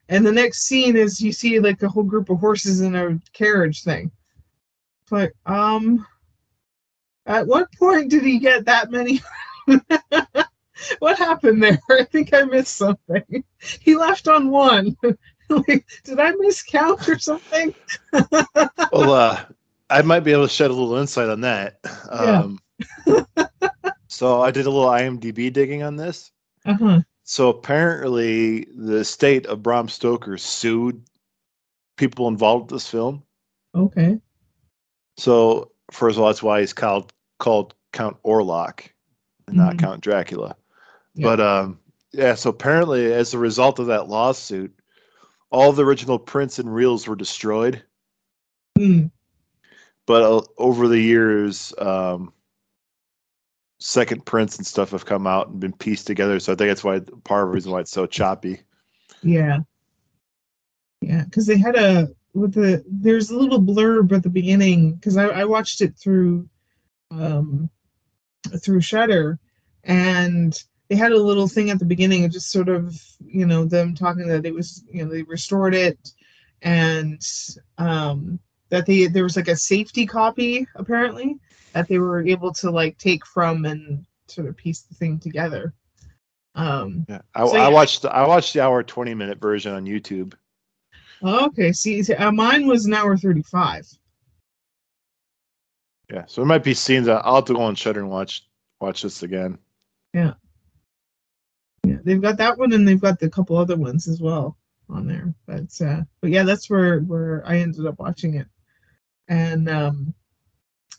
And 0.09 0.27
the 0.27 0.33
next 0.33 0.65
scene 0.65 0.97
is 0.97 1.21
you 1.21 1.33
see 1.33 1.59
like 1.61 1.83
a 1.83 1.89
whole 1.89 2.03
group 2.03 2.29
of 2.31 2.39
horses 2.39 2.81
in 2.81 2.95
a 2.95 3.19
carriage 3.33 3.83
thing. 3.83 4.11
It's 5.03 5.13
like, 5.13 5.33
um, 5.47 6.07
at 7.27 7.47
what 7.47 7.73
point 7.73 8.11
did 8.11 8.23
he 8.23 8.39
get 8.39 8.67
that 8.67 8.91
many? 8.91 9.23
what 10.99 11.19
happened 11.19 11.63
there? 11.63 11.79
I 11.91 12.05
think 12.05 12.35
I 12.35 12.43
missed 12.43 12.77
something. 12.77 13.45
He 13.81 13.97
left 13.97 14.29
on 14.29 14.51
one. 14.51 14.95
like, 15.69 15.87
did 16.05 16.21
I 16.21 16.33
miscount 16.33 17.09
or 17.09 17.19
something? 17.19 17.75
well, 18.93 19.13
uh, 19.13 19.45
I 19.91 20.03
might 20.03 20.21
be 20.21 20.33
able 20.33 20.45
to 20.45 20.53
shed 20.53 20.71
a 20.71 20.75
little 20.75 20.97
insight 20.97 21.29
on 21.29 21.41
that. 21.43 21.79
Um, 22.11 22.59
yeah. 23.07 23.25
so 24.09 24.43
I 24.43 24.51
did 24.51 24.67
a 24.67 24.71
little 24.71 24.91
IMDb 24.91 25.53
digging 25.53 25.83
on 25.83 25.97
this. 25.97 26.31
Uh-huh. 26.65 27.01
So 27.25 27.49
apparently, 27.49 28.67
the 28.77 29.05
state 29.05 29.47
of 29.47 29.63
Bram 29.63 29.89
Stoker 29.89 30.39
sued 30.39 31.03
people 31.97 32.29
involved 32.29 32.71
with 32.71 32.81
this 32.81 32.91
film. 32.91 33.23
Okay. 33.75 34.19
So 35.17 35.73
first 35.91 36.17
of 36.17 36.23
all, 36.23 36.29
that's 36.29 36.43
why 36.43 36.61
he's 36.61 36.73
called 36.73 37.13
called 37.39 37.75
Count 37.93 38.17
Orlok, 38.25 38.89
and 39.47 39.57
not 39.57 39.77
mm-hmm. 39.77 39.87
Count 39.87 40.01
Dracula. 40.01 40.57
Yeah. 41.15 41.25
But 41.25 41.41
um, 41.41 41.79
yeah. 42.13 42.35
So 42.35 42.51
apparently, 42.51 43.13
as 43.13 43.35
a 43.35 43.39
result 43.39 43.79
of 43.79 43.87
that 43.87 44.09
lawsuit, 44.09 44.75
all 45.55 45.71
the 45.71 45.85
original 45.85 46.19
prints 46.19 46.59
and 46.59 46.75
reels 46.75 47.07
were 47.07 47.15
destroyed. 47.15 47.81
Mm. 48.77 49.13
But 50.05 50.23
uh, 50.25 50.43
over 50.59 50.89
the 50.89 50.99
years, 50.99 51.73
um, 51.79 52.33
second 53.79 54.27
prints 54.27 54.57
and 54.57 54.67
stuff 54.67 54.91
have 54.91 55.07
come 55.07 55.29
out 55.29 55.47
and 55.49 55.61
been 55.61 55.73
pieced 55.73 56.09
together. 56.09 56.41
So 56.41 56.53
I 56.53 56.57
think 56.57 56.71
that's 56.71 56.83
why 56.83 56.99
part 57.23 57.45
of 57.45 57.51
the 57.51 57.55
reason 57.55 57.71
why 57.71 57.81
it's 57.81 57.93
so 57.93 58.05
choppy. 58.05 58.63
Yeah. 59.23 59.61
Yeah, 61.01 61.23
because 61.23 61.47
they 61.47 61.57
had 61.57 61.77
a 61.77 62.09
with 62.33 62.55
the 62.55 62.85
there's 62.89 63.31
a 63.31 63.39
little 63.39 63.61
blurb 63.61 64.11
at 64.11 64.25
the 64.25 64.31
beginning 64.31 64.95
because 64.95 65.17
I, 65.17 65.27
I 65.27 65.45
watched 65.45 65.81
it 65.83 65.97
through 65.97 66.49
um 67.13 67.71
through 68.61 68.81
Shudder 68.81 69.39
and 69.85 70.61
they 70.95 71.01
had 71.01 71.11
a 71.11 71.19
little 71.19 71.49
thing 71.49 71.71
at 71.71 71.81
the 71.81 71.85
beginning 71.85 72.25
of 72.25 72.31
just 72.31 72.53
sort 72.53 72.69
of 72.69 72.97
you 73.27 73.47
know 73.47 73.65
them 73.65 73.97
talking 73.97 74.29
that 74.29 74.47
it 74.47 74.55
was 74.55 74.85
you 74.89 75.05
know 75.05 75.11
they 75.11 75.23
restored 75.25 75.75
it 75.75 75.99
and 76.63 77.21
um 77.79 78.39
that 78.69 78.87
they 78.87 79.09
there 79.09 79.25
was 79.25 79.35
like 79.35 79.49
a 79.49 79.57
safety 79.57 80.07
copy 80.07 80.67
apparently 80.77 81.37
that 81.73 81.89
they 81.89 81.99
were 81.99 82.25
able 82.25 82.53
to 82.53 82.71
like 82.71 82.97
take 82.97 83.27
from 83.27 83.65
and 83.65 84.07
sort 84.29 84.47
of 84.47 84.57
piece 84.57 84.83
the 84.83 84.95
thing 84.95 85.19
together. 85.19 85.75
Um 86.55 87.05
yeah 87.09 87.23
i, 87.35 87.45
so, 87.45 87.57
yeah. 87.57 87.67
I 87.67 87.69
watched 87.71 88.05
i 88.05 88.25
watched 88.25 88.53
the 88.53 88.61
hour 88.61 88.85
20 88.85 89.15
minute 89.15 89.41
version 89.41 89.75
on 89.75 89.87
youtube. 89.87 90.35
Okay 91.25 91.73
see 91.73 92.05
uh, 92.15 92.31
mine 92.31 92.69
was 92.69 92.87
an 92.87 92.95
hour 92.95 93.17
35 93.17 93.89
yeah 96.13 96.25
so 96.27 96.41
there 96.41 96.47
might 96.47 96.63
be 96.63 96.75
scenes 96.75 97.07
that 97.07 97.23
i'll 97.25 97.37
have 97.37 97.47
to 97.47 97.55
go 97.55 97.63
on 97.63 97.75
Shudder 97.75 98.01
and 98.01 98.11
watch 98.11 98.47
watch 98.81 99.03
this 99.03 99.25
again. 99.25 99.59
Yeah 100.13 100.35
yeah, 101.85 101.97
they've 102.05 102.23
got 102.23 102.37
that 102.39 102.59
one 102.59 102.73
and 102.73 102.87
they've 102.87 103.01
got 103.01 103.19
the 103.19 103.31
couple 103.31 103.57
other 103.57 103.77
ones 103.77 104.09
as 104.09 104.21
well 104.21 104.57
on 104.89 105.07
there. 105.07 105.35
But 105.47 105.81
uh, 105.81 106.03
but 106.21 106.31
yeah, 106.31 106.43
that's 106.43 106.69
where 106.71 107.01
where 107.01 107.43
I 107.47 107.59
ended 107.59 107.87
up 107.87 107.99
watching 107.99 108.35
it. 108.35 108.47
And 109.29 109.69
um, 109.69 110.15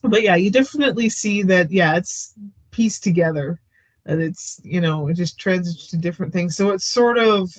but 0.01 0.21
yeah, 0.21 0.35
you 0.35 0.51
definitely 0.51 1.09
see 1.09 1.43
that. 1.43 1.71
Yeah, 1.71 1.95
it's 1.95 2.33
pieced 2.71 3.03
together. 3.03 3.59
That 4.05 4.19
it's 4.19 4.59
you 4.63 4.81
know 4.81 5.07
it 5.07 5.15
just 5.15 5.39
transitions 5.39 5.87
to 5.87 5.97
different 5.97 6.33
things. 6.33 6.55
So 6.55 6.71
it's 6.71 6.85
sort 6.85 7.17
of 7.17 7.49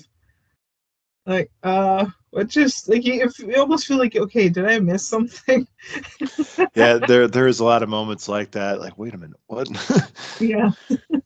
like 1.26 1.50
uh 1.62 2.06
it 2.32 2.48
just 2.48 2.88
like 2.88 3.04
you, 3.04 3.28
you 3.38 3.56
almost 3.56 3.86
feel 3.86 3.98
like 3.98 4.16
okay 4.16 4.48
did 4.48 4.64
i 4.64 4.78
miss 4.78 5.06
something 5.06 5.66
yeah 6.74 6.94
there 6.94 7.26
there's 7.26 7.60
a 7.60 7.64
lot 7.64 7.82
of 7.82 7.88
moments 7.88 8.28
like 8.28 8.50
that 8.52 8.80
like 8.80 8.96
wait 8.96 9.14
a 9.14 9.18
minute 9.18 9.38
what 9.46 9.68
yeah 10.40 10.70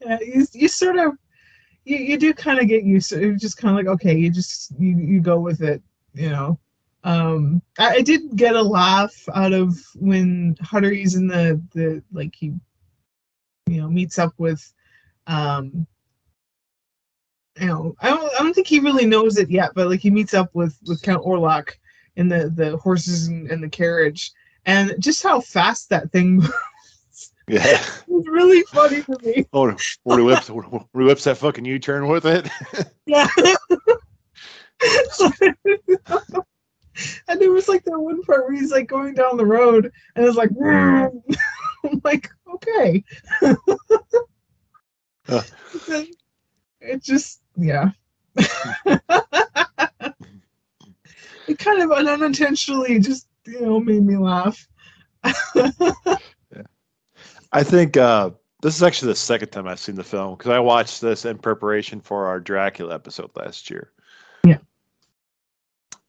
yeah, 0.00 0.18
you, 0.20 0.46
you 0.52 0.68
sort 0.68 0.96
of 0.96 1.14
you, 1.84 1.96
you 1.96 2.18
do 2.18 2.32
kind 2.34 2.58
of 2.58 2.68
get 2.68 2.84
used 2.84 3.10
to 3.10 3.20
it. 3.20 3.36
just 3.36 3.56
kind 3.56 3.78
of 3.78 3.84
like 3.84 3.94
okay 3.94 4.16
you 4.16 4.30
just 4.30 4.72
you, 4.78 4.96
you 4.96 5.20
go 5.20 5.38
with 5.38 5.62
it 5.62 5.82
you 6.14 6.30
know? 6.30 6.58
Um 7.04 7.62
I, 7.78 7.96
I 7.96 8.00
did 8.02 8.36
get 8.36 8.56
a 8.56 8.62
laugh 8.62 9.14
out 9.34 9.52
of 9.52 9.78
when 9.94 10.56
Hutter's 10.60 11.14
in 11.14 11.26
the 11.26 11.62
the 11.72 12.02
like 12.12 12.34
he 12.34 12.52
you 13.66 13.80
know 13.80 13.88
meets 13.88 14.18
up 14.18 14.34
with 14.38 14.72
um 15.26 15.86
you 17.58 17.66
know 17.66 17.94
I 18.00 18.08
don't 18.10 18.32
I 18.34 18.42
don't 18.42 18.54
think 18.54 18.66
he 18.66 18.80
really 18.80 19.06
knows 19.06 19.38
it 19.38 19.50
yet 19.50 19.72
but 19.74 19.88
like 19.88 20.00
he 20.00 20.10
meets 20.10 20.34
up 20.34 20.50
with 20.54 20.78
with 20.86 21.02
Count 21.02 21.24
Orlok 21.24 21.70
in 22.16 22.28
the 22.28 22.50
the 22.54 22.76
horses 22.76 23.28
and, 23.28 23.50
and 23.50 23.62
the 23.62 23.68
carriage. 23.68 24.30
And 24.66 24.94
just 24.98 25.22
how 25.22 25.40
fast 25.40 25.88
that 25.88 26.12
thing 26.12 26.42
Yeah. 27.50 27.82
It's 28.06 28.28
really 28.28 28.62
funny 28.62 29.02
to 29.02 29.18
me. 29.24 29.44
Oh, 29.52 29.74
where 30.04 30.18
he 30.18 30.24
whips, 30.24 30.48
where 30.50 30.64
he 30.64 30.78
whips 30.92 31.24
that 31.24 31.36
fucking 31.36 31.64
U 31.64 31.80
turn 31.80 32.06
with 32.06 32.24
it. 32.24 32.48
yeah. 33.06 33.26
and 37.28 37.40
there 37.40 37.50
was 37.50 37.68
like 37.68 37.82
that 37.84 37.98
one 37.98 38.22
part 38.22 38.46
where 38.46 38.56
he's 38.56 38.70
like 38.70 38.86
going 38.86 39.14
down 39.14 39.36
the 39.36 39.44
road 39.44 39.90
and 40.14 40.24
it's 40.24 40.36
like, 40.36 40.50
I'm 40.62 41.10
like, 42.04 42.30
okay. 42.54 43.02
uh. 45.28 45.42
It 46.80 47.02
just, 47.02 47.42
yeah. 47.56 47.90
it 48.36 49.02
kind 51.58 51.82
of 51.82 51.90
unintentionally 51.90 53.00
just, 53.00 53.26
you 53.44 53.60
know, 53.60 53.80
made 53.80 54.04
me 54.04 54.16
laugh. 54.16 54.68
I 57.52 57.62
think 57.62 57.96
uh, 57.96 58.30
this 58.62 58.76
is 58.76 58.82
actually 58.82 59.12
the 59.12 59.16
second 59.16 59.48
time 59.48 59.66
I've 59.66 59.80
seen 59.80 59.96
the 59.96 60.04
film 60.04 60.36
because 60.36 60.50
I 60.50 60.58
watched 60.60 61.00
this 61.00 61.24
in 61.24 61.38
preparation 61.38 62.00
for 62.00 62.26
our 62.26 62.40
Dracula 62.40 62.94
episode 62.94 63.30
last 63.34 63.70
year. 63.70 63.90
Yeah. 64.44 64.58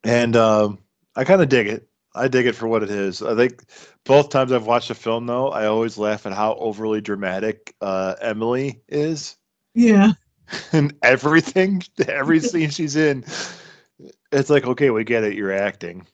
And 0.04 0.36
um, 0.36 0.80
I 1.16 1.24
kind 1.24 1.42
of 1.42 1.50
dig 1.50 1.68
it. 1.68 1.88
I 2.14 2.28
dig 2.28 2.46
it 2.46 2.56
for 2.56 2.68
what 2.68 2.84
it 2.84 2.90
is. 2.90 3.22
I 3.22 3.36
think 3.36 3.64
both 4.04 4.30
times 4.30 4.52
I've 4.52 4.66
watched 4.66 4.90
the 4.90 4.96
film, 4.96 5.28
though, 5.28 5.50
I 5.50 5.68
always 5.68 5.98
laugh 5.98 6.26
at 6.26 6.34
how 6.34 6.56
overly 6.56 7.00
dramatic 7.00 7.74
uh, 7.80 8.16
Emily 8.22 8.82
is. 8.88 9.38
Yeah. 9.74 10.14
And 10.74 10.94
everything, 11.02 11.82
every 12.10 12.42
scene 12.42 12.72
she's 12.72 12.98
in, 12.98 13.24
it's 14.34 14.50
like, 14.50 14.66
okay, 14.66 14.90
we 14.90 15.06
get 15.06 15.24
it. 15.24 15.34
You're 15.34 15.54
acting. 15.54 16.06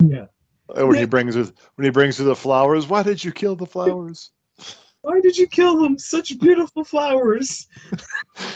Yeah. 0.00 0.26
When 0.66 0.94
he 0.94 1.06
brings 1.06 1.34
with 1.34 1.52
when 1.74 1.86
he 1.86 1.90
brings 1.90 2.16
her 2.18 2.24
the 2.24 2.36
flowers, 2.36 2.86
why 2.86 3.02
did 3.02 3.24
you 3.24 3.32
kill 3.32 3.56
the 3.56 3.66
flowers? 3.66 4.30
Why 5.02 5.20
did 5.20 5.36
you 5.38 5.46
kill 5.46 5.80
them? 5.82 5.98
Such 5.98 6.38
beautiful 6.38 6.84
flowers. 6.84 7.66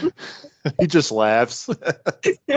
he 0.78 0.86
just 0.86 1.10
laughs. 1.10 1.68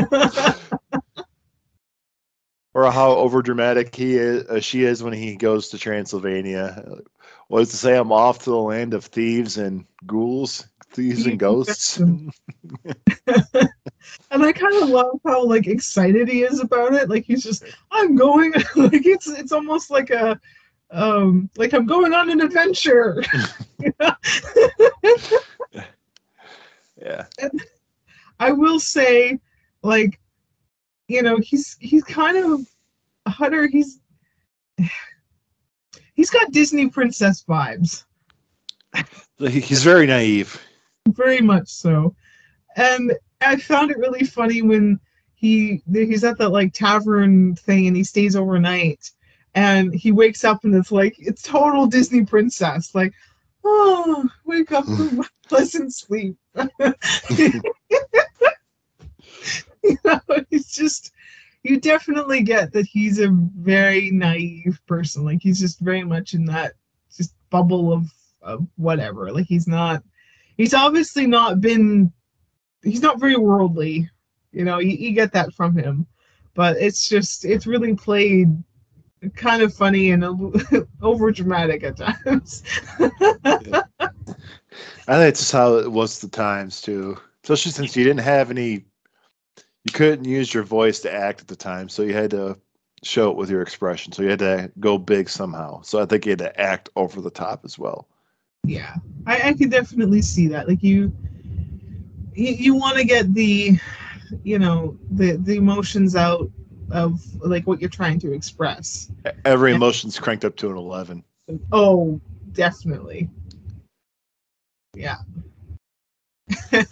or 2.73 2.91
how 2.91 3.11
over 3.11 3.41
dramatic 3.41 3.95
he 3.95 4.15
is, 4.15 4.43
uh, 4.49 4.59
she 4.59 4.83
is 4.83 5.01
when 5.01 5.13
he 5.13 5.35
goes 5.35 5.69
to 5.69 5.77
Transylvania. 5.77 6.99
What 7.47 7.61
is 7.61 7.69
to 7.69 7.77
say? 7.77 7.97
I'm 7.97 8.11
off 8.11 8.39
to 8.39 8.49
the 8.49 8.57
land 8.57 8.93
of 8.93 9.05
thieves 9.05 9.57
and 9.57 9.85
ghouls, 10.05 10.67
thieves 10.91 11.25
and 11.25 11.39
ghosts. 11.39 11.97
and 11.97 12.31
I 14.31 14.51
kind 14.51 14.83
of 14.83 14.89
love 14.89 15.19
how 15.25 15.45
like 15.45 15.67
excited 15.67 16.27
he 16.27 16.43
is 16.43 16.59
about 16.59 16.93
it. 16.93 17.09
Like 17.09 17.23
he's 17.23 17.43
just, 17.43 17.63
I'm 17.91 18.15
going. 18.15 18.51
like 18.75 19.05
it's 19.05 19.27
it's 19.27 19.53
almost 19.53 19.89
like 19.89 20.09
a, 20.09 20.37
um, 20.91 21.49
like 21.57 21.73
I'm 21.73 21.85
going 21.85 22.13
on 22.13 22.29
an 22.29 22.41
adventure. 22.41 23.23
yeah. 27.01 27.25
And 27.39 27.63
I 28.39 28.51
will 28.51 28.79
say, 28.79 29.39
like, 29.83 30.19
you 31.07 31.21
know, 31.21 31.37
he's 31.37 31.77
he's 31.79 32.03
kind 32.03 32.37
of 32.37 32.67
Hutter. 33.27 33.67
He's 33.67 33.99
he's 36.13 36.29
got 36.29 36.51
Disney 36.51 36.89
princess 36.89 37.43
vibes. 37.43 38.03
He's 39.37 39.83
very 39.83 40.07
naive. 40.07 40.59
Very 41.09 41.41
much 41.41 41.67
so. 41.67 42.15
And 42.75 43.13
I 43.41 43.57
found 43.57 43.91
it 43.91 43.97
really 43.97 44.25
funny 44.25 44.61
when 44.61 44.99
he 45.35 45.83
he's 45.91 46.23
at 46.23 46.37
that 46.39 46.49
like 46.49 46.73
tavern 46.73 47.55
thing 47.55 47.87
and 47.87 47.95
he 47.95 48.03
stays 48.03 48.35
overnight 48.35 49.11
and 49.57 49.91
he 49.91 50.11
wakes 50.11 50.43
up 50.43 50.63
and 50.65 50.75
it's 50.75 50.91
like 50.91 51.15
it's 51.17 51.41
total 51.41 51.87
Disney 51.87 52.23
princess. 52.23 52.93
Like, 52.93 53.11
oh, 53.63 54.29
wake 54.45 54.71
up 54.71 54.85
from 54.85 55.25
pleasant 55.49 55.95
sleep. 55.95 56.37
you 57.29 57.51
know, 60.05 60.19
it's 60.51 60.75
just 60.75 61.11
you 61.63 61.79
definitely 61.79 62.43
get 62.43 62.71
that 62.73 62.85
he's 62.85 63.19
a 63.19 63.29
very 63.31 64.11
naive 64.11 64.79
person. 64.85 65.25
Like 65.25 65.39
he's 65.41 65.59
just 65.59 65.79
very 65.79 66.03
much 66.03 66.35
in 66.35 66.45
that 66.45 66.73
just 67.15 67.33
bubble 67.49 67.91
of, 67.91 68.05
of 68.43 68.67
whatever. 68.75 69.31
Like 69.31 69.47
he's 69.47 69.67
not 69.67 70.03
he's 70.55 70.75
obviously 70.75 71.25
not 71.25 71.61
been 71.61 72.13
he's 72.83 73.01
not 73.01 73.19
very 73.19 73.37
worldly. 73.37 74.07
You 74.51 74.65
know, 74.65 74.77
you, 74.77 74.91
you 74.91 75.13
get 75.13 75.33
that 75.33 75.51
from 75.55 75.75
him. 75.75 76.05
But 76.53 76.77
it's 76.77 77.09
just 77.09 77.43
it's 77.43 77.65
really 77.65 77.95
played 77.95 78.49
kind 79.35 79.61
of 79.61 79.73
funny 79.73 80.11
and 80.11 80.23
over 81.01 81.31
dramatic 81.31 81.83
at 81.83 81.97
times. 81.97 82.63
yeah. 82.99 83.83
I 85.09 85.15
think 85.15 85.29
it's 85.29 85.39
just 85.39 85.51
how 85.51 85.75
it 85.75 85.91
was 85.91 86.19
the 86.19 86.27
times 86.27 86.81
too. 86.81 87.17
Especially 87.43 87.71
since 87.71 87.95
you 87.95 88.03
didn't 88.03 88.23
have 88.23 88.51
any 88.51 88.85
you 89.87 89.93
couldn't 89.93 90.25
use 90.25 90.53
your 90.53 90.63
voice 90.63 90.99
to 90.99 91.13
act 91.13 91.39
at 91.39 91.47
the 91.47 91.55
time, 91.55 91.87
so 91.87 92.03
you 92.03 92.13
had 92.13 92.31
to 92.31 92.57
show 93.03 93.31
it 93.31 93.37
with 93.37 93.49
your 93.49 93.61
expression. 93.61 94.11
So 94.11 94.21
you 94.21 94.29
had 94.29 94.39
to 94.39 94.69
go 94.81 94.97
big 94.97 95.29
somehow. 95.29 95.81
So 95.81 96.01
I 96.01 96.05
think 96.05 96.25
you 96.25 96.31
had 96.31 96.39
to 96.39 96.59
act 96.59 96.89
over 96.97 97.21
the 97.21 97.29
top 97.29 97.63
as 97.63 97.79
well. 97.79 98.07
Yeah, 98.65 98.95
I, 99.25 99.49
I 99.49 99.53
could 99.53 99.71
definitely 99.71 100.21
see 100.21 100.47
that. 100.49 100.67
Like 100.67 100.83
you, 100.83 101.15
you, 102.33 102.51
you 102.53 102.75
want 102.75 102.97
to 102.97 103.05
get 103.05 103.33
the, 103.33 103.79
you 104.43 104.59
know, 104.59 104.97
the 105.11 105.37
the 105.37 105.55
emotions 105.55 106.17
out 106.17 106.51
of 106.91 107.21
like 107.43 107.65
what 107.67 107.81
you're 107.81 107.89
trying 107.89 108.19
to 108.19 108.33
express. 108.33 109.11
Every 109.45 109.73
emotion's 109.73 110.19
cranked 110.19 110.45
up 110.45 110.55
to 110.57 110.69
an 110.69 110.77
eleven. 110.77 111.23
Oh, 111.71 112.19
definitely. 112.53 113.29
Yeah. 114.93 115.17
and 116.71 116.85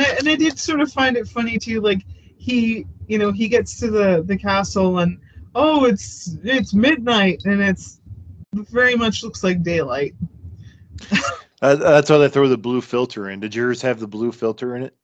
I 0.00 0.04
and 0.18 0.28
I 0.28 0.36
did 0.36 0.58
sort 0.58 0.80
of 0.80 0.92
find 0.92 1.16
it 1.16 1.28
funny 1.28 1.58
too. 1.58 1.80
Like 1.80 2.02
he, 2.36 2.86
you 3.06 3.18
know, 3.18 3.32
he 3.32 3.48
gets 3.48 3.78
to 3.80 3.90
the 3.90 4.22
the 4.24 4.36
castle 4.36 4.98
and 4.98 5.18
oh, 5.54 5.84
it's 5.84 6.36
it's 6.44 6.74
midnight 6.74 7.42
and 7.44 7.60
it's 7.60 8.00
very 8.52 8.94
much 8.94 9.22
looks 9.22 9.42
like 9.44 9.62
daylight. 9.62 10.14
uh, 11.62 11.76
that's 11.76 12.10
why 12.10 12.18
they 12.18 12.28
throw 12.28 12.48
the 12.48 12.58
blue 12.58 12.80
filter 12.80 13.30
in. 13.30 13.40
Did 13.40 13.54
yours 13.54 13.82
have 13.82 14.00
the 14.00 14.08
blue 14.08 14.32
filter 14.32 14.76
in 14.76 14.84
it? 14.84 14.94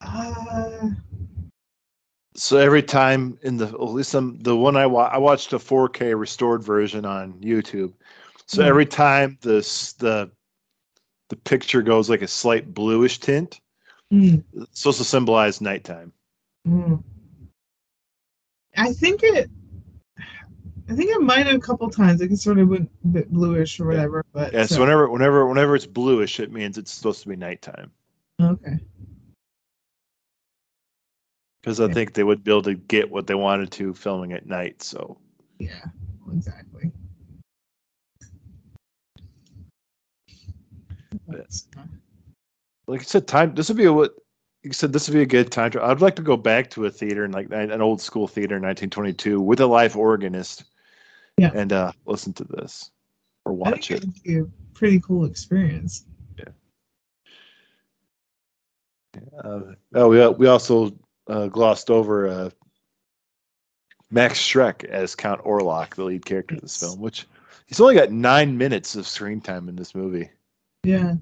Uh, 0.00 0.65
so 2.36 2.58
every 2.58 2.82
time 2.82 3.38
in 3.42 3.56
the 3.56 3.66
at 3.66 3.80
least 3.80 4.10
some, 4.10 4.38
the 4.40 4.54
one 4.56 4.76
I 4.76 4.86
wa- 4.86 5.10
I 5.12 5.18
watched 5.18 5.52
a 5.52 5.58
4K 5.58 6.14
restored 6.18 6.62
version 6.62 7.04
on 7.04 7.34
YouTube. 7.34 7.92
So 8.46 8.62
Mm. 8.62 8.66
every 8.66 8.86
time 8.86 9.38
this 9.42 9.94
the 9.94 10.30
the 11.28 11.36
picture 11.36 11.82
goes 11.82 12.08
like 12.08 12.22
a 12.22 12.28
slight 12.28 12.72
bluish 12.72 13.18
tint, 13.18 13.60
mm, 14.12 14.42
it's 14.54 14.80
supposed 14.80 14.98
to 14.98 15.04
symbolize 15.04 15.60
nighttime. 15.60 16.12
mm. 16.68 17.02
I 18.76 18.92
think 18.92 19.22
it. 19.22 19.50
I 20.88 20.94
think 20.94 21.10
it 21.10 21.20
might 21.20 21.46
have 21.46 21.56
a 21.56 21.60
couple 21.60 21.90
times. 21.90 22.20
Like 22.20 22.30
it 22.30 22.36
sort 22.36 22.58
of 22.58 22.68
went 22.68 22.88
a 23.04 23.08
bit 23.08 23.32
bluish 23.32 23.80
or 23.80 23.86
whatever. 23.86 24.24
But 24.32 24.52
Yeah. 24.52 24.66
So 24.66 24.80
whenever 24.80 25.08
whenever 25.10 25.46
whenever 25.46 25.74
it's 25.74 25.86
bluish, 25.86 26.38
it 26.38 26.52
means 26.52 26.78
it's 26.78 26.92
supposed 26.92 27.22
to 27.22 27.28
be 27.28 27.36
nighttime. 27.36 27.90
okay. 28.40 28.78
Because 31.66 31.80
I 31.80 31.88
Yeah. 31.88 31.94
think 31.94 32.12
they 32.12 32.22
would 32.22 32.44
be 32.44 32.52
able 32.52 32.62
to 32.62 32.74
get 32.74 33.10
what 33.10 33.26
they 33.26 33.34
wanted 33.34 33.72
to 33.72 33.92
filming 33.92 34.32
at 34.32 34.46
night. 34.46 34.84
So 34.84 35.18
Yeah. 35.58 35.84
Exactly. 36.32 36.92
Like 42.86 43.00
I 43.00 43.02
said, 43.02 43.26
time. 43.26 43.52
This 43.56 43.66
would 43.66 43.76
be 43.76 43.86
a 43.86 43.92
what 43.92 44.14
you 44.62 44.72
said. 44.72 44.92
This 44.92 45.08
would 45.08 45.14
be 45.14 45.22
a 45.22 45.26
good 45.26 45.50
time. 45.50 45.72
To, 45.72 45.82
I'd 45.82 46.00
like 46.00 46.14
to 46.16 46.22
go 46.22 46.36
back 46.36 46.70
to 46.70 46.84
a 46.86 46.90
theater 46.90 47.24
and 47.24 47.34
like 47.34 47.48
an 47.50 47.82
old 47.82 48.00
school 48.00 48.28
theater 48.28 48.56
in 48.56 48.62
1922 48.62 49.40
with 49.40 49.58
a 49.58 49.66
live 49.66 49.96
organist. 49.96 50.66
Yeah. 51.36 51.50
And 51.52 51.72
uh, 51.72 51.90
listen 52.04 52.32
to 52.34 52.44
this 52.44 52.92
or 53.44 53.54
watch 53.54 53.90
it. 53.90 54.04
a 54.28 54.44
pretty 54.72 55.00
cool 55.00 55.24
experience. 55.24 56.04
Uh, 59.42 59.74
oh, 59.94 60.08
we 60.08 60.28
we 60.28 60.46
also 60.46 60.92
uh, 61.28 61.46
glossed 61.48 61.90
over 61.90 62.28
uh, 62.28 62.50
Max 64.10 64.38
Schreck 64.38 64.84
as 64.84 65.14
Count 65.14 65.42
Orlok, 65.44 65.94
the 65.94 66.04
lead 66.04 66.24
character 66.24 66.54
of 66.54 66.60
this 66.60 66.78
film, 66.78 67.00
which 67.00 67.26
he's 67.66 67.80
only 67.80 67.94
got 67.94 68.10
nine 68.10 68.56
minutes 68.56 68.94
of 68.96 69.06
screen 69.06 69.40
time 69.40 69.68
in 69.68 69.76
this 69.76 69.94
movie. 69.94 70.30
Yeah. 70.84 71.14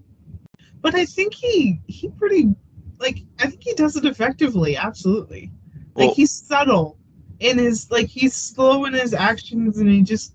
But 0.81 0.95
I 0.95 1.07
think 1.07 1.33
he 1.33 1.81
he 1.87 2.09
pretty 2.11 2.55
like 2.99 3.19
I 3.41 3.47
think 3.49 3.63
he 3.63 3.73
does 3.75 3.97
it 3.97 4.05
effectively, 4.05 4.77
absolutely. 4.77 5.51
Like 5.95 6.09
Well- 6.09 6.15
he's 6.15 6.33
subtle 6.33 6.99
in 7.41 7.59
his 7.59 7.91
like 7.91 8.09
he's 8.09 8.35
slow 8.35 8.85
in 8.85 8.93
his 8.93 9.15
actions 9.15 9.79
and 9.79 9.91
he 9.91 10.03
just 10.03 10.34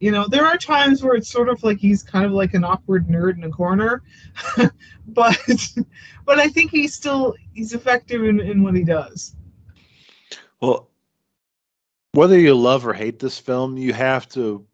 you 0.00 0.10
know, 0.10 0.26
there 0.26 0.46
are 0.46 0.56
times 0.56 1.02
where 1.02 1.14
it's 1.14 1.28
sort 1.28 1.50
of 1.50 1.62
like 1.62 1.78
he's 1.78 2.02
kind 2.02 2.24
of 2.24 2.32
like 2.32 2.54
an 2.54 2.64
awkward 2.64 3.06
nerd 3.06 3.36
in 3.36 3.44
a 3.44 3.50
corner. 3.50 4.02
but 5.08 5.38
but 6.24 6.38
I 6.38 6.48
think 6.48 6.70
he's 6.70 6.94
still 6.94 7.34
he's 7.52 7.74
effective 7.74 8.24
in, 8.24 8.40
in 8.40 8.62
what 8.62 8.74
he 8.74 8.82
does. 8.82 9.36
Well, 10.60 10.90
whether 12.12 12.38
you 12.38 12.54
love 12.54 12.86
or 12.86 12.94
hate 12.94 13.18
this 13.18 13.38
film, 13.38 13.76
you 13.76 13.92
have 13.92 14.26
to 14.30 14.66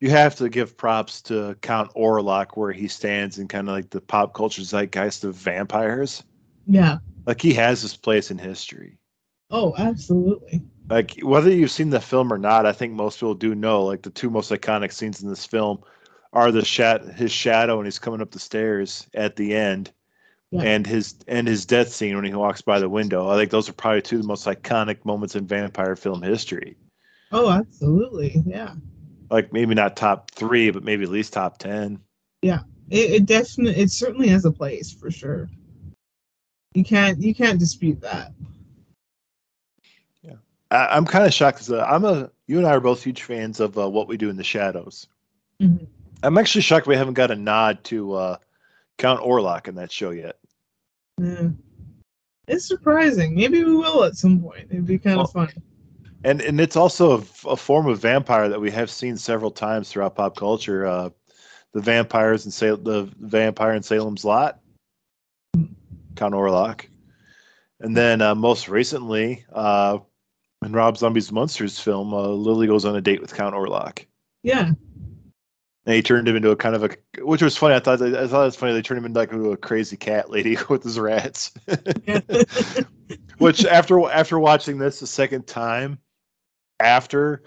you 0.00 0.10
have 0.10 0.34
to 0.36 0.48
give 0.48 0.76
props 0.76 1.22
to 1.22 1.56
Count 1.62 1.92
Orlok 1.94 2.56
where 2.56 2.72
he 2.72 2.88
stands 2.88 3.38
in 3.38 3.46
kind 3.46 3.68
of 3.68 3.74
like 3.76 3.90
the 3.90 4.00
pop 4.00 4.34
culture 4.34 4.62
zeitgeist 4.62 5.22
of 5.22 5.36
vampires. 5.36 6.24
Yeah. 6.66 6.98
Like 7.26 7.40
he 7.40 7.54
has 7.54 7.82
his 7.82 7.96
place 7.96 8.32
in 8.32 8.38
history. 8.38 8.98
Oh, 9.52 9.72
absolutely. 9.78 10.62
Like 10.92 11.18
whether 11.22 11.50
you've 11.50 11.70
seen 11.70 11.88
the 11.88 12.00
film 12.00 12.30
or 12.30 12.36
not, 12.36 12.66
I 12.66 12.72
think 12.72 12.92
most 12.92 13.16
people 13.16 13.34
do 13.34 13.54
know. 13.54 13.84
Like 13.84 14.02
the 14.02 14.10
two 14.10 14.28
most 14.28 14.50
iconic 14.50 14.92
scenes 14.92 15.22
in 15.22 15.28
this 15.28 15.46
film 15.46 15.82
are 16.34 16.52
the 16.52 16.64
shat 16.64 17.02
his 17.14 17.32
shadow 17.32 17.78
when 17.78 17.86
he's 17.86 17.98
coming 17.98 18.20
up 18.20 18.30
the 18.30 18.38
stairs 18.38 19.06
at 19.14 19.36
the 19.36 19.54
end, 19.54 19.90
Yeah. 20.50 20.62
and 20.62 20.86
his 20.86 21.14
and 21.28 21.48
his 21.48 21.64
death 21.64 21.88
scene 21.88 22.14
when 22.14 22.26
he 22.26 22.34
walks 22.34 22.60
by 22.60 22.78
the 22.78 22.90
window. 22.90 23.30
I 23.30 23.36
think 23.36 23.50
those 23.50 23.70
are 23.70 23.74
probably 23.74 24.02
two 24.02 24.16
of 24.16 24.22
the 24.22 24.28
most 24.28 24.46
iconic 24.46 25.02
moments 25.06 25.34
in 25.34 25.46
vampire 25.46 25.96
film 25.96 26.20
history. 26.20 26.76
Oh, 27.32 27.50
absolutely. 27.50 28.42
Yeah. 28.46 28.74
Like 29.30 29.50
maybe 29.50 29.74
not 29.74 29.96
top 29.96 30.30
three, 30.32 30.70
but 30.70 30.84
maybe 30.84 31.04
at 31.04 31.10
least 31.10 31.32
top 31.32 31.56
ten. 31.56 32.00
It, 32.90 33.10
it 33.10 33.26
definitely 33.26 33.80
it 33.80 33.90
certainly 33.90 34.28
has 34.28 34.44
a 34.44 34.52
place 34.52 34.92
for 34.92 35.10
sure. 35.10 35.48
You 36.74 36.84
can't 36.84 37.18
you 37.18 37.34
can't 37.34 37.58
dispute 37.58 38.02
that. 38.02 38.32
I, 40.72 40.96
I'm 40.96 41.04
kind 41.04 41.26
of 41.26 41.34
shocked 41.34 41.58
because 41.58 41.70
uh, 41.70 41.84
I'm 41.88 42.04
a 42.04 42.30
you 42.46 42.58
and 42.58 42.66
I 42.66 42.70
are 42.70 42.80
both 42.80 43.04
huge 43.04 43.22
fans 43.22 43.60
of 43.60 43.78
uh, 43.78 43.88
what 43.88 44.08
we 44.08 44.16
do 44.16 44.30
in 44.30 44.36
the 44.36 44.44
shadows. 44.44 45.06
Mhm. 45.60 45.86
I'm 46.24 46.38
actually 46.38 46.62
shocked 46.62 46.86
we 46.86 46.96
haven't 46.96 47.14
got 47.14 47.30
a 47.30 47.36
nod 47.36 47.82
to 47.84 48.14
uh, 48.14 48.36
Count 48.98 49.20
Orlok 49.20 49.68
in 49.68 49.74
that 49.74 49.90
show 49.92 50.10
yet. 50.10 50.38
Yeah. 51.20 51.48
It's 52.48 52.66
surprising. 52.66 53.34
Maybe 53.34 53.62
we 53.64 53.74
will 53.74 54.04
at 54.04 54.16
some 54.16 54.40
point. 54.40 54.66
It'd 54.70 54.86
be 54.86 54.98
kind 54.98 55.16
Well, 55.16 55.26
of 55.26 55.32
fun. 55.32 55.48
And 56.24 56.40
and 56.40 56.60
it's 56.60 56.76
also 56.76 57.18
a, 57.18 57.48
a 57.50 57.56
form 57.56 57.86
of 57.86 57.98
vampire 57.98 58.48
that 58.48 58.60
we 58.60 58.70
have 58.70 58.90
seen 58.90 59.16
several 59.16 59.50
times 59.50 59.90
throughout 59.90 60.14
pop 60.16 60.36
culture. 60.36 60.86
Uh, 60.86 61.10
the 61.72 61.80
vampires 61.80 62.44
and 62.44 62.52
Sal- 62.52 62.76
the 62.76 63.10
vampire 63.20 63.72
in 63.72 63.82
Salem's 63.82 64.24
Lot, 64.24 64.60
Count 66.16 66.34
Orlok, 66.34 66.86
and 67.80 67.96
then 67.96 68.20
uh, 68.20 68.34
most 68.34 68.68
recently 68.68 69.44
uh, 69.52 69.98
in 70.64 70.72
Rob 70.72 70.96
Zombie's 70.96 71.32
Monsters 71.32 71.78
film, 71.78 72.12
uh, 72.12 72.28
Lily 72.28 72.66
goes 72.66 72.84
on 72.84 72.96
a 72.96 73.00
date 73.00 73.20
with 73.20 73.34
Count 73.34 73.54
Orlok. 73.54 74.04
Yeah. 74.42 74.70
And 75.84 75.96
he 75.96 76.02
turned 76.02 76.28
him 76.28 76.36
into 76.36 76.50
a 76.50 76.56
kind 76.56 76.76
of 76.76 76.84
a, 76.84 76.90
which 77.22 77.42
was 77.42 77.56
funny. 77.56 77.74
I 77.74 77.80
thought 77.80 78.00
I 78.00 78.26
thought 78.28 78.42
it 78.42 78.46
was 78.46 78.56
funny. 78.56 78.72
They 78.72 78.82
turned 78.82 78.98
him 78.98 79.04
into 79.04 79.18
like 79.18 79.32
a 79.32 79.56
crazy 79.56 79.96
cat 79.96 80.30
lady 80.30 80.56
with 80.68 80.84
his 80.84 80.98
rats. 80.98 81.52
Which 83.38 83.64
after 83.64 84.08
after 84.08 84.38
watching 84.38 84.78
this 84.78 85.00
the 85.00 85.06
second 85.08 85.48
time, 85.48 85.98
after 86.78 87.42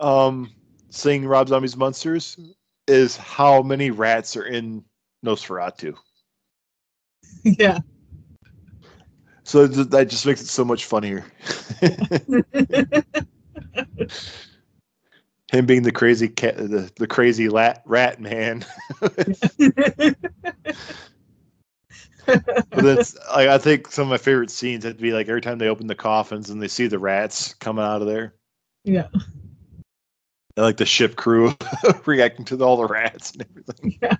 um, 0.00 0.50
seeing 0.90 1.24
Rob 1.24 1.48
Zombie's 1.48 1.76
Monsters, 1.76 2.36
is 2.88 3.16
how 3.16 3.62
many 3.62 3.92
rats 3.92 4.36
are 4.36 4.46
in 4.46 4.84
Nosferatu. 5.24 5.94
yeah. 7.44 7.78
So 9.46 9.68
th- 9.68 9.88
that 9.90 10.08
just 10.08 10.26
makes 10.26 10.40
it 10.42 10.48
so 10.48 10.64
much 10.64 10.86
funnier. 10.86 11.24
Him 15.52 15.66
being 15.66 15.82
the 15.84 15.92
crazy 15.92 16.28
cat, 16.28 16.56
the, 16.56 16.90
the 16.96 17.06
crazy 17.06 17.48
lat, 17.48 17.80
rat 17.86 18.20
man. 18.20 18.64
But 22.26 22.44
that's 22.72 23.16
like 23.28 23.48
I 23.48 23.56
think 23.56 23.92
some 23.92 24.02
of 24.02 24.08
my 24.08 24.16
favorite 24.16 24.50
scenes 24.50 24.82
had 24.82 24.96
to 24.96 25.02
be 25.02 25.12
like 25.12 25.28
every 25.28 25.40
time 25.40 25.58
they 25.58 25.68
open 25.68 25.86
the 25.86 25.94
coffins 25.94 26.50
and 26.50 26.60
they 26.60 26.66
see 26.66 26.88
the 26.88 26.98
rats 26.98 27.54
coming 27.54 27.84
out 27.84 28.00
of 28.02 28.08
there. 28.08 28.34
yeah. 28.82 29.06
And 29.12 30.64
like 30.64 30.76
the 30.76 30.86
ship 30.86 31.14
crew 31.14 31.54
reacting 32.04 32.44
to 32.46 32.60
all 32.64 32.78
the 32.78 32.88
rats 32.88 33.30
and 33.30 33.46
everything. 33.48 33.96
Yeah. 34.02 34.16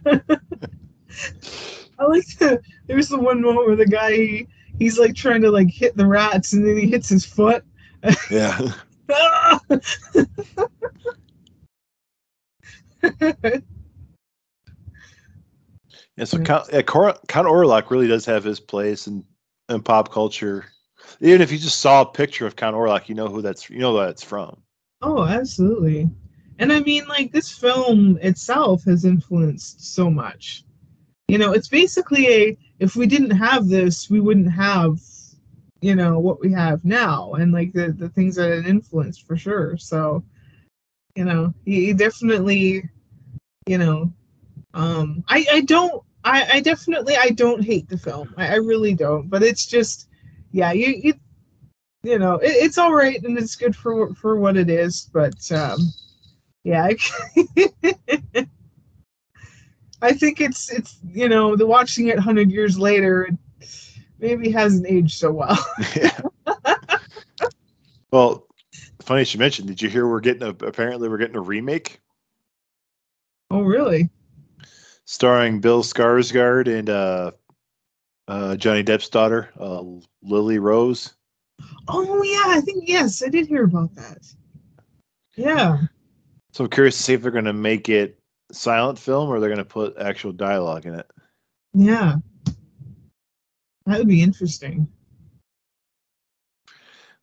I 1.99 2.05
like 2.05 2.27
the 2.39 2.61
there's 2.87 3.09
the 3.09 3.19
one 3.19 3.43
moment 3.43 3.67
where 3.67 3.75
the 3.75 3.87
guy 3.87 4.13
he, 4.13 4.47
he's 4.79 4.99
like 4.99 5.15
trying 5.15 5.43
to 5.43 5.51
like 5.51 5.69
hit 5.69 5.97
the 5.97 6.07
rats 6.07 6.53
and 6.53 6.67
then 6.67 6.77
he 6.77 6.89
hits 6.89 7.09
his 7.09 7.25
foot. 7.25 7.65
Yeah. 8.31 8.73
Ah! 9.11 9.61
Yeah, 16.17 16.25
so. 16.25 16.39
Count, 16.39 16.69
yeah, 16.73 16.83
Count 16.83 17.19
Orlok 17.29 17.91
really 17.91 18.09
does 18.09 18.25
have 18.25 18.43
his 18.43 18.59
place 18.59 19.07
in, 19.07 19.25
in 19.69 19.83
pop 19.83 20.11
culture. 20.11 20.65
Even 21.21 21.43
if 21.43 21.53
you 21.53 21.59
just 21.59 21.81
saw 21.81 22.03
a 22.03 22.07
picture 22.07 22.47
of 22.47 22.57
Count 22.57 22.75
Orlok, 22.75 23.09
you 23.09 23.15
know 23.15 23.29
who 23.29 23.43
that's 23.43 23.69
you 23.69 23.79
know 23.79 23.93
who 23.93 23.99
that's 23.99 24.25
from. 24.25 24.63
oh, 25.03 25.25
absolutely. 25.25 26.09
And 26.59 26.73
I 26.73 26.81
mean 26.81 27.07
like 27.07 27.33
this 27.33 27.53
film 27.53 28.19
itself 28.23 28.85
has 28.85 29.05
influenced 29.05 29.95
so 29.95 30.11
much. 30.11 30.65
You 31.29 31.39
know, 31.39 31.53
it's 31.53 31.69
basically 31.69 32.29
a 32.29 32.59
if 32.79 32.95
we 32.95 33.07
didn't 33.07 33.31
have 33.31 33.69
this, 33.69 34.09
we 34.09 34.21
wouldn't 34.21 34.53
have 34.53 35.01
you 35.81 35.95
know 35.95 36.19
what 36.19 36.41
we 36.41 36.51
have 36.53 36.85
now 36.85 37.35
and 37.35 37.53
like 37.53 37.73
the 37.73 37.93
the 37.93 38.09
things 38.09 38.37
that 38.37 38.51
it 38.51 38.67
influenced 38.67 39.27
for 39.27 39.37
sure. 39.37 39.77
So, 39.77 40.25
you 41.15 41.25
know, 41.25 41.53
he, 41.65 41.87
he 41.87 41.93
definitely 41.93 42.89
you 43.67 43.79
know 43.79 44.13
um 44.75 45.25
i 45.29 45.45
i 45.53 45.61
don't 45.63 46.03
i 46.25 46.47
i 46.53 46.61
definitely 46.61 47.17
i 47.17 47.31
don't 47.31 47.63
hate 47.63 47.89
the 47.89 47.99
film. 47.99 48.33
I, 48.37 48.49
I 48.49 48.55
really 48.57 48.95
don't. 48.95 49.29
But 49.29 49.43
it's 49.43 49.67
just 49.67 50.09
yeah 50.53 50.73
you 50.73 50.89
you 51.03 51.15
you 52.03 52.19
know 52.19 52.37
it, 52.37 52.51
it's 52.51 52.79
all 52.79 52.95
right 52.95 53.23
and 53.23 53.37
it's 53.37 53.57
good 53.57 53.75
for 53.75 54.15
for 54.15 54.39
what 54.39 54.57
it 54.57 54.71
is. 54.71 55.11
But 55.13 55.51
um 55.53 55.93
yeah 56.65 56.91
I, 60.07 60.13
think 60.13 60.41
it's 60.41 60.71
it's 60.73 60.99
you 61.13 61.29
know 61.29 61.57
the 61.57 61.67
watching 61.67 62.09
it 62.09 62.17
100 62.17 62.51
years 62.51 62.79
later 62.79 63.25
it 63.25 63.35
maybe 64.19 64.51
hasn't 64.51 64.87
aged 64.87 65.19
so 65.19 65.33
well 65.33 65.59
yeah. 65.95 66.21
well, 68.13 68.47
funny 69.03 69.25
you 69.29 69.39
mentioned. 69.39 69.69
Did 69.69 69.83
you 69.83 69.89
hear 69.89 70.07
we're 70.09 70.21
getting 70.21 70.43
a 70.43 70.51
apparently 70.67 71.09
we're 71.09 71.19
getting 71.19 71.37
a 71.37 71.41
remake 71.41 72.01
oh 73.51 73.63
really 73.63 74.11
starring 75.05 75.61
Bill 75.61 75.83
Skarsgård 75.83 76.67
and 76.67 76.91
uh, 76.91 77.31
uh, 78.29 78.57
Johnny 78.57 78.83
Depp's 78.83 79.09
daughter, 79.09 79.51
uh, 79.59 79.83
Lily 80.23 80.59
Rose. 80.59 81.15
oh 81.89 82.23
yeah 82.23 82.57
i 82.57 82.61
think 82.61 82.85
yes 82.87 83.23
i 83.25 83.29
did 83.29 83.47
hear 83.47 83.65
about 83.65 83.95
that 83.95 84.19
yeah 85.37 85.79
So 86.53 86.65
I'm 86.65 86.71
curious 86.71 86.97
to 86.97 87.03
see 87.03 87.15
if 87.15 87.23
they're 87.23 87.31
going 87.31 87.45
to 87.45 87.53
make 87.53 87.89
it 87.89 88.19
silent 88.53 88.99
film 88.99 89.29
or 89.29 89.41
they're 89.41 89.49
going 89.49 89.59
to 89.59 89.65
put 89.65 89.99
actual 89.99 90.33
dialogue 90.33 90.87
in 90.87 90.95
it. 90.95 91.11
yeah 91.75 92.15
that 93.87 93.99
would 93.99 94.09
be 94.09 94.23
interesting 94.23 94.87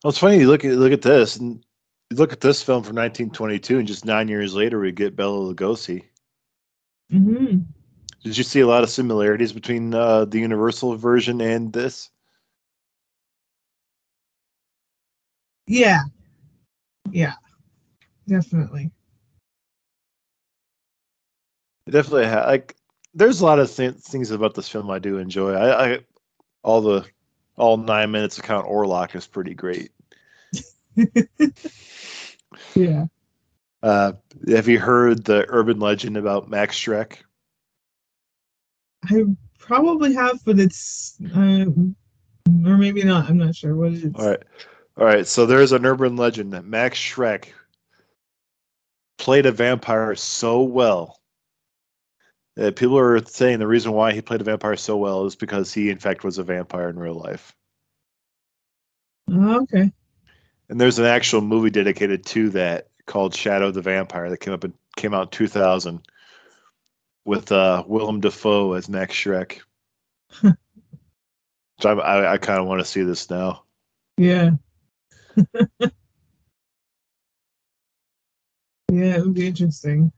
Well, 0.03 0.09
it's 0.09 0.19
funny. 0.19 0.39
You 0.39 0.47
look 0.47 0.65
at 0.65 0.73
look 0.73 0.91
at 0.91 1.01
this, 1.01 1.37
and 1.37 1.63
you 2.09 2.17
look 2.17 2.33
at 2.33 2.41
this 2.41 2.61
film 2.61 2.83
from 2.83 2.97
1922, 2.97 3.79
and 3.79 3.87
just 3.87 4.03
nine 4.05 4.27
years 4.27 4.53
later, 4.53 4.79
we 4.79 4.91
get 4.91 5.15
Bela 5.15 5.53
Lugosi. 5.53 6.03
hmm 7.09 7.59
Did 8.23 8.37
you 8.37 8.43
see 8.43 8.59
a 8.59 8.67
lot 8.67 8.83
of 8.83 8.89
similarities 8.89 9.53
between 9.53 9.93
uh, 9.93 10.25
the 10.25 10.39
Universal 10.39 10.97
version 10.97 11.39
and 11.39 11.71
this? 11.71 12.09
Yeah. 15.67 16.01
Yeah. 17.11 17.35
Definitely. 18.27 18.91
Definitely, 21.89 22.27
ha- 22.27 22.45
like 22.47 22.75
there's 23.13 23.41
a 23.41 23.45
lot 23.45 23.59
of 23.59 23.73
th- 23.73 23.95
things 23.95 24.31
about 24.31 24.53
this 24.53 24.69
film 24.69 24.89
I 24.89 24.99
do 24.99 25.17
enjoy. 25.17 25.53
I, 25.53 25.93
I 25.93 25.99
all 26.63 26.81
the 26.81 27.05
all 27.57 27.77
nine 27.77 28.11
minutes 28.11 28.37
of 28.37 28.43
Count 28.43 28.67
Orlok 28.67 29.15
is 29.15 29.27
pretty 29.27 29.53
great. 29.53 29.91
Yeah. 32.75 33.05
Uh, 33.81 34.13
have 34.47 34.67
you 34.67 34.79
heard 34.79 35.25
the 35.25 35.45
urban 35.49 35.79
legend 35.79 36.17
about 36.17 36.49
Max 36.49 36.77
Schreck? 36.77 37.17
I 39.03 39.25
probably 39.59 40.13
have, 40.13 40.43
but 40.45 40.59
it's 40.59 41.17
um, 41.33 41.95
or 42.65 42.77
maybe 42.77 43.03
not. 43.03 43.29
I'm 43.29 43.37
not 43.37 43.55
sure 43.55 43.75
what 43.75 43.93
it 43.93 44.05
is. 44.05 44.11
All 44.15 44.29
right. 44.29 44.43
All 44.97 45.05
right. 45.05 45.27
So 45.27 45.45
there's 45.45 45.73
an 45.73 45.85
urban 45.85 46.15
legend 46.15 46.53
that 46.53 46.65
Max 46.65 46.97
Schreck 46.97 47.47
played 49.17 49.45
a 49.45 49.51
vampire 49.51 50.15
so 50.15 50.61
well 50.61 51.19
that 52.55 52.75
people 52.75 52.97
are 52.97 53.23
saying 53.25 53.59
the 53.59 53.67
reason 53.67 53.91
why 53.93 54.13
he 54.13 54.21
played 54.21 54.41
a 54.41 54.43
vampire 54.43 54.75
so 54.75 54.97
well 54.97 55.25
is 55.25 55.35
because 55.35 55.73
he, 55.73 55.89
in 55.89 55.97
fact, 55.97 56.23
was 56.23 56.37
a 56.37 56.43
vampire 56.43 56.89
in 56.89 56.99
real 56.99 57.15
life. 57.15 57.55
Oh, 59.31 59.61
okay. 59.61 59.91
And 60.69 60.79
there's 60.79 60.99
an 60.99 61.05
actual 61.05 61.41
movie 61.41 61.69
dedicated 61.69 62.25
to 62.27 62.49
that 62.51 62.87
called 63.05 63.35
Shadow 63.35 63.71
the 63.71 63.81
Vampire 63.81 64.29
that 64.29 64.39
came 64.39 64.53
up 64.53 64.63
in, 64.63 64.73
came 64.95 65.13
out 65.13 65.23
in 65.23 65.29
2000 65.29 66.01
with 67.25 67.51
uh, 67.51 67.83
Willem 67.87 68.19
Dafoe 68.21 68.73
as 68.73 68.89
Max 68.89 69.13
Schreck. 69.15 69.59
so 70.41 70.55
I, 71.83 71.93
I, 71.93 72.33
I 72.33 72.37
kind 72.37 72.59
of 72.59 72.67
want 72.67 72.81
to 72.81 72.85
see 72.85 73.03
this 73.03 73.29
now. 73.29 73.63
Yeah. 74.17 74.51
yeah, 75.79 75.89
it 78.89 79.21
would 79.21 79.33
be 79.33 79.47
interesting. 79.47 80.11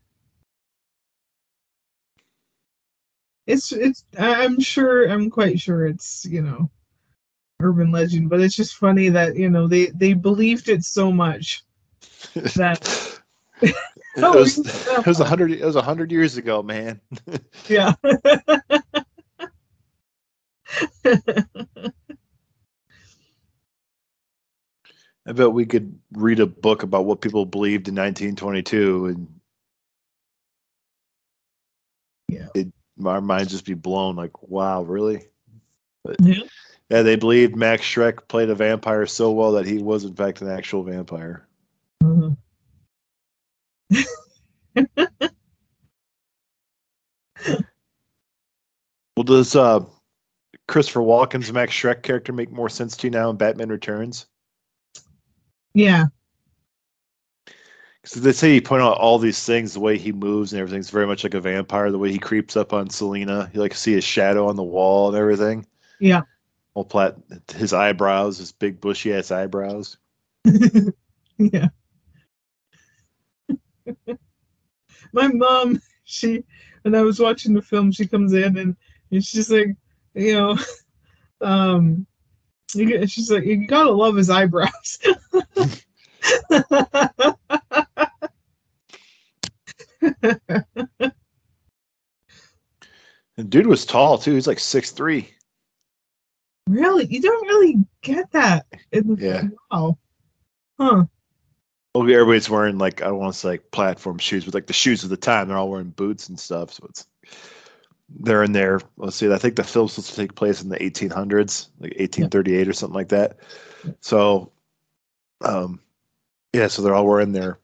It's 3.46 3.72
it's 3.72 4.04
I'm 4.18 4.60
sure 4.60 5.08
I'm 5.08 5.30
quite 5.30 5.60
sure 5.60 5.86
it's, 5.86 6.24
you 6.24 6.42
know, 6.42 6.70
urban 7.60 7.92
legend, 7.92 8.28
but 8.28 8.40
it's 8.40 8.56
just 8.56 8.76
funny 8.76 9.08
that, 9.10 9.36
you 9.36 9.50
know, 9.50 9.68
they 9.68 9.86
they 9.86 10.14
believed 10.14 10.68
it 10.68 10.84
so 10.84 11.12
much 11.12 11.64
that 12.56 13.20
it 13.62 13.74
was 14.16 14.58
it 14.58 15.06
was 15.06 15.20
a 15.20 15.24
hundred 15.24 15.52
it 15.52 15.64
was 15.64 15.76
a 15.76 15.82
hundred 15.82 16.10
years 16.10 16.36
ago, 16.36 16.62
man. 16.62 17.00
yeah. 17.68 17.94
I 25.28 25.32
bet 25.32 25.52
we 25.52 25.66
could 25.66 25.98
read 26.12 26.38
a 26.40 26.46
book 26.46 26.84
about 26.84 27.04
what 27.04 27.20
people 27.20 27.44
believed 27.46 27.88
in 27.88 27.94
1922, 27.96 29.06
and 29.06 29.40
Yeah. 32.28 32.48
it, 32.54 32.72
our 33.04 33.20
minds 33.20 33.52
just 33.52 33.64
be 33.64 33.74
blown. 33.74 34.16
Like, 34.16 34.42
wow, 34.42 34.82
really? 34.82 35.26
yeah. 36.20 36.42
Yeah, 36.88 37.02
they 37.02 37.16
believed 37.16 37.56
Max 37.56 37.82
Schreck 37.82 38.28
played 38.28 38.48
a 38.48 38.54
vampire 38.54 39.06
so 39.06 39.32
well 39.32 39.52
that 39.52 39.66
he 39.66 39.78
was 39.78 40.04
in 40.04 40.14
fact 40.14 40.40
an 40.40 40.48
actual 40.48 40.84
vampire. 40.84 41.46
Mhm. 42.02 42.36
Well, 49.16 49.24
does 49.24 49.56
uh, 49.56 49.80
Christopher 50.68 51.00
Walken's 51.00 51.50
Max 51.50 51.72
Shreck 51.72 52.02
character 52.02 52.32
make 52.34 52.52
more 52.52 52.68
sense 52.68 52.96
to 52.98 53.06
you 53.06 53.10
now 53.10 53.30
in 53.30 53.36
Batman 53.36 53.70
Returns? 53.70 54.26
Yeah. 55.72 56.06
Because 58.06 58.22
they 58.22 58.30
say 58.30 58.52
he 58.52 58.60
point 58.60 58.84
out 58.84 58.98
all 58.98 59.18
these 59.18 59.44
things, 59.44 59.74
the 59.74 59.80
way 59.80 59.98
he 59.98 60.12
moves 60.12 60.52
and 60.52 60.60
everything's 60.60 60.90
very 60.90 61.08
much 61.08 61.24
like 61.24 61.34
a 61.34 61.40
vampire. 61.40 61.90
The 61.90 61.98
way 61.98 62.12
he 62.12 62.20
creeps 62.20 62.56
up 62.56 62.72
on 62.72 62.88
Selina, 62.88 63.50
you 63.52 63.58
like 63.58 63.74
see 63.74 63.94
his 63.94 64.04
shadow 64.04 64.46
on 64.46 64.54
the 64.54 64.62
wall 64.62 65.08
and 65.08 65.16
everything. 65.16 65.66
Yeah. 65.98 66.20
Well, 66.72 66.84
plat 66.84 67.16
his 67.56 67.72
eyebrows, 67.72 68.38
his 68.38 68.52
big 68.52 68.80
bushy 68.80 69.12
ass 69.12 69.32
eyebrows. 69.32 69.98
yeah. 71.38 71.66
My 75.12 75.26
mom, 75.26 75.82
she 76.04 76.44
when 76.82 76.94
I 76.94 77.02
was 77.02 77.18
watching 77.18 77.54
the 77.54 77.62
film, 77.62 77.90
she 77.90 78.06
comes 78.06 78.32
in 78.34 78.56
and, 78.56 78.76
and 79.10 79.24
she's 79.24 79.50
like, 79.50 79.74
you 80.14 80.34
know, 80.34 80.56
um, 81.40 82.06
she's 82.68 83.32
like, 83.32 83.46
you 83.46 83.66
gotta 83.66 83.90
love 83.90 84.14
his 84.14 84.30
eyebrows. 84.30 85.00
And 93.36 93.50
dude 93.50 93.66
was 93.66 93.84
tall 93.84 94.18
too. 94.18 94.34
He's 94.34 94.46
like 94.46 94.58
six 94.58 94.90
three. 94.92 95.30
really, 96.68 97.06
you 97.06 97.20
don't 97.20 97.46
really 97.46 97.76
get 98.02 98.30
that 98.32 98.66
in 98.92 99.14
the 99.14 99.22
Yeah. 99.22 99.42
Wow. 99.70 99.98
Huh. 100.78 101.04
Well, 101.94 102.02
everybody's 102.02 102.50
wearing 102.50 102.78
like 102.78 103.02
I 103.02 103.06
don't 103.06 103.18
want 103.18 103.34
to 103.34 103.38
say 103.38 103.48
like 103.48 103.70
platform 103.70 104.18
shoes, 104.18 104.44
but 104.44 104.54
like 104.54 104.66
the 104.66 104.72
shoes 104.72 105.04
of 105.04 105.10
the 105.10 105.16
time. 105.16 105.48
They're 105.48 105.56
all 105.56 105.70
wearing 105.70 105.90
boots 105.90 106.28
and 106.28 106.38
stuff. 106.38 106.72
So 106.72 106.86
it's 106.88 107.06
they're 108.08 108.42
in 108.42 108.52
there. 108.52 108.80
Let's 108.96 109.16
see. 109.16 109.32
I 109.32 109.38
think 109.38 109.56
the 109.56 109.64
film's 109.64 109.94
supposed 109.94 110.10
to 110.10 110.16
take 110.16 110.34
place 110.34 110.62
in 110.62 110.68
the 110.68 110.78
1800s, 110.78 111.68
like 111.80 111.92
1838 111.98 112.68
or 112.68 112.72
something 112.72 112.94
like 112.94 113.08
that. 113.08 113.38
So, 114.00 114.52
um, 115.44 115.80
yeah. 116.52 116.68
So 116.68 116.82
they're 116.82 116.94
all 116.94 117.06
wearing 117.06 117.32
their 117.32 117.58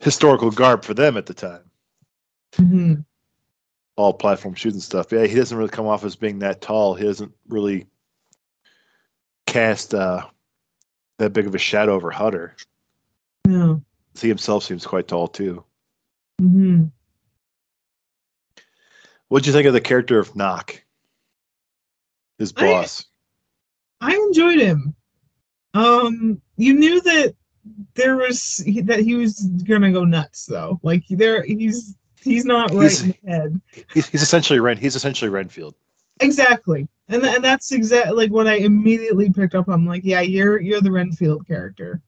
historical 0.00 0.50
garb 0.50 0.84
for 0.84 0.94
them 0.94 1.16
at 1.16 1.26
the 1.26 1.34
time. 1.34 1.62
hmm 2.56 2.94
All 3.96 4.12
platform 4.12 4.54
shoes 4.54 4.74
and 4.74 4.82
stuff. 4.82 5.12
Yeah, 5.12 5.26
he 5.26 5.34
doesn't 5.34 5.56
really 5.56 5.70
come 5.70 5.86
off 5.86 6.04
as 6.04 6.16
being 6.16 6.38
that 6.40 6.60
tall. 6.60 6.94
He 6.94 7.04
doesn't 7.04 7.32
really 7.48 7.86
cast 9.46 9.94
uh, 9.94 10.26
that 11.18 11.32
big 11.32 11.46
of 11.46 11.54
a 11.54 11.58
shadow 11.58 11.94
over 11.94 12.10
Hutter. 12.10 12.56
No. 13.46 13.82
He 14.20 14.28
himself 14.28 14.64
seems 14.64 14.86
quite 14.86 15.08
tall 15.08 15.28
too. 15.28 15.64
hmm 16.40 16.84
What'd 19.28 19.46
you 19.46 19.52
think 19.52 19.66
of 19.66 19.72
the 19.72 19.80
character 19.80 20.18
of 20.20 20.36
Knock? 20.36 20.82
His 22.38 22.52
I- 22.56 22.60
boss. 22.60 23.04
I 24.00 24.14
enjoyed 24.14 24.60
him. 24.60 24.94
Um, 25.74 26.40
you 26.56 26.74
knew 26.74 27.00
that 27.00 27.34
there 27.94 28.16
was 28.16 28.58
he, 28.58 28.80
that 28.82 29.00
he 29.00 29.14
was 29.14 29.40
gonna 29.66 29.92
go 29.92 30.04
nuts 30.04 30.46
though. 30.46 30.78
Like 30.82 31.04
there, 31.10 31.42
he's 31.42 31.96
he's 32.20 32.44
not 32.44 32.70
right 32.70 32.82
He's- 32.82 33.02
in 33.02 33.08
the 33.24 33.30
head. 33.30 33.60
He's, 33.92 34.08
he's 34.08 34.22
essentially 34.22 34.60
Ren. 34.60 34.76
He's 34.76 34.96
essentially 34.96 35.30
Renfield. 35.30 35.74
Exactly, 36.20 36.88
and 37.08 37.22
th- 37.22 37.34
and 37.36 37.44
that's 37.44 37.72
exactly 37.72 38.14
like 38.14 38.30
what 38.30 38.46
I 38.46 38.54
immediately 38.54 39.30
picked 39.30 39.54
up. 39.54 39.68
I'm 39.68 39.84
like, 39.86 40.02
yeah, 40.04 40.22
you're 40.22 40.60
you're 40.60 40.80
the 40.80 40.90
Renfield 40.92 41.46
character, 41.46 42.00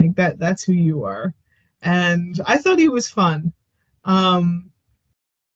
like 0.00 0.14
that. 0.16 0.38
That's 0.38 0.64
who 0.64 0.72
you 0.72 1.04
are, 1.04 1.32
and 1.82 2.40
I 2.46 2.58
thought 2.58 2.78
he 2.80 2.88
was 2.88 3.08
fun. 3.08 3.52
Um, 4.04 4.70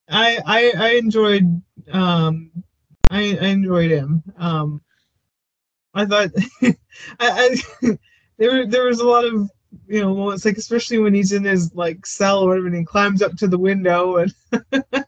I 0.09 0.39
I 0.47 0.73
I 0.77 0.89
enjoyed 0.91 1.61
um 1.91 2.53
I 3.11 3.37
I 3.41 3.47
enjoyed 3.47 3.91
him. 3.91 4.23
Um, 4.39 4.81
I 5.95 6.07
thought 6.07 6.31
I, 6.63 6.75
I 7.19 7.99
there 8.39 8.67
there 8.67 8.85
was 8.85 9.01
a 9.01 9.07
lot 9.07 9.25
of 9.25 9.51
you 9.87 10.01
know 10.01 10.15
moments 10.15 10.45
like 10.45 10.57
especially 10.57 10.99
when 10.99 11.15
he's 11.15 11.33
in 11.33 11.45
his 11.45 11.75
like 11.75 12.05
cell 12.07 12.41
or 12.41 12.49
whatever 12.49 12.67
and 12.67 12.77
he 12.77 12.85
climbs 12.85 13.23
up 13.23 13.33
to 13.37 13.47
the 13.47 13.59
window 13.59 14.17
and 14.17 14.35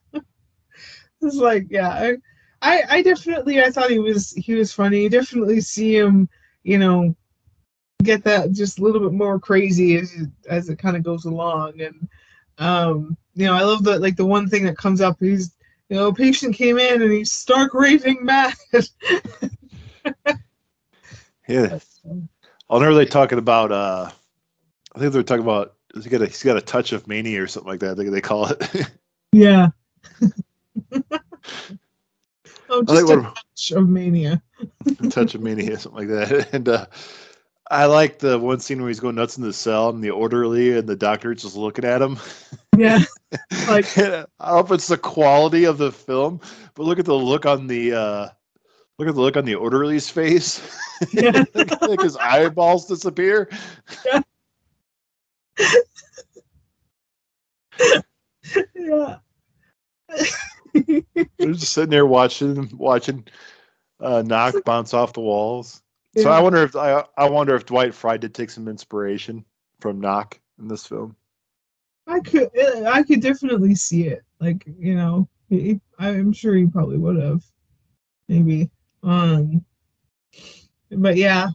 it's 1.23 1.37
like 1.37 1.67
yeah 1.71 1.89
I, 1.89 2.17
I 2.63 2.83
I 2.91 3.03
definitely 3.03 3.63
I 3.63 3.71
thought 3.71 3.91
he 3.91 3.99
was 3.99 4.33
he 4.33 4.55
was 4.55 4.73
funny. 4.73 5.03
You 5.03 5.11
definitely 5.11 5.61
see 5.61 5.97
him 5.97 6.29
you 6.65 6.79
know 6.79 7.15
get 8.03 8.23
that 8.25 8.53
just 8.53 8.79
a 8.79 8.83
little 8.83 9.01
bit 9.01 9.13
more 9.13 9.41
crazy 9.41 9.97
as 9.97 10.13
it, 10.15 10.29
as 10.49 10.69
it 10.69 10.79
kind 10.79 10.97
of 10.97 11.03
goes 11.03 11.25
along. 11.25 11.81
And 11.81 12.09
um 12.59 13.17
you 13.35 13.47
know 13.47 13.55
I 13.55 13.63
love 13.63 13.85
the 13.85 13.99
like 13.99 14.17
the 14.17 14.27
one 14.27 14.49
thing 14.49 14.65
that 14.65 14.77
comes 14.77 15.01
up 15.01 15.19
he's 15.21 15.55
you 15.89 15.97
know 15.97 16.09
a 16.09 16.15
patient 16.15 16.55
came 16.55 16.79
in 16.79 17.03
and 17.03 17.13
he's 17.13 17.33
stark 17.33 17.75
raving 17.75 18.25
mad. 18.25 18.55
Yeah. 21.49 21.79
I'll 22.71 22.81
never 22.81 22.93
really 22.93 23.07
talking 23.07 23.39
about. 23.39 23.73
uh 23.73 24.11
I 24.95 24.99
think 24.99 25.13
they're 25.13 25.23
talking 25.23 25.45
about. 25.45 25.75
He's 25.95 26.07
got 26.07 26.23
a, 26.23 26.27
he's 26.27 26.43
got 26.43 26.57
a 26.57 26.63
touch 26.63 26.93
of 26.93 27.07
mania 27.07 27.43
or 27.43 27.47
something 27.47 27.71
like 27.71 27.81
that. 27.81 27.93
I 27.93 27.95
think 27.95 28.11
they 28.11 28.21
call 28.21 28.47
it. 28.47 28.91
Yeah. 29.31 29.69
oh, 30.93 32.83
I 32.89 32.95
think 32.95 33.09
just 33.09 33.13
a 33.13 33.33
touch 33.35 33.73
of 33.73 33.89
mania. 33.89 34.43
a 34.87 35.09
touch 35.11 35.35
of 35.35 35.43
mania, 35.43 35.79
something 35.79 36.09
like 36.09 36.29
that. 36.31 36.55
And 36.55 36.67
uh 36.69 36.87
I 37.71 37.85
like 37.85 38.19
the 38.19 38.39
one 38.39 38.59
scene 38.61 38.81
where 38.81 38.89
he's 38.89 39.01
going 39.01 39.17
nuts 39.17 39.37
in 39.37 39.45
the 39.45 39.53
cell, 39.53 39.91
and 39.91 40.03
the 40.03 40.11
orderly 40.11 40.79
and 40.79 40.89
the 40.89 40.97
doctor 40.97 41.35
just 41.35 41.57
looking 41.57 41.85
at 41.85 42.01
him. 42.01 42.19
Yeah. 42.75 43.01
Like- 43.69 43.99
I 43.99 44.25
know 44.41 44.59
if 44.61 44.71
it's 44.71 44.89
the 44.89 44.97
quality 44.97 45.65
of 45.65 45.77
the 45.77 45.93
film, 45.93 46.41
but 46.75 46.85
look 46.85 46.99
at 46.99 47.05
the 47.05 47.15
look 47.15 47.45
on 47.45 47.67
the 47.67 47.93
uh 47.93 48.29
look 48.99 49.09
at 49.09 49.15
the 49.15 49.21
look 49.21 49.37
on 49.37 49.45
the 49.45 49.55
orderly's 49.55 50.11
face. 50.11 50.77
Yeah. 51.13 51.45
like, 51.55 52.01
his 52.01 52.17
eyeballs 52.17 52.87
disappear. 52.87 53.49
yeah. 58.75 59.19
They're 60.75 61.53
just 61.53 61.73
sitting 61.73 61.91
there 61.91 62.07
watching 62.07 62.71
watching 62.77 63.27
uh 64.01 64.23
knock 64.23 64.55
bounce 64.65 64.95
off 64.95 65.13
the 65.13 65.21
walls. 65.21 65.83
So 66.17 66.31
I 66.31 66.41
wonder 66.41 66.63
if 66.63 66.75
I 66.75 67.05
I 67.17 67.29
wonder 67.29 67.55
if 67.55 67.67
Dwight 67.67 67.95
Frye 67.95 68.17
did 68.17 68.35
take 68.35 68.51
some 68.51 68.67
inspiration 68.67 69.45
from 69.81 70.01
Knock 70.01 70.41
in 70.59 70.67
this 70.67 70.87
film. 70.87 71.15
I 72.07 72.21
could 72.21 72.51
I 72.87 73.03
could 73.03 73.21
definitely 73.21 73.75
see 73.75 74.09
it. 74.09 74.23
Like, 74.41 74.65
you 74.79 74.95
know, 74.95 75.29
he, 75.49 75.81
I'm 75.99 76.33
sure 76.33 76.55
he 76.55 76.67
probably 76.67 76.97
would 76.97 77.17
have. 77.17 77.45
Maybe. 78.29 78.71
Um 79.03 79.65
but 80.91 81.17
yeah. 81.17 81.49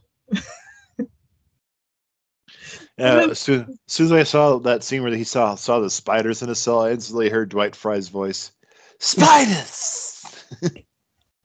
Yeah, 2.96 3.26
as 3.30 3.40
soon, 3.40 3.62
as 3.62 3.92
soon 3.92 4.06
as 4.06 4.12
I 4.12 4.22
saw 4.22 4.58
that 4.58 4.84
scene 4.84 5.02
where 5.02 5.14
he 5.14 5.24
saw 5.24 5.56
saw 5.56 5.80
the 5.80 5.90
spiders 5.90 6.42
in 6.42 6.48
his 6.48 6.60
cell, 6.60 6.82
I 6.82 6.92
instantly 6.92 7.28
heard 7.28 7.48
Dwight 7.48 7.74
Frye's 7.74 8.08
voice. 8.08 8.52
Spiders. 9.00 10.44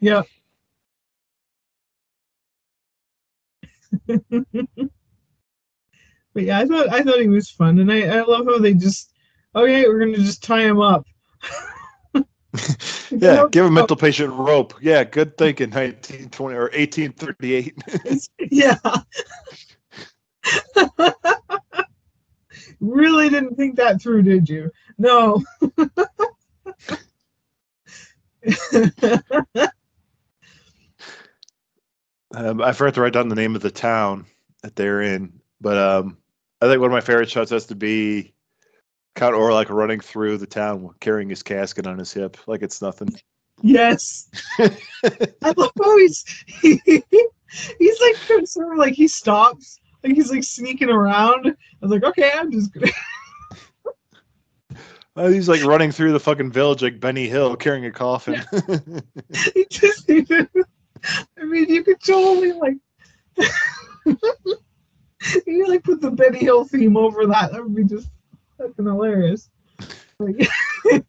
yeah. 0.00 0.22
but 4.08 4.22
yeah, 6.34 6.58
I 6.58 6.66
thought 6.66 6.88
I 6.92 7.02
thought 7.02 7.20
he 7.20 7.28
was 7.28 7.50
fun 7.50 7.78
and 7.78 7.92
I, 7.92 8.02
I 8.02 8.22
love 8.22 8.46
how 8.46 8.58
they 8.58 8.74
just 8.74 9.12
okay, 9.54 9.86
we're 9.86 10.00
gonna 10.00 10.16
just 10.16 10.42
tie 10.42 10.62
him 10.62 10.80
up. 10.80 11.06
yeah, 13.10 13.46
give 13.50 13.66
a 13.66 13.70
mental 13.70 13.96
patient 13.96 14.32
rope. 14.32 14.74
Yeah, 14.80 15.04
good 15.04 15.38
thinking. 15.38 15.70
1920 15.70 16.56
or 16.56 16.62
1838. 16.62 17.78
yeah. 18.50 18.76
really 22.80 23.28
didn't 23.28 23.56
think 23.56 23.76
that 23.76 24.02
through, 24.02 24.22
did 24.22 24.48
you? 24.48 24.70
No. 24.98 25.44
um, 32.34 32.62
I 32.62 32.72
forgot 32.72 32.94
to 32.94 33.00
write 33.00 33.12
down 33.12 33.28
the 33.28 33.34
name 33.34 33.54
of 33.54 33.62
the 33.62 33.70
town 33.70 34.26
that 34.62 34.74
they're 34.74 35.02
in, 35.02 35.40
but 35.60 35.76
um, 35.76 36.18
I 36.60 36.66
think 36.66 36.80
one 36.80 36.90
of 36.90 36.94
my 36.94 37.00
favorite 37.00 37.30
shots 37.30 37.50
has 37.50 37.66
to 37.66 37.74
be 37.74 38.34
Count 39.16 39.34
Orlok 39.34 39.68
running 39.70 40.00
through 40.00 40.38
the 40.38 40.46
town 40.46 40.90
carrying 41.00 41.28
his 41.28 41.42
casket 41.42 41.86
on 41.86 41.98
his 41.98 42.12
hip 42.12 42.36
like 42.46 42.62
it's 42.62 42.80
nothing. 42.80 43.08
yes. 43.62 44.30
I 44.58 45.52
love 45.56 45.72
how 45.82 45.98
he's 45.98 46.24
he, 46.46 46.80
he's 47.78 48.00
like 48.00 48.46
sort 48.46 48.72
of 48.72 48.78
like 48.78 48.94
he 48.94 49.08
stops, 49.08 49.80
like 50.04 50.14
he's 50.14 50.30
like 50.30 50.44
sneaking 50.44 50.90
around. 50.90 51.46
I 51.46 51.54
was 51.80 51.90
like, 51.90 52.04
okay, 52.04 52.32
I'm 52.34 52.50
just 52.50 52.72
gonna 52.72 52.90
Uh, 55.16 55.28
he's 55.28 55.48
like 55.48 55.62
running 55.64 55.90
through 55.90 56.12
the 56.12 56.20
fucking 56.20 56.52
village 56.52 56.82
like 56.82 57.00
Benny 57.00 57.28
Hill 57.28 57.56
carrying 57.56 57.84
a 57.84 57.90
coffin. 57.90 58.40
he 59.54 59.66
just 59.68 60.08
needed. 60.08 60.48
I 61.36 61.44
mean, 61.44 61.68
you 61.68 61.82
could 61.82 62.00
totally 62.00 62.52
like. 62.52 62.76
you 65.46 65.66
like 65.66 65.82
put 65.82 66.00
the 66.00 66.12
Benny 66.12 66.38
Hill 66.38 66.64
theme 66.64 66.96
over 66.96 67.26
that. 67.26 67.52
That 67.52 67.62
would 67.62 67.74
be 67.74 67.84
just 67.84 68.08
fucking 68.60 68.84
hilarious. 68.84 69.50
Like, 70.18 70.48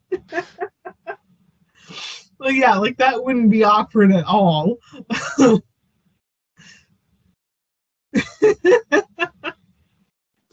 like 2.40 2.56
yeah, 2.56 2.76
like 2.76 2.98
that 2.98 3.24
wouldn't 3.24 3.50
be 3.50 3.64
awkward 3.64 4.12
at 4.12 4.26
all. 4.26 4.78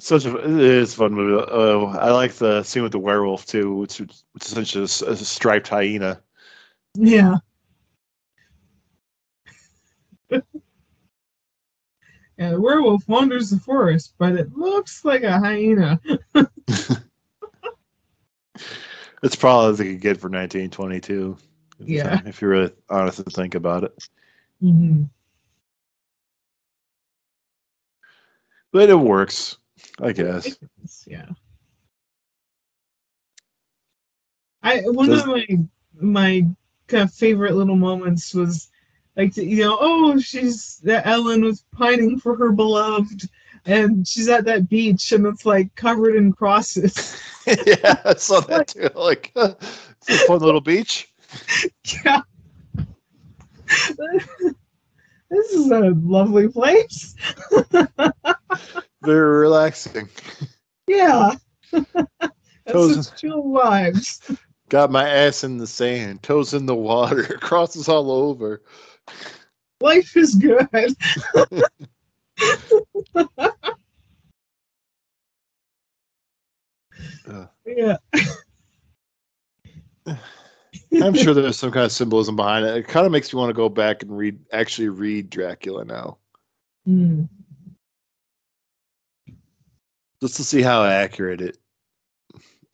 Such 0.01 0.25
a 0.27 0.37
it 0.37 0.61
is 0.61 0.95
a 0.95 0.97
fun 0.97 1.13
movie. 1.13 1.45
Uh, 1.51 1.87
I 1.99 2.11
like 2.11 2.35
the 2.35 2.63
scene 2.63 2.83
with 2.83 2.93
the 2.93 2.99
werewolf 2.99 3.47
too, 3.47 3.75
which 3.75 3.99
which 3.99 4.17
is 4.47 4.53
essentially 4.53 4.85
a 4.85 5.17
striped 5.17 5.69
hyena. 5.69 6.21
yeah. 6.95 7.37
Yeah, 12.39 12.51
the 12.51 12.61
werewolf 12.61 13.07
wanders 13.09 13.51
the 13.51 13.59
forest, 13.59 14.15
but 14.19 14.35
it 14.35 14.57
looks 14.57 15.05
like 15.05 15.23
a 15.25 15.39
hyena. 15.39 16.01
It's 19.21 19.35
probably 19.35 19.71
as 19.73 19.79
they 19.79 19.85
could 19.93 20.01
get 20.01 20.21
for 20.21 20.29
1922. 20.29 21.37
if 21.81 21.89
you 21.89 21.97
Yeah. 21.97 22.21
if 22.25 22.41
you're 22.41 22.51
really 22.51 22.73
honest 22.89 23.17
to 23.19 23.25
think 23.25 23.57
about 23.57 23.83
it, 23.85 24.09
hmm 24.61 25.05
but 28.73 28.89
it 28.91 28.95
works, 28.95 29.59
I 30.01 30.13
guess. 30.13 30.57
Yeah. 31.07 31.27
I 34.63 34.83
one 34.83 35.09
Does- 35.09 35.23
of 35.23 35.27
my 35.29 35.47
my 36.01 36.47
kind 36.87 37.03
of 37.03 37.13
favorite 37.13 37.55
little 37.57 37.77
moments 37.77 38.33
was 38.35 38.71
like 39.19 39.35
to, 39.35 39.45
you 39.45 39.63
know 39.65 39.77
oh 39.81 40.19
she's 40.19 40.79
that 40.79 41.07
Ellen 41.07 41.43
was 41.43 41.65
pining 41.73 42.19
for 42.19 42.37
her 42.37 42.53
beloved 42.53 43.29
and 43.69 44.09
she's 44.09 44.29
at 44.29 44.45
that 44.47 44.69
beach 44.69 45.13
and 45.13 45.27
it's 45.27 45.45
like 45.45 45.75
covered 45.75 46.17
in 46.17 46.33
crosses. 46.33 47.21
yeah, 47.47 48.01
I 48.05 48.15
saw 48.15 48.41
that 48.41 48.69
too. 48.69 48.89
Like, 48.95 49.31
it's 49.37 50.09
a 50.09 50.27
fun 50.27 50.41
little 50.41 50.61
beach. 50.61 51.13
yeah. 52.05 52.23
this 55.29 55.53
is 55.53 55.71
a 55.71 55.91
lovely 56.03 56.49
place. 56.49 57.15
Very 59.03 59.39
relaxing. 59.39 60.09
Yeah. 60.87 61.33
Toes- 61.73 62.97
That's 62.97 63.09
such 63.09 63.21
chill 63.21 63.45
vibes. 63.45 64.39
Got 64.71 64.91
my 64.91 65.09
ass 65.09 65.45
in 65.45 65.57
the 65.57 65.67
sand, 65.67 66.23
toes 66.23 66.53
in 66.53 66.67
the 66.67 66.75
water, 66.75 67.23
crosses 67.41 67.89
all 67.89 68.11
over. 68.11 68.63
Life 69.81 70.17
is 70.17 70.35
good. 70.35 70.69
Uh. 77.29 77.47
yeah. 77.67 77.97
I'm 81.03 81.15
sure 81.15 81.35
there's 81.35 81.59
some 81.59 81.71
kind 81.71 81.85
of 81.85 81.93
symbolism 81.93 82.35
behind 82.37 82.65
it. 82.65 82.77
It 82.77 82.89
kind 82.89 83.05
of 83.07 83.13
makes 83.13 83.33
me 83.33 83.39
want 83.39 83.51
to 83.51 83.55
go 83.55 83.69
back 83.69 84.03
and 84.03 84.17
read, 84.17 84.39
actually 84.53 84.89
read 84.89 85.31
Dracula 85.31 85.85
now, 85.85 86.19
Mm. 86.89 87.29
just 90.23 90.37
to 90.37 90.45
see 90.45 90.63
how 90.63 90.85
accurate 90.85 91.43
it, 91.43 91.59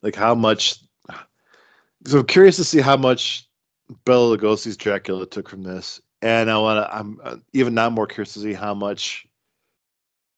like 0.03 0.15
how 0.15 0.35
much. 0.35 0.79
So 2.07 2.21
I'm 2.21 2.27
curious 2.27 2.57
to 2.57 2.65
see 2.65 2.81
how 2.81 2.97
much 2.97 3.49
Bela 4.05 4.37
Lugosi's 4.37 4.77
Dracula 4.77 5.27
took 5.27 5.49
from 5.49 5.63
this, 5.63 6.01
and 6.25 6.51
I 6.51 6.57
want 6.59 6.85
to. 6.85 6.97
I'm 6.97 7.21
uh, 7.23 7.37
even 7.53 7.75
now 7.75 7.91
more 7.91 8.07
curious 8.07 8.33
to 8.35 8.41
see 8.41 8.55
how 8.55 8.75
much 8.75 9.27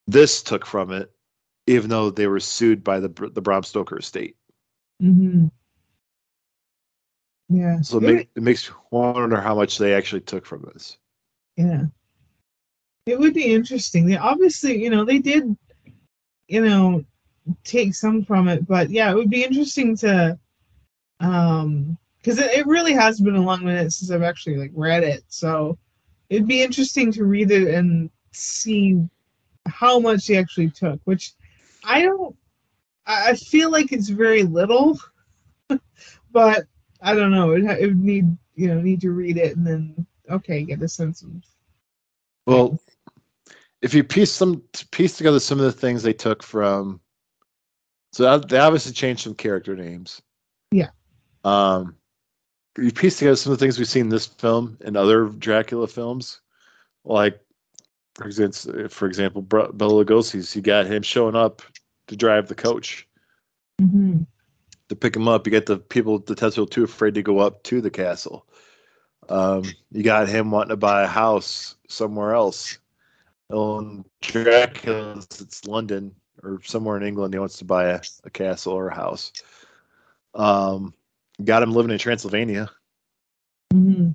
this 0.08 0.42
took 0.42 0.66
from 0.66 0.90
it, 0.92 1.12
even 1.66 1.88
though 1.88 2.10
they 2.10 2.26
were 2.26 2.40
sued 2.40 2.82
by 2.82 2.98
the 3.00 3.08
the 3.32 3.40
Bram 3.40 3.62
Stoker 3.62 3.98
estate. 3.98 4.36
Mm-hmm. 5.02 5.46
Yeah. 7.48 7.80
So 7.82 7.98
it, 7.98 8.02
make, 8.02 8.28
it 8.34 8.42
makes 8.42 8.68
you 8.68 8.74
wonder 8.90 9.40
how 9.40 9.54
much 9.54 9.78
they 9.78 9.94
actually 9.94 10.22
took 10.22 10.44
from 10.44 10.68
this. 10.72 10.98
yeah. 11.56 11.84
It 13.06 13.20
would 13.20 13.34
be 13.34 13.54
interesting. 13.54 14.04
They 14.06 14.16
obviously, 14.16 14.82
you 14.82 14.90
know, 14.90 15.04
they 15.04 15.20
did, 15.20 15.56
you 16.48 16.64
know, 16.64 17.04
take 17.62 17.94
some 17.94 18.24
from 18.24 18.48
it, 18.48 18.66
but 18.66 18.90
yeah, 18.90 19.08
it 19.12 19.14
would 19.14 19.30
be 19.30 19.44
interesting 19.44 19.96
to, 19.98 20.36
um, 21.20 21.96
because 22.26 22.40
it, 22.40 22.50
it 22.50 22.66
really 22.66 22.92
has 22.92 23.20
been 23.20 23.36
a 23.36 23.40
long 23.40 23.64
minute 23.64 23.92
since 23.92 24.10
I've 24.10 24.24
actually 24.24 24.56
like 24.56 24.72
read 24.74 25.04
it, 25.04 25.22
so 25.28 25.78
it'd 26.28 26.48
be 26.48 26.60
interesting 26.60 27.12
to 27.12 27.24
read 27.24 27.52
it 27.52 27.72
and 27.72 28.10
see 28.32 29.00
how 29.68 30.00
much 30.00 30.26
they 30.26 30.36
actually 30.36 30.70
took. 30.70 31.00
Which 31.04 31.34
I 31.84 32.02
don't. 32.02 32.34
I 33.06 33.30
I 33.30 33.34
feel 33.34 33.70
like 33.70 33.92
it's 33.92 34.08
very 34.08 34.42
little, 34.42 34.98
but 36.32 36.64
I 37.00 37.14
don't 37.14 37.30
know. 37.30 37.52
It, 37.52 37.62
it 37.62 37.86
would 37.86 38.02
need 38.02 38.24
you 38.56 38.74
know 38.74 38.80
need 38.80 39.00
to 39.02 39.12
read 39.12 39.36
it 39.36 39.56
and 39.56 39.64
then 39.64 40.06
okay 40.28 40.64
get 40.64 40.82
a 40.82 40.88
sense 40.88 41.22
of 41.22 41.30
Well, 42.44 42.80
if 43.82 43.94
you 43.94 44.02
piece 44.02 44.32
some 44.32 44.64
piece 44.90 45.16
together 45.16 45.38
some 45.38 45.60
of 45.60 45.64
the 45.64 45.70
things 45.70 46.02
they 46.02 46.12
took 46.12 46.42
from, 46.42 47.00
so 48.10 48.36
they 48.36 48.58
obviously 48.58 48.92
changed 48.92 49.22
some 49.22 49.34
character 49.34 49.76
names. 49.76 50.20
Yeah. 50.72 50.90
Um, 51.44 51.94
you 52.78 52.92
piece 52.92 53.18
together 53.18 53.36
some 53.36 53.52
of 53.52 53.58
the 53.58 53.64
things 53.64 53.78
we've 53.78 53.88
seen 53.88 54.06
in 54.06 54.08
this 54.08 54.26
film 54.26 54.76
and 54.84 54.96
other 54.96 55.26
Dracula 55.26 55.86
films, 55.86 56.40
like 57.04 57.40
for 58.14 58.26
example, 58.26 58.88
for 58.88 59.06
example, 59.06 59.42
Bela 59.42 59.70
Lugosi's. 59.72 60.54
You 60.56 60.62
got 60.62 60.86
him 60.86 61.02
showing 61.02 61.36
up 61.36 61.62
to 62.08 62.16
drive 62.16 62.48
the 62.48 62.54
coach 62.54 63.06
hmm 63.78 64.22
to 64.88 64.96
pick 64.96 65.16
him 65.16 65.28
up. 65.28 65.46
You 65.46 65.50
get 65.50 65.66
the 65.66 65.78
people, 65.78 66.18
the 66.20 66.34
Tesla 66.34 66.66
too 66.66 66.84
afraid 66.84 67.14
to 67.14 67.22
go 67.22 67.38
up 67.38 67.62
to 67.64 67.80
the 67.80 67.90
castle. 67.90 68.46
Um, 69.28 69.64
you 69.90 70.02
got 70.02 70.28
him 70.28 70.50
wanting 70.50 70.70
to 70.70 70.76
buy 70.76 71.02
a 71.02 71.08
house 71.08 71.74
somewhere 71.88 72.34
else. 72.34 72.78
On 73.50 74.04
Dracula's, 74.22 75.26
it's 75.40 75.66
London 75.66 76.14
or 76.42 76.60
somewhere 76.62 76.96
in 76.96 77.02
England. 77.02 77.34
He 77.34 77.38
wants 77.38 77.58
to 77.58 77.64
buy 77.64 77.86
a, 77.86 78.00
a 78.24 78.30
castle 78.30 78.72
or 78.72 78.88
a 78.88 78.94
house. 78.94 79.32
Um, 80.34 80.94
got 81.44 81.62
him 81.62 81.72
living 81.72 81.92
in 81.92 81.98
Transylvania. 81.98 82.70
hmm 83.72 84.10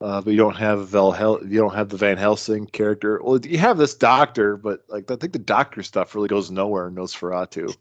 Uh, 0.00 0.20
but 0.20 0.30
you 0.30 0.36
don't 0.36 0.56
have 0.56 0.92
Hel- 0.92 1.40
you 1.46 1.58
don't 1.58 1.74
have 1.74 1.88
the 1.88 1.96
Van 1.96 2.18
Helsing 2.18 2.66
character. 2.66 3.18
Well, 3.22 3.40
you 3.40 3.56
have 3.58 3.78
this 3.78 3.94
doctor, 3.94 4.56
but 4.58 4.84
like 4.88 5.10
I 5.10 5.16
think 5.16 5.32
the 5.32 5.38
doctor 5.38 5.82
stuff 5.82 6.14
really 6.14 6.28
goes 6.28 6.50
nowhere 6.50 6.88
in 6.88 6.94
Nosferatu. 6.94 7.74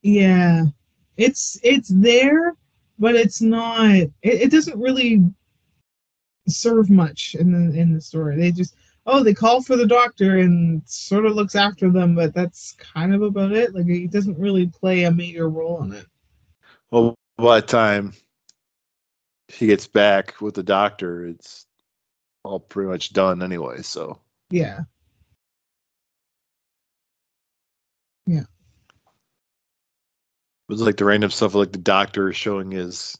Yeah, 0.00 0.64
it's 1.18 1.58
it's 1.62 1.88
there, 1.88 2.56
but 2.98 3.14
it's 3.14 3.42
not. 3.42 3.90
It, 3.90 4.12
it 4.22 4.50
doesn't 4.50 4.80
really 4.80 5.22
serve 6.48 6.88
much 6.88 7.36
in 7.38 7.52
the 7.52 7.78
in 7.78 7.92
the 7.92 8.00
story. 8.00 8.36
They 8.36 8.50
just 8.50 8.74
oh 9.06 9.22
they 9.22 9.34
call 9.34 9.62
for 9.62 9.76
the 9.76 9.86
doctor 9.86 10.38
and 10.38 10.82
sort 10.86 11.26
of 11.26 11.34
looks 11.34 11.54
after 11.54 11.90
them, 11.90 12.14
but 12.14 12.34
that's 12.34 12.72
kind 12.72 13.14
of 13.14 13.22
about 13.22 13.52
it. 13.52 13.74
Like 13.74 13.86
he 13.86 14.06
doesn't 14.06 14.38
really 14.38 14.66
play 14.68 15.04
a 15.04 15.10
major 15.10 15.48
role 15.48 15.82
in 15.82 15.92
it. 15.92 16.06
Well, 16.90 17.14
by 17.36 17.60
the 17.60 17.66
time 17.66 18.12
he 19.48 19.66
gets 19.66 19.86
back 19.86 20.40
with 20.40 20.54
the 20.54 20.62
doctor, 20.62 21.26
it's 21.26 21.66
all 22.44 22.60
pretty 22.60 22.90
much 22.90 23.12
done 23.12 23.42
anyway. 23.42 23.82
So 23.82 24.20
Yeah, 24.50 24.80
yeah. 28.26 28.40
it 28.40 28.46
was 30.68 30.82
like 30.82 30.96
the 30.96 31.04
random 31.04 31.30
stuff, 31.30 31.54
like 31.54 31.72
the 31.72 31.78
doctor 31.78 32.32
showing 32.32 32.70
his 32.70 33.16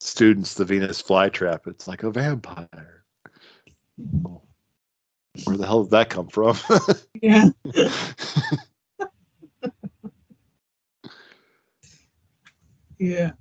students 0.00 0.54
the 0.54 0.64
Venus 0.64 1.02
flytrap. 1.02 1.66
It's 1.66 1.86
like 1.88 2.02
a 2.02 2.10
vampire. 2.10 3.04
Well, 3.96 4.47
Where 5.44 5.56
the 5.56 5.66
hell 5.66 5.84
did 5.84 5.92
that 5.92 6.10
come 6.10 6.28
from? 6.28 6.56
yeah, 7.22 7.48
yeah, 12.98 13.32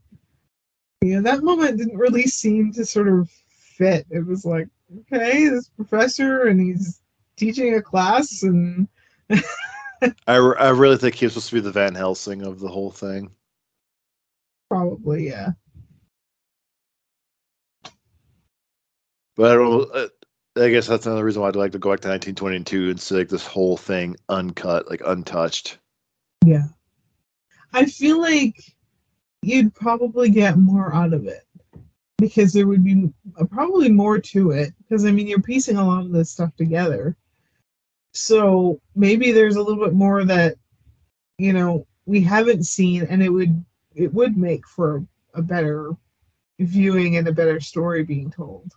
yeah. 1.02 1.20
That 1.22 1.44
moment 1.44 1.78
didn't 1.78 1.98
really 1.98 2.28
seem 2.28 2.72
to 2.74 2.86
sort 2.86 3.08
of 3.08 3.30
fit. 3.30 4.06
It 4.10 4.26
was 4.26 4.46
like 4.46 4.68
okay, 5.12 5.48
this 5.50 5.70
professor 5.70 6.48
and 6.48 6.60
he's 6.60 7.02
teaching 7.36 7.76
a 7.76 7.82
class 7.82 8.44
and 8.44 8.88
I, 10.28 10.36
re- 10.36 10.58
I 10.60 10.70
really 10.70 10.98
think 10.98 11.16
he 11.16 11.26
was 11.26 11.34
supposed 11.34 11.50
to 11.50 11.56
be 11.56 11.62
the 11.62 11.72
Van 11.72 11.96
Helsing 11.96 12.44
of 12.44 12.60
the 12.60 12.68
whole 12.68 12.92
thing. 12.92 13.32
Probably, 14.70 15.28
yeah. 15.28 15.52
But 19.36 19.52
I 19.52 19.56
don't. 19.56 19.96
Uh, 19.96 20.08
I 20.58 20.70
guess 20.70 20.88
that's 20.88 21.06
another 21.06 21.24
reason 21.24 21.42
why 21.42 21.50
I'd 21.50 21.56
like 21.56 21.72
to 21.74 21.80
go 21.80 21.92
back 21.92 22.02
to 22.02 22.10
1922 22.10 22.90
and 22.90 23.00
see 23.00 23.16
like 23.16 23.30
this 23.30 23.46
whole 23.46 23.78
thing 23.78 24.16
uncut, 24.30 24.90
like 24.90 25.02
untouched. 25.06 25.78
Yeah. 26.46 26.66
I 27.74 27.86
feel 27.86 28.20
like 28.20 28.56
you'd 29.42 29.74
probably 29.74 30.30
get 30.30 30.58
more 30.58 30.94
out 30.94 31.14
of 31.14 31.28
it 31.28 31.44
because 32.18 32.54
there 32.54 32.68
would 32.68 32.84
be 32.84 33.10
uh, 33.40 33.46
probably 33.46 33.90
more 33.90 34.20
to 34.20 34.52
it 34.52 34.74
because 34.80 35.06
I 35.06 35.12
mean 35.12 35.28
you're 35.28 35.42
piecing 35.42 35.78
a 35.78 35.86
lot 35.86 36.06
of 36.06 36.12
this 36.12 36.32
stuff 36.32 36.56
together. 36.56 37.16
So 38.14 38.82
maybe 38.96 39.32
there's 39.32 39.58
a 39.58 39.62
little 39.62 39.84
bit 39.84 39.94
more 39.94 40.26
that 40.26 40.56
you 41.38 41.54
know 41.54 41.86
we 42.06 42.22
haven't 42.22 42.66
seen 42.66 43.04
and 43.04 43.22
it 43.22 43.30
would 43.30 43.64
it 43.94 44.14
would 44.14 44.38
make 44.38 44.68
for 44.68 45.06
a 45.34 45.42
better 45.42 45.92
viewing 46.60 47.18
and 47.18 47.28
a 47.28 47.32
better 47.32 47.60
story 47.60 48.04
being 48.04 48.32
told. 48.32 48.72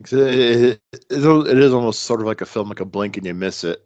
It, 0.00 0.12
it, 0.12 0.80
it, 1.10 1.10
is 1.10 1.74
almost 1.74 2.02
sort 2.02 2.20
of 2.20 2.26
like 2.26 2.40
a 2.40 2.46
film, 2.46 2.68
like 2.68 2.80
a 2.80 2.84
blink 2.84 3.16
and 3.16 3.26
you 3.26 3.34
miss 3.34 3.64
it. 3.64 3.84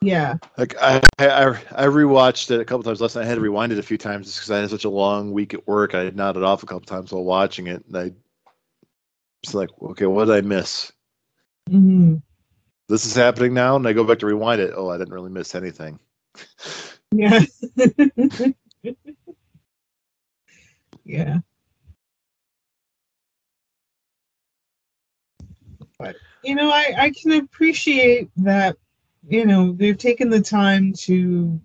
Yeah. 0.00 0.34
Like 0.58 0.74
I, 0.80 1.00
I, 1.18 1.50
I 1.70 1.86
rewatched 1.86 2.50
it 2.50 2.60
a 2.60 2.64
couple 2.64 2.82
times 2.82 3.00
last 3.00 3.14
night. 3.14 3.22
I 3.22 3.28
had 3.28 3.36
to 3.36 3.40
rewind 3.40 3.72
it 3.72 3.78
a 3.78 3.84
few 3.84 3.98
times 3.98 4.26
just 4.26 4.38
because 4.38 4.50
I 4.50 4.58
had 4.58 4.70
such 4.70 4.84
a 4.84 4.90
long 4.90 5.30
week 5.30 5.54
at 5.54 5.66
work. 5.66 5.94
I 5.94 6.02
had 6.02 6.16
nodded 6.16 6.42
off 6.42 6.64
a 6.64 6.66
couple 6.66 6.86
times 6.86 7.12
while 7.12 7.22
watching 7.22 7.68
it, 7.68 7.84
and 7.86 7.96
I 7.96 8.10
was 9.44 9.54
like, 9.54 9.70
okay, 9.80 10.06
what 10.06 10.24
did 10.24 10.34
I 10.34 10.40
miss? 10.40 10.90
Mm-hmm. 11.70 12.16
This 12.88 13.06
is 13.06 13.14
happening 13.14 13.54
now, 13.54 13.76
and 13.76 13.86
I 13.86 13.92
go 13.92 14.02
back 14.02 14.18
to 14.18 14.26
rewind 14.26 14.60
it. 14.60 14.74
Oh, 14.76 14.90
I 14.90 14.98
didn't 14.98 15.14
really 15.14 15.30
miss 15.30 15.54
anything. 15.54 16.00
Yeah. 17.12 17.42
yeah. 21.04 21.38
But 26.02 26.16
you 26.42 26.56
know, 26.56 26.70
I 26.70 26.94
I 26.98 27.10
can 27.10 27.32
appreciate 27.32 28.28
that. 28.38 28.76
You 29.28 29.46
know, 29.46 29.72
they've 29.72 29.96
taken 29.96 30.30
the 30.30 30.40
time 30.40 30.92
to, 31.04 31.60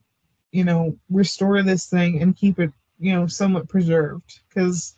you 0.52 0.64
know, 0.64 0.96
restore 1.10 1.64
this 1.64 1.88
thing 1.88 2.22
and 2.22 2.38
keep 2.38 2.60
it, 2.60 2.72
you 3.00 3.14
know, 3.14 3.26
somewhat 3.26 3.68
preserved. 3.68 4.42
Because, 4.48 4.94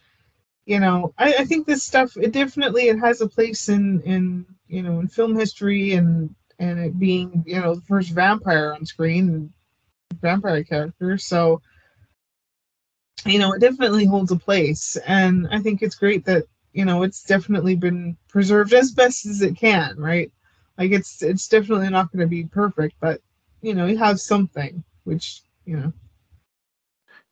you 0.65 0.81
know, 0.81 1.13
I, 1.17 1.35
I 1.35 1.45
think 1.45 1.65
this 1.65 1.83
stuff 1.83 2.17
it 2.17 2.33
definitely 2.33 2.89
it 2.89 2.99
has 2.99 3.21
a 3.21 3.29
place 3.29 3.69
in 3.69 4.01
in 4.01 4.45
you 4.67 4.83
know 4.83 4.99
in 4.99 5.07
film 5.07 5.37
history 5.37 5.93
and 5.93 6.35
and 6.59 6.77
it 6.79 6.99
being 6.99 7.43
you 7.47 7.61
know 7.61 7.75
the 7.75 7.81
first 7.81 8.11
vampire 8.11 8.73
on 8.73 8.85
screen 8.85 9.53
vampire 10.21 10.63
character 10.63 11.17
so 11.17 11.61
you 13.25 13.39
know 13.39 13.53
it 13.53 13.61
definitely 13.61 14.05
holds 14.05 14.31
a 14.31 14.35
place 14.35 14.97
and 15.07 15.47
i 15.51 15.59
think 15.59 15.81
it's 15.81 15.95
great 15.95 16.25
that 16.25 16.45
you 16.73 16.85
know 16.85 17.03
it's 17.03 17.23
definitely 17.23 17.75
been 17.75 18.17
preserved 18.27 18.73
as 18.73 18.91
best 18.91 19.25
as 19.25 19.41
it 19.41 19.55
can 19.57 19.95
right? 19.97 20.31
Like 20.77 20.91
it's 20.91 21.21
it's 21.21 21.47
definitely 21.47 21.89
not 21.89 22.11
going 22.11 22.21
to 22.21 22.27
be 22.27 22.45
perfect 22.45 22.95
but 22.99 23.21
you 23.61 23.73
know 23.73 23.85
you 23.85 23.97
have 23.97 24.19
something 24.19 24.83
which 25.03 25.41
you 25.65 25.77
know. 25.77 25.93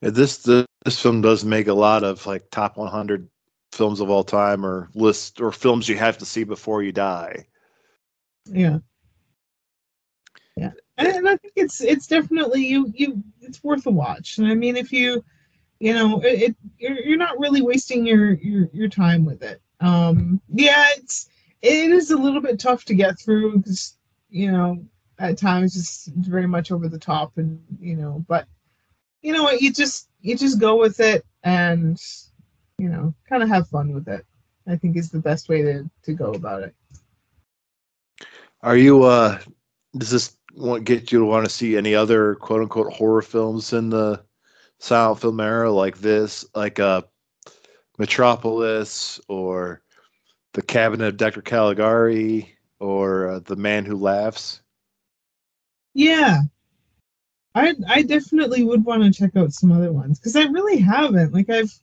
Yeah, 0.01 0.11
this, 0.11 0.37
this 0.37 0.65
this 0.85 1.01
film 1.01 1.21
does 1.21 1.43
make 1.43 1.67
a 1.67 1.73
lot 1.73 2.03
of 2.03 2.25
like 2.25 2.49
top 2.51 2.77
100 2.77 3.27
films 3.71 3.99
of 3.99 4.09
all 4.09 4.23
time 4.23 4.65
or 4.65 4.89
list 4.93 5.41
or 5.41 5.51
films 5.51 5.89
you 5.89 5.97
have 5.97 6.17
to 6.19 6.25
see 6.25 6.43
before 6.43 6.83
you 6.83 6.91
die. 6.91 7.45
Yeah. 8.45 8.79
Yeah. 10.55 10.71
And 10.97 11.29
i 11.29 11.35
think 11.37 11.53
it's 11.55 11.81
it's 11.81 12.07
definitely 12.07 12.65
you 12.65 12.91
you 12.95 13.23
it's 13.41 13.63
worth 13.63 13.85
a 13.85 13.91
watch. 13.91 14.37
And 14.37 14.47
i 14.47 14.55
mean 14.55 14.77
if 14.77 14.91
you 14.91 15.23
you 15.79 15.93
know 15.93 16.19
it, 16.21 16.41
it 16.41 16.55
you're, 16.77 16.99
you're 16.99 17.17
not 17.17 17.39
really 17.39 17.61
wasting 17.61 18.05
your, 18.05 18.33
your 18.33 18.69
your 18.73 18.89
time 18.89 19.25
with 19.25 19.43
it. 19.43 19.61
Um 19.79 20.41
yeah 20.53 20.85
it's 20.97 21.29
it 21.61 21.91
is 21.91 22.11
a 22.11 22.17
little 22.17 22.41
bit 22.41 22.59
tough 22.59 22.85
to 22.85 22.95
get 22.95 23.19
through 23.19 23.57
because 23.57 23.97
you 24.29 24.51
know 24.51 24.83
at 25.19 25.37
times 25.37 25.75
it's 25.75 26.07
very 26.27 26.47
much 26.47 26.71
over 26.71 26.87
the 26.87 26.99
top 26.99 27.37
and 27.37 27.59
you 27.79 27.95
know 27.95 28.23
but 28.27 28.47
you 29.21 29.33
know 29.33 29.43
what 29.43 29.61
you 29.61 29.71
just 29.73 30.09
you 30.21 30.37
just 30.37 30.59
go 30.59 30.75
with 30.77 30.99
it 30.99 31.25
and 31.43 31.99
you 32.77 32.89
know 32.89 33.13
kind 33.27 33.41
of 33.41 33.49
have 33.49 33.67
fun 33.67 33.93
with 33.93 34.07
it 34.07 34.25
i 34.67 34.75
think 34.75 34.95
is 34.95 35.09
the 35.09 35.19
best 35.19 35.49
way 35.49 35.61
to 35.61 35.89
to 36.03 36.13
go 36.13 36.31
about 36.31 36.63
it. 36.63 36.75
Are 38.61 38.77
you 38.77 39.03
uh 39.03 39.39
does 39.97 40.09
this 40.09 40.37
want 40.55 40.83
get 40.83 41.11
you 41.11 41.19
to 41.19 41.25
want 41.25 41.45
to 41.45 41.51
see 41.51 41.77
any 41.77 41.93
other 41.95 42.35
quote 42.35 42.61
unquote 42.61 42.91
horror 42.93 43.21
films 43.21 43.73
in 43.73 43.89
the 43.89 44.23
silent 44.79 45.19
film 45.19 45.39
era 45.39 45.71
like 45.71 45.97
this 45.97 46.45
like 46.55 46.79
uh 46.79 47.01
metropolis 47.97 49.19
or 49.27 49.81
the 50.53 50.61
cabinet 50.61 51.07
of 51.07 51.17
dr. 51.17 51.41
Caligari 51.41 52.57
or 52.79 53.27
uh, 53.27 53.39
the 53.39 53.55
man 53.55 53.85
who 53.85 53.95
laughs. 53.95 54.61
Yeah. 55.93 56.41
I 57.55 57.73
i 57.87 58.01
definitely 58.03 58.63
would 58.63 58.85
want 58.85 59.03
to 59.03 59.11
check 59.11 59.35
out 59.35 59.53
some 59.53 59.71
other 59.71 59.91
ones 59.91 60.19
because 60.19 60.35
i 60.35 60.43
really 60.43 60.77
haven't. 60.77 61.33
Like 61.33 61.49
i've 61.49 61.73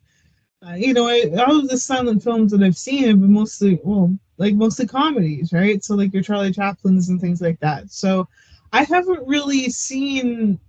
uh, 0.66 0.74
you 0.74 0.94
know 0.94 1.08
I, 1.08 1.32
all 1.44 1.58
of 1.60 1.68
the 1.68 1.78
silent 1.78 2.22
films 2.22 2.52
that 2.52 2.62
i've 2.62 2.76
seen 2.76 3.04
have 3.08 3.20
been 3.20 3.32
mostly 3.32 3.80
well 3.82 4.16
like 4.38 4.54
mostly 4.54 4.86
comedies 4.86 5.52
right? 5.52 5.82
So 5.82 5.94
like 5.96 6.12
your 6.12 6.22
charlie 6.22 6.52
chaplins 6.52 7.08
and 7.08 7.20
things 7.20 7.40
like 7.40 7.58
that. 7.60 7.90
So 7.90 8.28
i 8.72 8.84
haven't 8.84 9.26
really 9.26 9.68
seen 9.70 10.60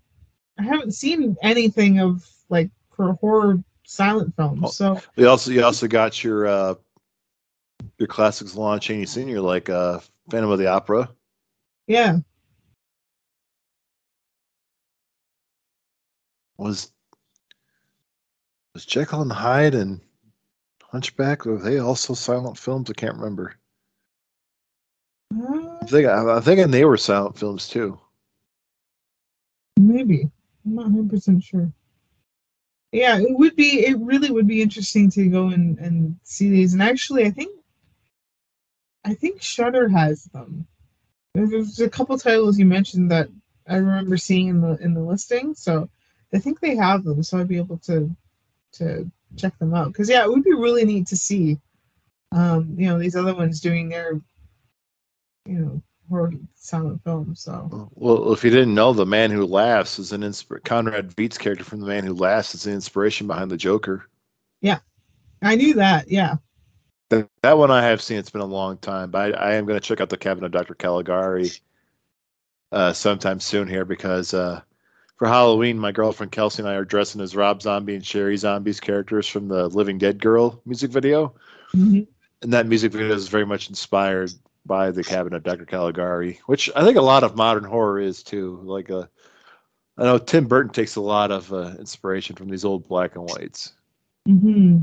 i 0.60 0.64
haven't 0.64 0.94
seen 0.94 1.36
anything 1.42 2.00
of 2.00 2.28
like 2.50 2.70
for 2.96 3.14
horror 3.14 3.62
silent 3.84 4.36
films 4.36 4.76
so 4.76 5.00
you 5.16 5.28
also 5.28 5.52
you 5.52 5.64
also 5.64 5.88
got 5.88 6.24
your 6.24 6.48
uh 6.48 6.74
your 7.98 8.08
classics 8.08 8.56
lon 8.56 8.80
chaney 8.80 9.06
senior 9.06 9.42
like 9.42 9.70
uh 9.70 10.00
phantom 10.30 10.52
of 10.52 10.60
the 10.60 10.68
opera 10.68 11.10
yeah 11.88 12.18
was 16.58 16.92
was 18.74 18.86
Jekyll 18.86 19.22
and 19.22 19.32
Hyde 19.32 19.74
and 19.74 20.02
Hunchback 20.84 21.46
were 21.46 21.58
they 21.58 21.80
also 21.80 22.14
silent 22.14 22.58
films? 22.58 22.90
I 22.90 22.94
can't 22.94 23.16
remember. 23.16 23.56
uh, 25.34 25.78
I 25.82 25.86
think 25.86 26.08
I'm 26.08 26.42
thinking 26.42 26.72
they 26.72 26.86
were 26.86 26.98
silent 26.98 27.38
films 27.38 27.68
too. 27.68 28.00
maybe 29.80 30.30
i'm 30.66 30.76
not 30.76 30.88
100% 30.88 31.44
sure. 31.44 31.72
Yeah 32.92 33.20
it 33.20 33.38
would 33.38 33.56
be 33.56 33.86
it 33.86 33.98
really 34.00 34.32
would 34.32 34.48
be 34.48 34.62
interesting 34.62 35.10
to 35.12 35.28
go 35.28 35.50
and 35.50 35.78
and 35.80 36.18
see 36.24 36.50
these 36.50 36.74
and 36.74 36.82
actually 36.82 37.26
i 37.26 37.30
think 37.30 37.54
i 39.04 39.14
think 39.14 39.42
Shudder 39.42 39.90
has 39.90 40.26
them. 40.26 40.68
There's 41.34 41.82
a 41.82 41.90
couple 41.90 42.18
titles 42.18 42.58
you 42.58 42.66
mentioned 42.66 43.12
that 43.12 43.30
i 43.68 43.76
remember 43.76 44.18
seeing 44.18 44.48
in 44.48 44.62
the 44.62 44.78
in 44.78 44.94
the 44.94 45.02
listing 45.02 45.54
so 45.54 45.90
i 46.34 46.40
think 46.40 46.60
they 46.60 46.76
have 46.76 47.04
them 47.04 47.22
so 47.22 47.38
i'd 47.40 47.48
be 47.48 47.58
able 47.58 47.80
to 47.80 48.16
to 48.74 49.10
check 49.36 49.58
them 49.60 49.74
out 49.74 49.88
because 49.88 50.10
yeah 50.10 50.24
it 50.24 50.30
would 50.30 50.44
be 50.44 50.54
really 50.54 50.86
neat 50.86 51.08
to 51.08 51.18
see 51.18 51.58
um 52.32 52.76
you 52.78 52.88
know 52.88 52.98
these 52.98 53.16
other 53.16 53.36
ones 53.36 53.60
doing 53.60 53.90
their 53.90 54.14
you 55.46 55.60
know 55.60 55.82
horror 56.10 56.32
silent 56.56 57.02
films 57.04 57.42
so 57.42 57.90
Well, 57.96 58.34
if 58.34 58.44
you 58.44 58.50
didn't 58.52 58.76
know, 58.76 58.94
the 58.94 59.06
man 59.06 59.32
who 59.32 59.46
laughs 59.46 60.00
is 60.00 60.12
an 60.12 60.22
inspir- 60.22 60.64
Conrad 60.64 61.12
Veidt's 61.16 61.38
character 61.38 61.64
from 61.64 61.80
The 61.82 61.88
Man 61.88 62.04
Who 62.06 62.14
Laughs 62.14 62.56
is 62.56 62.64
the 62.64 62.72
inspiration 62.72 63.28
behind 63.28 63.50
the 63.52 63.58
Joker. 63.58 64.08
Yeah, 64.62 64.80
I 65.42 65.56
knew 65.56 65.74
that 65.76 66.10
yeah 66.10 66.36
That, 67.10 67.30
that 67.44 67.58
one 67.58 67.72
I 67.72 67.84
have 67.84 68.02
seen. 68.02 68.18
It's 68.18 68.30
been 68.30 68.42
a 68.42 68.46
long 68.46 68.78
time, 68.78 69.12
but 69.12 69.36
I, 69.36 69.52
I 69.52 69.54
am 69.56 69.66
going 69.66 69.80
to 69.80 69.86
check 69.86 70.02
out 70.02 70.10
the 70.10 70.18
Cabinet 70.18 70.46
of 70.48 70.52
Dr. 70.52 70.76
Caligari 70.76 71.52
uh, 72.72 72.94
sometime 72.94 73.40
soon 73.40 73.68
here 73.68 73.86
because 73.86 74.34
uh, 74.34 74.62
for 75.18 75.28
Halloween, 75.28 75.80
my 75.80 75.92
girlfriend 75.92 76.32
Kelsey 76.32 76.62
and 76.62 76.70
I 76.70 76.76
are 76.76 76.86
dressing 76.86 77.22
as 77.22 77.36
Rob 77.36 77.62
Zombie 77.62 77.96
and 77.96 78.04
Sheri 78.04 78.38
Zombie's 78.38 78.80
characters 78.80 79.28
from 79.28 79.48
the 79.48 79.68
Living 79.70 79.98
Dead 79.98 80.20
Girl 80.20 80.62
music 80.66 80.92
video, 80.92 81.34
Mhm. 81.76 82.08
and 82.42 82.54
that 82.54 82.68
music 82.68 82.92
video 82.92 83.14
is 83.14 83.28
very 83.28 83.46
much 83.46 83.70
inspired 83.70 84.32
by 84.66 84.92
the 84.92 85.04
Cabinet 85.04 85.38
of 85.38 85.44
Dr. 85.44 85.66
Caligari, 85.66 86.40
which 86.48 86.70
I 86.76 86.84
think 86.84 86.98
a 86.98 87.02
lot 87.02 87.24
of 87.24 87.36
modern 87.36 87.64
horror 87.64 88.00
is 88.00 88.24
too. 88.24 88.60
Like 88.64 88.90
uh, 88.90 89.06
I 89.98 90.04
know 90.04 90.18
Tim 90.18 90.48
Burton 90.48 90.72
takes 90.74 90.96
a 90.96 91.02
lot 91.02 91.32
of 91.32 91.52
uh, 91.54 91.74
inspiration 91.80 92.36
from 92.36 92.50
these 92.50 92.66
old 92.66 92.88
black 92.88 93.16
and 93.16 93.24
whites. 93.24 93.74
hmm 94.28 94.80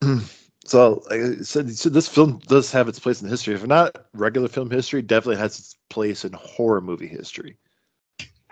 So, 0.64 1.02
like 1.08 1.20
I 1.20 1.36
said, 1.42 1.70
so 1.70 1.88
this 1.88 2.08
film 2.08 2.40
does 2.46 2.70
have 2.72 2.88
its 2.88 2.98
place 2.98 3.22
in 3.22 3.28
history. 3.28 3.54
If 3.54 3.66
not 3.66 4.04
regular 4.12 4.48
film 4.48 4.70
history, 4.70 5.00
definitely 5.00 5.38
has 5.40 5.58
its 5.58 5.76
place 5.88 6.26
in 6.26 6.32
horror 6.34 6.82
movie 6.82 7.06
history. 7.06 7.56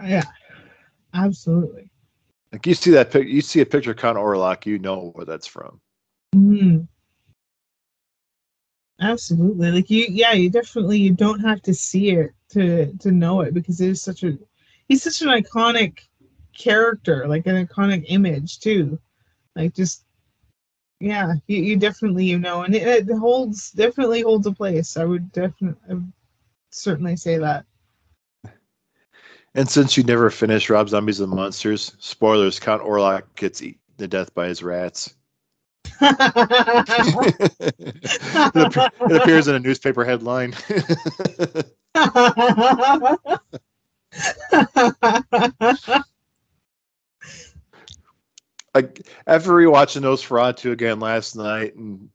yeah 0.02 0.24
absolutely 1.14 1.90
Like 2.56 2.66
you 2.66 2.72
see 2.72 2.90
that 2.92 3.10
pic, 3.10 3.28
you 3.28 3.42
see 3.42 3.60
a 3.60 3.66
picture 3.66 3.90
of 3.90 3.98
Count 3.98 4.16
Orlok, 4.16 4.64
you 4.64 4.78
know 4.78 5.10
where 5.12 5.26
that's 5.26 5.46
from. 5.46 5.78
hmm 6.32 6.84
Absolutely. 8.98 9.72
Like 9.72 9.90
you 9.90 10.06
yeah, 10.08 10.32
you 10.32 10.48
definitely 10.48 10.98
you 10.98 11.12
don't 11.12 11.40
have 11.40 11.60
to 11.64 11.74
see 11.74 12.12
it 12.12 12.30
to 12.52 12.94
to 12.94 13.12
know 13.12 13.42
it 13.42 13.52
because 13.52 13.82
it 13.82 13.90
is 13.90 14.00
such 14.00 14.22
a 14.22 14.38
he's 14.88 15.02
such 15.02 15.20
an 15.20 15.28
iconic 15.28 15.98
character, 16.56 17.28
like 17.28 17.46
an 17.46 17.66
iconic 17.66 18.06
image 18.08 18.58
too. 18.60 18.98
Like 19.54 19.74
just 19.74 20.06
yeah, 20.98 21.34
you, 21.46 21.58
you 21.62 21.76
definitely 21.76 22.24
you 22.24 22.38
know, 22.38 22.62
and 22.62 22.74
it, 22.74 23.06
it 23.06 23.18
holds 23.18 23.70
definitely 23.72 24.22
holds 24.22 24.46
a 24.46 24.52
place. 24.52 24.96
I 24.96 25.04
would 25.04 25.30
definitely 25.32 25.98
certainly 26.70 27.16
say 27.16 27.36
that. 27.36 27.66
And 29.56 29.68
since 29.68 29.96
you 29.96 30.04
never 30.04 30.28
finished 30.28 30.68
Rob 30.68 30.90
Zombies 30.90 31.18
and 31.20 31.32
Monsters, 31.32 31.96
spoilers: 31.98 32.60
Count 32.60 32.82
Orlok 32.82 33.22
gets 33.36 33.62
eaten 33.62 33.80
to 33.96 34.06
death 34.06 34.34
by 34.34 34.48
his 34.48 34.62
rats. 34.62 35.14
it, 36.02 37.32
appears 39.10 39.48
in 39.48 39.54
a 39.54 39.58
newspaper 39.58 40.04
headline. 40.04 40.50
like 48.74 49.08
after 49.26 49.52
rewatching 49.52 50.02
Nosferatu 50.02 50.72
again 50.72 51.00
last 51.00 51.34
night 51.34 51.74
and 51.76 52.10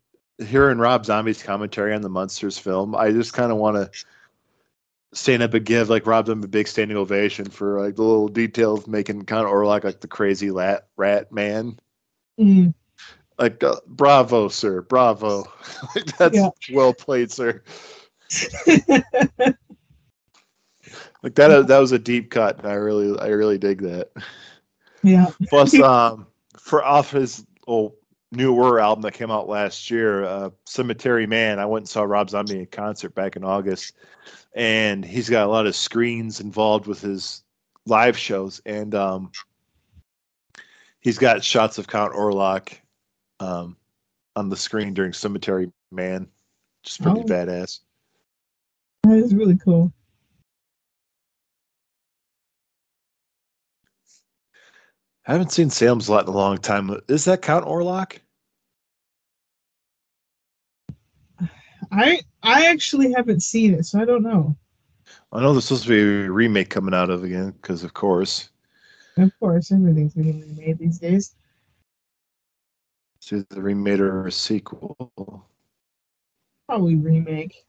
hearing 0.45 0.77
Rob 0.77 1.07
Zombie's 1.07 1.41
commentary 1.41 1.95
on 1.95 2.03
the 2.03 2.09
Monsters 2.09 2.59
film, 2.59 2.95
I 2.95 3.11
just 3.11 3.33
kind 3.33 3.51
of 3.51 3.57
want 3.57 3.77
to 3.77 3.89
stand 5.13 5.43
up 5.43 5.53
and 5.53 5.65
give 5.65 5.89
like 5.89 6.05
Rob 6.05 6.27
Zombie 6.27 6.45
a 6.45 6.49
big 6.49 6.67
standing 6.67 6.97
ovation 6.97 7.45
for 7.45 7.81
like 7.81 7.95
the 7.95 8.03
little 8.03 8.27
details 8.27 8.87
making 8.87 9.23
kind 9.25 9.45
of 9.45 9.51
Orlok 9.51 9.83
like 9.83 10.01
the 10.01 10.07
crazy 10.07 10.49
rat 10.51 10.87
rat 10.97 11.31
man. 11.31 11.79
Mm. 12.39 12.73
Like 13.37 13.63
uh, 13.63 13.75
bravo, 13.87 14.47
sir, 14.47 14.81
bravo. 14.81 15.45
That's 16.17 16.35
yeah. 16.35 16.49
well 16.73 16.93
played, 16.93 17.31
sir. 17.31 17.63
like 21.23 21.35
that 21.35 21.67
that 21.67 21.79
was 21.79 21.91
a 21.91 21.99
deep 21.99 22.31
cut 22.31 22.57
and 22.57 22.67
i 22.67 22.73
really 22.73 23.17
i 23.19 23.27
really 23.27 23.57
dig 23.57 23.81
that 23.81 24.09
yeah 25.03 25.27
plus 25.49 25.77
um 25.81 26.27
for 26.57 26.83
off 26.83 27.11
his 27.11 27.45
old 27.67 27.93
newer 28.31 28.79
album 28.79 29.01
that 29.01 29.13
came 29.13 29.31
out 29.31 29.49
last 29.49 29.91
year 29.91 30.23
uh 30.23 30.49
cemetery 30.65 31.27
man 31.27 31.59
i 31.59 31.65
went 31.65 31.83
and 31.83 31.89
saw 31.89 32.03
rob 32.03 32.29
zombie 32.29 32.59
in 32.59 32.65
concert 32.67 33.13
back 33.13 33.35
in 33.35 33.43
august 33.43 33.93
and 34.53 35.05
he's 35.05 35.29
got 35.29 35.45
a 35.45 35.49
lot 35.49 35.65
of 35.65 35.75
screens 35.75 36.39
involved 36.39 36.87
with 36.87 37.01
his 37.01 37.43
live 37.85 38.17
shows 38.17 38.61
and 38.65 38.93
um 38.93 39.31
he's 40.99 41.17
got 41.17 41.43
shots 41.43 41.77
of 41.77 41.87
count 41.87 42.13
orlok 42.13 42.73
um 43.39 43.75
on 44.35 44.49
the 44.49 44.57
screen 44.57 44.93
during 44.93 45.13
cemetery 45.13 45.71
man 45.91 46.27
just 46.83 47.01
pretty 47.01 47.21
oh. 47.21 47.23
badass 47.23 47.79
that 49.03 49.17
is 49.17 49.33
really 49.33 49.57
cool 49.57 49.91
I 55.27 55.33
haven't 55.33 55.51
seen 55.51 55.69
Salem's 55.69 56.09
Lot 56.09 56.23
in 56.23 56.33
a 56.33 56.35
long 56.35 56.57
time. 56.57 56.99
Is 57.07 57.25
that 57.25 57.43
Count 57.43 57.65
Orlok? 57.65 58.17
I 61.91 62.21
I 62.43 62.67
actually 62.67 63.11
haven't 63.11 63.41
seen 63.41 63.73
it, 63.73 63.85
so 63.85 63.99
I 63.99 64.05
don't 64.05 64.23
know. 64.23 64.55
I 65.31 65.41
know 65.41 65.53
there's 65.53 65.65
supposed 65.65 65.83
to 65.83 65.89
be 65.89 66.25
a 66.25 66.31
remake 66.31 66.69
coming 66.69 66.93
out 66.93 67.09
of 67.09 67.23
again, 67.23 67.51
because 67.51 67.83
of 67.83 67.93
course. 67.93 68.49
Of 69.17 69.31
course, 69.39 69.71
everything's 69.71 70.13
being 70.13 70.41
remade 70.41 70.79
these 70.79 70.99
days. 70.99 71.35
Either 73.31 73.45
the 73.49 73.61
remake 73.61 73.99
or 73.99 74.27
a 74.27 74.31
sequel. 74.31 75.45
Probably 76.67 76.95
remake. 76.95 77.65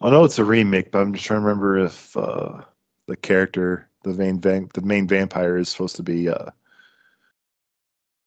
I 0.00 0.10
know 0.10 0.24
it's 0.24 0.38
a 0.38 0.44
remake, 0.44 0.90
but 0.90 1.00
I'm 1.00 1.12
just 1.12 1.26
trying 1.26 1.40
to 1.40 1.46
remember 1.46 1.78
if 1.78 2.16
uh, 2.16 2.62
the 3.06 3.16
character 3.16 3.88
the 4.02 4.14
main 4.14 4.40
van- 4.40 4.70
the 4.72 4.80
main 4.80 5.06
vampire 5.06 5.58
is 5.58 5.68
supposed 5.68 5.96
to 5.96 6.02
be 6.02 6.28
uh 6.28 6.50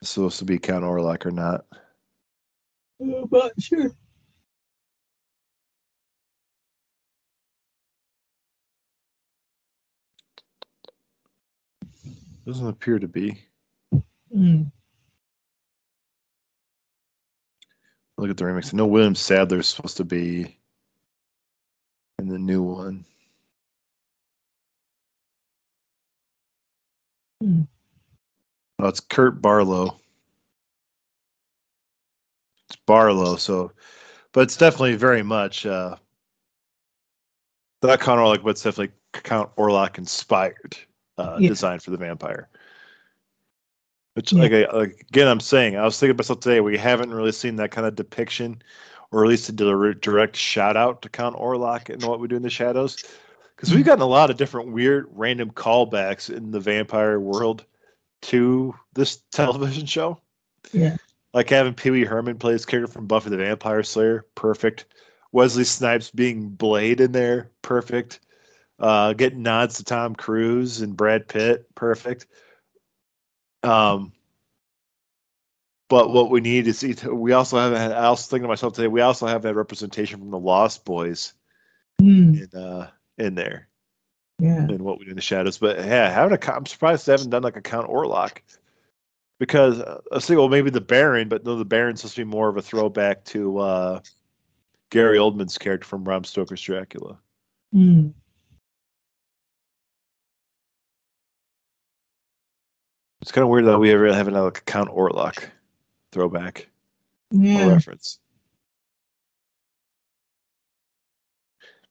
supposed 0.04 0.38
to 0.40 0.46
be 0.46 0.60
Count 0.60 0.84
Orlok 0.84 1.26
or 1.26 1.32
not. 1.32 1.66
Uh, 3.04 3.26
but 3.30 3.54
sure. 3.60 3.92
Doesn't 12.46 12.68
appear 12.68 13.00
to 13.00 13.08
be. 13.08 13.42
Mm. 14.36 14.72
Look 18.18 18.30
at 18.30 18.38
the 18.38 18.44
remix. 18.44 18.74
I 18.74 18.78
know 18.78 18.86
William 18.86 19.16
Sadler's 19.16 19.68
supposed 19.68 19.98
to 19.98 20.04
be 20.04 20.58
in 22.20 22.28
the 22.28 22.38
new 22.38 22.62
one. 22.62 23.06
Hmm. 27.42 27.62
Oh, 28.80 28.88
it's 28.88 29.00
Kurt 29.00 29.42
Barlow. 29.42 30.00
Barlow, 32.86 33.36
so, 33.36 33.72
but 34.32 34.42
it's 34.42 34.58
definitely 34.58 34.96
very 34.96 35.24
much 35.24 35.66
uh, 35.66 35.96
that 37.82 38.00
Count 38.02 38.20
Orlok, 38.20 38.44
but 38.44 38.52
it's 38.52 38.64
definitely 38.64 38.94
Count 39.14 39.56
Orlok 39.56 39.98
inspired 39.98 40.78
uh, 41.18 41.38
yeah. 41.40 41.50
design 41.50 41.80
for 41.80 41.92
the 41.92 41.98
vampire. 41.98 42.50
Which, 44.16 44.32
yeah. 44.32 44.42
like, 44.42 44.52
I, 44.52 44.78
like, 44.78 45.06
again, 45.10 45.28
I'm 45.28 45.40
saying, 45.40 45.76
I 45.76 45.84
was 45.84 46.00
thinking 46.00 46.12
about 46.12 46.26
myself 46.26 46.40
today. 46.40 46.62
We 46.62 46.78
haven't 46.78 47.12
really 47.12 47.32
seen 47.32 47.56
that 47.56 47.72
kind 47.72 47.88
of 47.88 47.96
depiction, 47.96 48.62
or 49.12 49.24
at 49.24 49.30
least 49.30 49.50
a 49.50 49.94
direct 49.94 50.36
shout 50.36 50.78
out 50.78 51.02
to 51.02 51.10
Count 51.10 51.36
Orlok 51.36 51.90
and 51.90 52.04
what 52.04 52.20
we 52.20 52.28
do 52.28 52.36
in 52.36 52.44
the 52.44 52.50
shadows 52.50 53.04
because 53.56 53.74
we've 53.74 53.86
gotten 53.86 54.02
a 54.02 54.08
lot 54.08 54.30
of 54.30 54.36
different 54.36 54.74
weird 54.74 55.08
random 55.12 55.50
callbacks 55.50 56.30
in 56.30 56.52
the 56.52 56.60
vampire 56.60 57.20
world 57.20 57.64
to 58.22 58.76
this 58.94 59.24
television 59.32 59.86
show. 59.86 60.20
Yeah. 60.74 60.98
Like 61.34 61.50
having 61.50 61.74
Pee 61.74 61.90
Wee 61.90 62.06
Herman 62.06 62.38
play 62.38 62.54
his 62.54 62.66
character 62.66 62.92
from 62.92 63.08
Buffy 63.08 63.30
the 63.30 63.38
Vampire 63.38 63.84
Slayer, 63.84 64.26
perfect. 64.36 64.86
Wesley 65.32 65.64
Snipes 65.64 66.12
being 66.12 66.50
Blade 66.50 67.02
in 67.02 67.12
there, 67.12 67.50
perfect. 67.64 68.20
Uh, 68.80 69.14
getting 69.14 69.42
nods 69.42 69.78
to 69.78 69.84
Tom 69.84 70.16
Cruise 70.16 70.82
and 70.82 70.96
Brad 70.96 71.28
Pitt, 71.28 71.74
perfect. 71.74 72.28
Um, 73.64 74.14
but 75.90 76.12
what 76.12 76.30
we 76.30 76.42
need 76.42 76.68
is 76.68 76.84
we 77.06 77.34
also 77.34 77.58
have. 77.58 77.74
I 77.74 78.10
was 78.10 78.26
thinking 78.28 78.44
to 78.44 78.48
myself 78.48 78.74
today. 78.74 78.88
We 78.88 79.02
also 79.02 79.28
have 79.28 79.44
that 79.44 79.56
representation 79.56 80.20
from 80.20 80.32
the 80.32 80.40
Lost 80.40 80.86
Boys. 80.86 81.34
Mm. 82.02 82.52
In, 82.54 82.60
uh, 82.60 82.90
in 83.18 83.36
there. 83.36 83.70
Yeah. 84.40 84.58
And 84.58 84.82
what 84.82 85.00
we 85.00 85.06
do 85.06 85.12
in 85.12 85.16
the 85.16 85.22
shadows. 85.22 85.58
But 85.58 85.78
yeah, 85.78 86.10
having 86.10 86.38
a 86.38 86.54
I'm 86.54 86.66
surprised 86.66 87.06
they 87.06 87.14
haven't 87.14 87.30
done 87.30 87.44
like 87.44 87.58
a 87.58 87.62
Count 87.62 87.90
Orlok. 87.90 88.40
Because 89.44 89.82
uh, 89.82 90.00
I 90.12 90.16
was 90.16 90.26
thinking, 90.26 90.40
well, 90.40 90.48
maybe 90.48 90.70
the 90.70 90.80
Baron, 90.80 91.28
but 91.28 91.44
no, 91.44 91.58
the 91.58 91.66
Baron's 91.66 92.00
supposed 92.00 92.16
to 92.16 92.22
be 92.22 92.32
more 92.32 92.48
of 92.48 92.56
a 92.56 92.62
throwback 92.62 93.26
to 93.26 93.58
uh, 93.58 94.00
Gary 94.90 95.18
Oldman's 95.18 95.58
character 95.58 95.86
from 95.86 96.04
Bram 96.04 96.24
Stoker's 96.24 96.62
Dracula. 96.62 97.18
Mm. 97.76 98.14
It's 103.22 103.32
kind 103.32 103.44
of 103.44 103.50
weird 103.50 103.66
that 103.66 103.80
we 103.80 103.92
ever 103.92 104.14
have 104.14 104.28
another 104.28 104.52
Count 104.52 104.90
Orlok 104.90 105.50
throwback 106.14 106.70
yeah. 107.32 107.68
reference. 107.68 108.20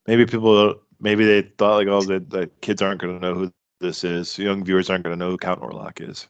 maybe 0.07 0.27
people 0.27 0.75
maybe 1.01 1.25
they 1.25 1.43
thought 1.59 1.77
like 1.77 1.89
oh 1.89 2.03
the, 2.03 2.21
the 2.21 2.51
kids 2.61 2.83
aren't 2.83 3.01
going 3.01 3.19
to 3.19 3.21
know 3.21 3.35
who 3.35 3.53
this 3.81 4.05
is 4.05 4.39
young 4.39 4.65
viewers 4.65 4.91
aren't 4.91 5.05
going 5.05 5.17
to 5.17 5.23
know 5.23 5.31
who 5.31 5.37
count 5.37 5.61
orlok 5.61 6.09
is 6.09 6.29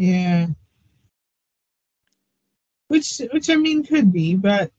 yeah 0.00 0.46
which 2.88 3.20
which 3.32 3.50
i 3.50 3.56
mean 3.56 3.84
could 3.84 4.10
be 4.10 4.34
but 4.34 4.70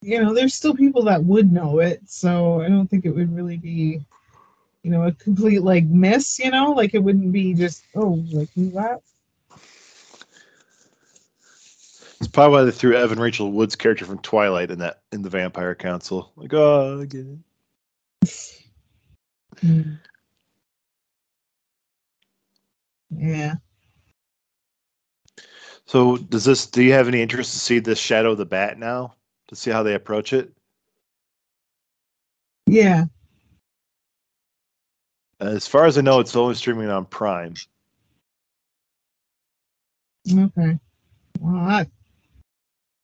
you 0.00 0.22
know 0.22 0.32
there's 0.32 0.54
still 0.54 0.74
people 0.74 1.02
that 1.02 1.22
would 1.22 1.52
know 1.52 1.80
it 1.80 2.00
so 2.06 2.62
i 2.62 2.68
don't 2.68 2.88
think 2.88 3.04
it 3.04 3.14
would 3.14 3.36
really 3.36 3.58
be 3.58 4.00
you 4.82 4.90
know 4.90 5.02
a 5.02 5.12
complete 5.12 5.60
like 5.60 5.84
miss 5.84 6.38
you 6.38 6.50
know 6.50 6.70
like 6.70 6.94
it 6.94 6.98
wouldn't 6.98 7.30
be 7.30 7.52
just 7.52 7.84
oh 7.94 8.24
like 8.32 8.48
that 8.56 9.02
It's 12.20 12.30
probably 12.30 12.58
why 12.58 12.64
they 12.64 12.70
threw 12.70 12.94
Evan 12.94 13.18
Rachel 13.18 13.50
Wood's 13.50 13.74
character 13.74 14.04
from 14.04 14.20
Twilight 14.20 14.70
in 14.70 14.78
that 14.78 15.02
in 15.10 15.22
the 15.22 15.28
Vampire 15.28 15.74
Council. 15.74 16.30
Like, 16.36 16.54
oh, 16.54 17.00
I 17.02 17.04
get 17.04 17.26
it. 17.26 17.38
Mm. 19.56 19.98
Yeah. 23.16 23.54
So, 25.86 26.16
does 26.16 26.44
this? 26.44 26.66
Do 26.66 26.82
you 26.82 26.92
have 26.92 27.08
any 27.08 27.20
interest 27.20 27.52
to 27.52 27.58
see 27.58 27.78
this 27.78 27.98
Shadow 27.98 28.32
of 28.32 28.38
the 28.38 28.46
Bat 28.46 28.78
now? 28.78 29.14
To 29.48 29.56
see 29.56 29.70
how 29.70 29.82
they 29.82 29.94
approach 29.94 30.32
it? 30.32 30.52
Yeah. 32.66 33.04
As 35.40 35.66
far 35.66 35.86
as 35.86 35.98
I 35.98 36.02
know, 36.02 36.20
it's 36.20 36.36
only 36.36 36.54
streaming 36.54 36.88
on 36.88 37.04
Prime. 37.04 37.54
Okay. 40.32 40.78
Well, 41.40 41.66
that 41.66 41.90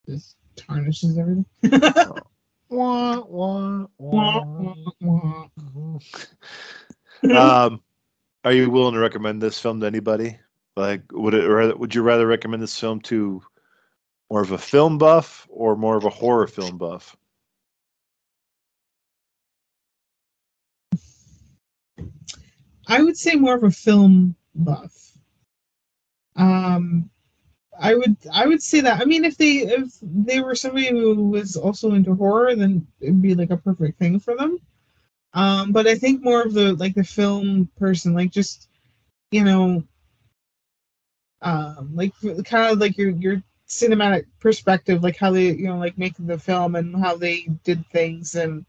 just 0.07 0.37
tarnishes 0.55 1.17
everything. 1.17 1.45
Wah, 2.71 3.21
wah, 3.27 3.87
Wah, 3.97 3.97
wah. 3.97 4.75
wah, 5.01 5.47
wah. 5.63 5.99
um, 7.65 7.81
are 8.43 8.53
you 8.53 8.69
willing 8.69 8.93
to 8.93 8.99
recommend 8.99 9.41
this 9.41 9.59
film 9.59 9.79
to 9.81 9.87
anybody? 9.87 10.39
Like, 10.75 11.03
would 11.11 11.33
it? 11.33 11.47
Rather, 11.47 11.75
would 11.75 11.93
you 11.93 12.01
rather 12.01 12.25
recommend 12.25 12.63
this 12.63 12.79
film 12.79 13.01
to 13.01 13.41
more 14.29 14.41
of 14.41 14.51
a 14.51 14.57
film 14.57 14.97
buff 14.97 15.47
or 15.49 15.75
more 15.75 15.97
of 15.97 16.05
a 16.05 16.09
horror 16.09 16.47
film 16.47 16.77
buff? 16.77 17.15
I 22.87 23.03
would 23.03 23.17
say 23.17 23.35
more 23.35 23.55
of 23.55 23.63
a 23.63 23.71
film 23.71 24.35
buff. 24.55 25.11
Um, 26.35 27.09
I 27.79 27.95
would 27.95 28.17
I 28.33 28.47
would 28.47 28.63
say 28.63 28.81
that. 28.81 29.01
I 29.01 29.05
mean, 29.05 29.25
if 29.25 29.37
they 29.37 29.57
if 29.57 29.93
they 30.01 30.41
were 30.41 30.55
somebody 30.55 30.87
who 30.87 31.29
was 31.29 31.55
also 31.55 31.93
into 31.93 32.15
horror, 32.15 32.55
then 32.55 32.87
it'd 32.99 33.21
be 33.21 33.35
like 33.35 33.51
a 33.51 33.57
perfect 33.57 33.99
thing 33.99 34.19
for 34.19 34.35
them. 34.35 34.59
Um, 35.33 35.71
but 35.71 35.87
I 35.87 35.95
think 35.95 36.23
more 36.23 36.41
of 36.41 36.53
the 36.53 36.73
like 36.73 36.95
the 36.95 37.03
film 37.03 37.69
person, 37.77 38.13
like 38.13 38.31
just 38.31 38.67
you 39.31 39.43
know, 39.43 39.83
um, 41.41 41.91
like 41.95 42.13
kind 42.45 42.71
of 42.73 42.79
like 42.79 42.97
your 42.97 43.11
your 43.11 43.43
cinematic 43.67 44.25
perspective, 44.39 45.03
like 45.03 45.17
how 45.17 45.31
they 45.31 45.51
you 45.51 45.67
know 45.67 45.77
like 45.77 45.97
making 45.97 46.27
the 46.27 46.39
film 46.39 46.75
and 46.75 46.95
how 46.95 47.15
they 47.15 47.47
did 47.63 47.85
things, 47.91 48.35
and 48.35 48.65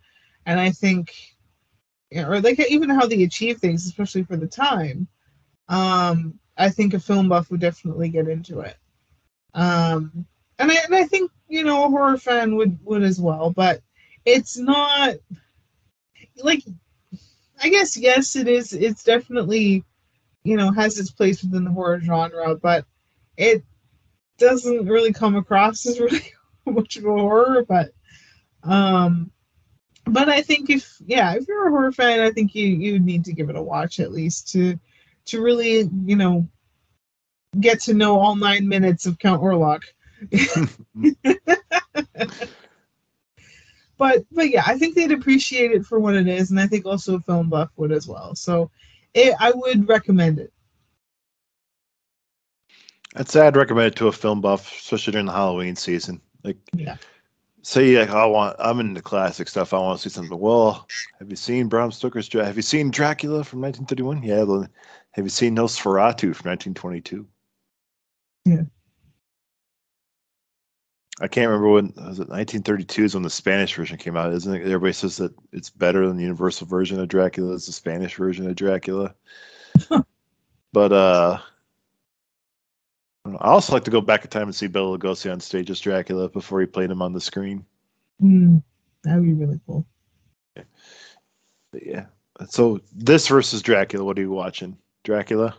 and 0.47 0.61
I 0.61 0.71
think, 0.71 1.15
you 2.11 2.23
know, 2.23 2.31
or 2.31 2.41
like 2.41 2.61
even 2.61 2.91
how 2.91 3.07
they 3.07 3.23
achieve 3.23 3.59
things, 3.59 3.87
especially 3.87 4.25
for 4.25 4.37
the 4.37 4.47
time. 4.47 5.09
Um, 5.69 6.39
I 6.57 6.69
think 6.69 6.95
a 6.95 7.01
film 7.01 7.29
buff 7.29 7.51
would 7.51 7.61
definitely 7.61 8.11
get 8.11 8.29
into 8.29 8.61
it. 8.61 8.77
Um, 9.55 10.27
and 10.59 10.71
I 10.71 10.77
and 10.85 10.95
I 10.95 11.05
think 11.05 11.31
you 11.49 11.65
know 11.65 11.85
a 11.85 11.89
horror 11.89 12.19
fan 12.19 12.57
would 12.57 12.79
would 12.85 13.03
as 13.03 13.21
well, 13.21 13.51
but 13.51 13.83
it's 14.25 14.59
not 14.59 15.15
like 16.43 16.64
I 17.62 17.68
guess 17.68 17.97
yes, 17.97 18.36
it 18.36 18.49
is. 18.49 18.72
It's 18.72 19.05
definitely 19.05 19.84
you 20.45 20.57
know 20.57 20.72
has 20.72 20.99
its 20.99 21.11
place 21.11 21.43
within 21.43 21.64
the 21.64 21.70
horror 21.70 22.01
genre, 22.01 22.57
but 22.57 22.84
it 23.36 23.62
doesn't 24.38 24.86
really 24.86 25.12
come 25.12 25.36
across 25.36 25.86
as 25.86 26.01
really 26.01 26.32
much 26.66 26.97
of 26.97 27.05
a 27.05 27.09
horror. 27.09 27.64
But 27.68 27.93
um, 28.62 29.30
but 30.05 30.28
I 30.28 30.43
think 30.43 30.70
if 30.70 30.97
yeah, 31.05 31.34
if 31.34 31.47
you're 31.47 31.68
a 31.68 31.70
horror 31.70 31.93
fan, 31.93 32.20
I 32.20 32.30
think 32.30 32.55
you 32.55 32.66
you 32.66 32.99
need 32.99 33.24
to 33.26 33.32
give 33.32 33.51
it 33.51 33.57
a 33.57 33.62
watch 33.62 34.01
at 34.01 34.12
least 34.12 34.51
to 34.53 34.78
to 35.26 35.43
really 35.43 35.88
you 36.05 36.16
know 36.16 36.49
get 37.59 37.80
to 37.82 37.95
know 37.95 38.18
all 38.18 38.36
nine 38.36 38.68
minutes 38.68 39.07
of 39.07 39.18
Count 39.18 39.43
Orlok. 39.43 39.82
but 44.01 44.24
but 44.32 44.48
yeah, 44.51 44.62
I 44.66 44.78
think 44.78 44.94
they'd 44.96 45.12
appreciate 45.12 45.72
it 45.72 45.84
for 45.84 46.01
what 46.01 46.16
it 46.16 46.26
is, 46.26 46.51
and 46.51 46.59
I 46.59 46.66
think 46.66 46.86
also 46.86 47.16
a 47.16 47.20
film 47.20 47.51
buff 47.51 47.68
would 47.76 47.92
as 47.92 48.09
well. 48.09 48.34
So 48.34 48.70
it, 49.14 49.34
I 49.38 49.53
would 49.55 49.86
recommend 49.88 50.38
it. 50.38 50.53
I'd 53.16 53.28
say 53.28 53.46
I'd 53.46 53.57
recommend 53.57 53.88
it 53.88 53.96
to 53.96 54.09
a 54.09 54.12
film 54.12 54.40
buff, 54.40 54.72
especially 54.72 55.12
during 55.12 55.26
the 55.26 55.32
Halloween 55.32 55.76
season. 55.76 56.20
Like, 56.42 56.57
Yeah. 56.72 56.96
say 57.61 57.98
like 57.98 58.09
I 58.09 58.24
want, 58.24 58.57
I'm 58.59 58.80
into 58.80 59.03
classic 59.03 59.48
stuff. 59.48 59.74
I 59.74 59.78
want 59.78 60.01
to 60.01 60.09
see 60.09 60.14
something. 60.14 60.38
Well, 60.38 60.86
have 61.18 61.28
you 61.28 61.36
seen 61.36 61.68
Bram 61.68 61.92
Stoker's? 61.92 62.28
Dra- 62.28 62.46
Have 62.46 62.57
you 62.57 62.62
seen 62.62 62.90
Dracula 62.90 63.44
from 63.44 63.61
1931? 63.61 64.22
Yeah. 64.22 64.66
Have 65.11 65.24
you 65.26 65.28
seen 65.30 65.57
Nosferatu 65.57 66.34
from 66.34 66.48
1922? 66.51 67.26
Yeah. 68.46 68.62
I 71.21 71.29
can't 71.29 71.49
remember 71.49 71.68
when 71.68 71.87
was 71.97 72.18
it 72.18 72.29
1932 72.29 73.05
is 73.05 73.14
when 73.14 73.23
the 73.23 73.31
Spanish 73.31 73.75
version 73.75 73.99
came 73.99 74.16
out, 74.16 74.33
isn't 74.33 74.55
it? 74.55 74.62
Everybody 74.62 74.95
says 74.95 75.18
that 75.18 75.35
it's 75.53 75.68
better 75.68 76.07
than 76.07 76.16
the 76.16 76.23
Universal 76.23 76.66
version 76.66 76.99
of 76.99 77.09
Dracula. 77.09 77.55
It's 77.55 77.66
the 77.66 77.73
Spanish 77.73 78.14
version 78.14 78.49
of 78.49 78.57
Dracula. 78.57 79.14
but 80.73 80.93
uh 80.93 81.39
I. 83.27 83.31
I 83.31 83.49
also 83.49 83.75
like 83.75 83.85
to 83.85 83.91
go 83.91 84.01
back 84.01 84.25
in 84.25 84.31
time 84.31 84.45
and 84.45 84.55
see 84.55 84.66
Bela 84.66 84.99
Lugosi 84.99 85.31
on 85.31 85.41
stage 85.41 85.71
as 85.71 85.81
Dracula 85.81 86.29
before 86.29 86.61
he 86.61 86.66
played 86.66 86.91
him 86.91 87.03
on 87.03 87.12
the 87.12 87.21
screen. 87.21 87.64
Hmm, 88.18 88.59
that'd 89.05 89.23
be 89.23 89.35
really 89.35 89.61
cool. 89.66 89.87
But 90.55 91.87
yeah. 91.87 92.07
So 92.49 92.81
this 92.95 93.29
versus 93.29 93.62
Dracula, 93.62 94.05
what 94.05 94.18
are 94.18 94.23
you 94.23 94.31
watching? 94.31 94.77
Dracula? 95.05 95.55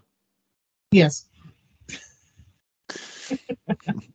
Yes. 0.91 1.25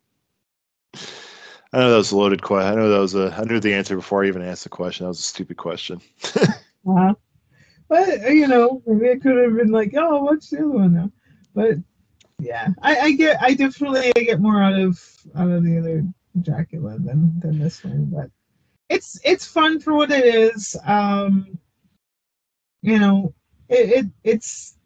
I 1.76 1.80
know 1.80 1.90
that 1.90 1.98
was 1.98 2.12
a 2.12 2.16
loaded 2.16 2.40
question. 2.40 2.72
I 2.72 2.74
know 2.74 2.88
that 2.88 2.98
was 2.98 3.14
a. 3.14 3.34
I 3.36 3.44
knew 3.44 3.60
the 3.60 3.74
answer 3.74 3.96
before 3.96 4.24
I 4.24 4.28
even 4.28 4.40
asked 4.40 4.62
the 4.62 4.70
question. 4.70 5.04
That 5.04 5.08
was 5.08 5.20
a 5.20 5.22
stupid 5.22 5.56
question. 5.58 6.00
Uh-huh. 6.88 7.14
But 7.88 8.08
uh, 8.26 8.28
you 8.28 8.46
know, 8.46 8.80
maybe 8.86 9.06
it 9.06 9.20
could 9.20 9.36
have 9.36 9.56
been 9.56 9.72
like, 9.72 9.92
oh, 9.96 10.22
what's 10.22 10.50
the 10.50 10.58
other 10.58 10.68
one 10.68 10.94
now? 10.94 11.10
But 11.52 11.78
yeah, 12.38 12.68
I, 12.80 12.96
I 12.96 13.12
get, 13.12 13.42
I 13.42 13.54
definitely 13.54 14.12
get 14.14 14.40
more 14.40 14.62
out 14.62 14.78
of 14.78 15.02
out 15.34 15.50
of 15.50 15.64
the 15.64 15.78
other 15.78 16.04
Dracula 16.42 16.96
than 17.00 17.40
than 17.40 17.58
this 17.58 17.82
one. 17.82 18.04
But 18.04 18.30
it's 18.88 19.18
it's 19.24 19.44
fun 19.44 19.80
for 19.80 19.94
what 19.94 20.12
it 20.12 20.24
is. 20.24 20.76
Um, 20.86 21.58
you 22.82 23.00
know, 23.00 23.34
it, 23.68 23.90
it 23.90 24.06
it's 24.22 24.76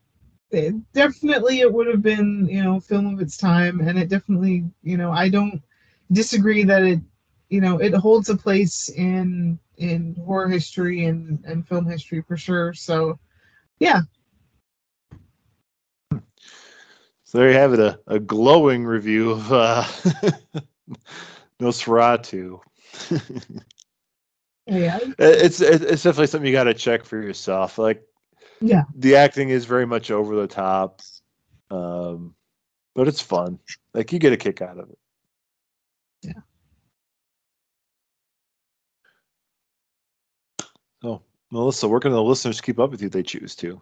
it, 0.53 0.74
definitely 0.95 1.61
it 1.61 1.70
would 1.70 1.86
have 1.86 2.01
been 2.01 2.49
you 2.49 2.62
know 2.62 2.80
film 2.80 3.12
of 3.12 3.20
its 3.20 3.36
time, 3.36 3.80
and 3.80 3.99
it 3.99 4.09
definitely 4.09 4.64
you 4.82 4.97
know 4.97 5.12
I 5.12 5.28
don't 5.28 5.61
disagree 6.13 6.65
that 6.65 6.83
it 6.83 7.01
you 7.49 7.61
know 7.61 7.79
it 7.79 7.95
holds 7.95 8.29
a 8.29 8.37
place 8.37 8.89
in 8.91 9.59
in 9.77 10.15
horror 10.25 10.49
history 10.49 11.07
and 11.07 11.45
and 11.45 11.67
film 11.67 11.87
history 11.87 12.23
for 12.23 12.37
sure. 12.37 12.75
So 12.75 13.19
yeah, 13.79 14.03
So 17.31 17.39
there 17.39 17.53
you 17.53 17.59
have 17.59 17.75
it, 17.75 17.79
a, 17.79 18.01
a 18.09 18.19
glowing 18.19 18.85
review 18.85 19.31
of 19.31 19.53
uh, 19.53 19.85
Nosferatu. 21.61 22.59
yeah, 24.67 24.99
it's 25.17 25.61
it's 25.61 26.03
definitely 26.03 26.27
something 26.27 26.49
you 26.49 26.53
got 26.53 26.65
to 26.65 26.75
check 26.75 27.05
for 27.05 27.23
yourself. 27.23 27.79
Like 27.79 28.03
yeah. 28.61 28.83
the 28.97 29.15
acting 29.15 29.51
is 29.51 29.65
very 29.65 29.87
much 29.87 30.11
over 30.11 30.35
the 30.35 30.49
top, 30.49 31.03
um, 31.71 32.35
but 32.97 33.07
it's 33.07 33.21
fun. 33.21 33.61
Like 33.95 34.13
you 34.13 34.19
get 34.19 34.33
a 34.33 34.37
kick 34.37 34.61
out 34.61 34.81
of 34.81 34.91
it. 34.91 34.99
Melissa, 41.51 41.89
where 41.89 42.01
can 42.01 42.13
the 42.13 42.23
listeners 42.23 42.61
keep 42.61 42.79
up 42.79 42.91
with 42.91 43.01
you 43.01 43.07
if 43.07 43.13
they 43.13 43.23
choose 43.23 43.55
to? 43.57 43.81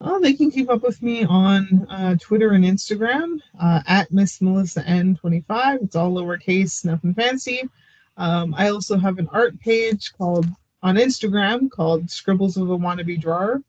Well, 0.00 0.20
they 0.20 0.32
can 0.32 0.50
keep 0.50 0.70
up 0.70 0.82
with 0.82 1.02
me 1.02 1.24
on 1.24 1.86
uh, 1.90 2.16
Twitter 2.20 2.52
and 2.52 2.64
Instagram 2.64 3.38
uh, 3.60 3.82
at 3.86 4.10
Miss 4.10 4.40
Melissa 4.40 4.82
N25. 4.82 5.82
It's 5.82 5.96
all 5.96 6.12
lowercase, 6.12 6.84
nothing 6.84 7.12
fancy. 7.14 7.68
Um, 8.16 8.54
I 8.56 8.70
also 8.70 8.96
have 8.98 9.18
an 9.18 9.28
art 9.32 9.58
page 9.60 10.12
called 10.16 10.46
on 10.82 10.96
Instagram 10.96 11.70
called 11.70 12.10
Scribbles 12.10 12.56
of 12.56 12.70
a 12.70 12.78
Wannabe 12.78 13.20
Drawer. 13.20 13.62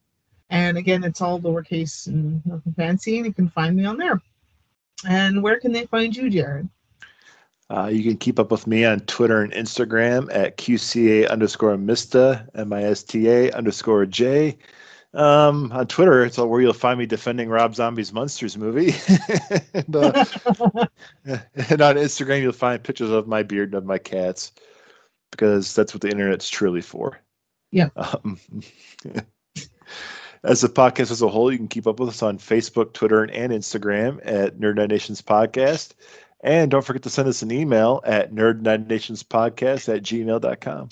And 0.50 0.78
again, 0.78 1.04
it's 1.04 1.22
all 1.22 1.40
lowercase 1.40 2.08
and 2.08 2.46
nothing 2.46 2.74
fancy, 2.74 3.18
and 3.18 3.26
you 3.26 3.34
can 3.34 3.50
find 3.50 3.76
me 3.76 3.86
on 3.86 3.98
there. 3.98 4.22
And 5.08 5.42
where 5.42 5.60
can 5.60 5.72
they 5.72 5.86
find 5.86 6.16
you, 6.16 6.30
Jared? 6.30 6.70
Uh, 7.72 7.88
you 7.88 8.04
can 8.04 8.18
keep 8.18 8.38
up 8.38 8.52
with 8.52 8.68
me 8.68 8.84
on 8.84 9.00
Twitter 9.02 9.42
and 9.42 9.54
Instagram 9.54 10.28
at 10.36 10.58
QCA 10.58 11.30
underscore 11.30 11.78
Mista, 11.78 12.46
M 12.54 12.74
I 12.74 12.84
S 12.84 13.02
T 13.02 13.30
A 13.30 13.52
underscore 13.54 14.06
J. 14.06 14.58
Um, 15.14 15.72
on 15.72 15.88
Twitter, 15.88 16.26
it's 16.26 16.38
all 16.38 16.48
where 16.48 16.62
you'll 16.62 16.74
find 16.74 17.00
me 17.00 17.06
defending 17.06 17.48
Rob 17.48 17.74
Zombie's 17.74 18.12
Monsters 18.12 18.58
movie. 18.58 18.94
and, 19.74 19.96
uh, 19.96 20.26
and 21.26 21.82
on 21.82 21.96
Instagram, 21.96 22.42
you'll 22.42 22.52
find 22.52 22.84
pictures 22.84 23.10
of 23.10 23.28
my 23.28 23.42
beard 23.42 23.70
and 23.70 23.76
of 23.76 23.86
my 23.86 23.98
cats 23.98 24.52
because 25.32 25.74
that's 25.74 25.94
what 25.94 26.02
the 26.02 26.10
internet's 26.10 26.50
truly 26.50 26.82
for. 26.82 27.20
Yeah. 27.72 27.90
Um, 27.96 28.38
as 30.44 30.64
a 30.64 30.70
podcast 30.70 31.12
as 31.12 31.22
a 31.22 31.30
whole, 31.30 31.52
you 31.52 31.58
can 31.58 31.70
keep 31.70 31.88
up 31.88 32.02
with 32.02 32.10
us 32.10 32.22
on 32.22 32.38
Facebook, 32.38 32.92
Twitter, 32.92 33.24
and 33.24 33.54
Instagram 33.54 34.20
at 34.24 34.60
Nerd 34.60 34.76
Night 34.76 34.90
Nations 34.90 35.22
Podcast. 35.22 35.94
And 36.44 36.72
don't 36.72 36.84
forget 36.84 37.04
to 37.04 37.10
send 37.10 37.30
us 37.30 37.44
an 37.44 37.52
email 37.52 38.02
at 38.04 38.34
nerdnightnationspodcast 38.34 39.96
at 39.96 40.04
gmail.com. 40.04 40.90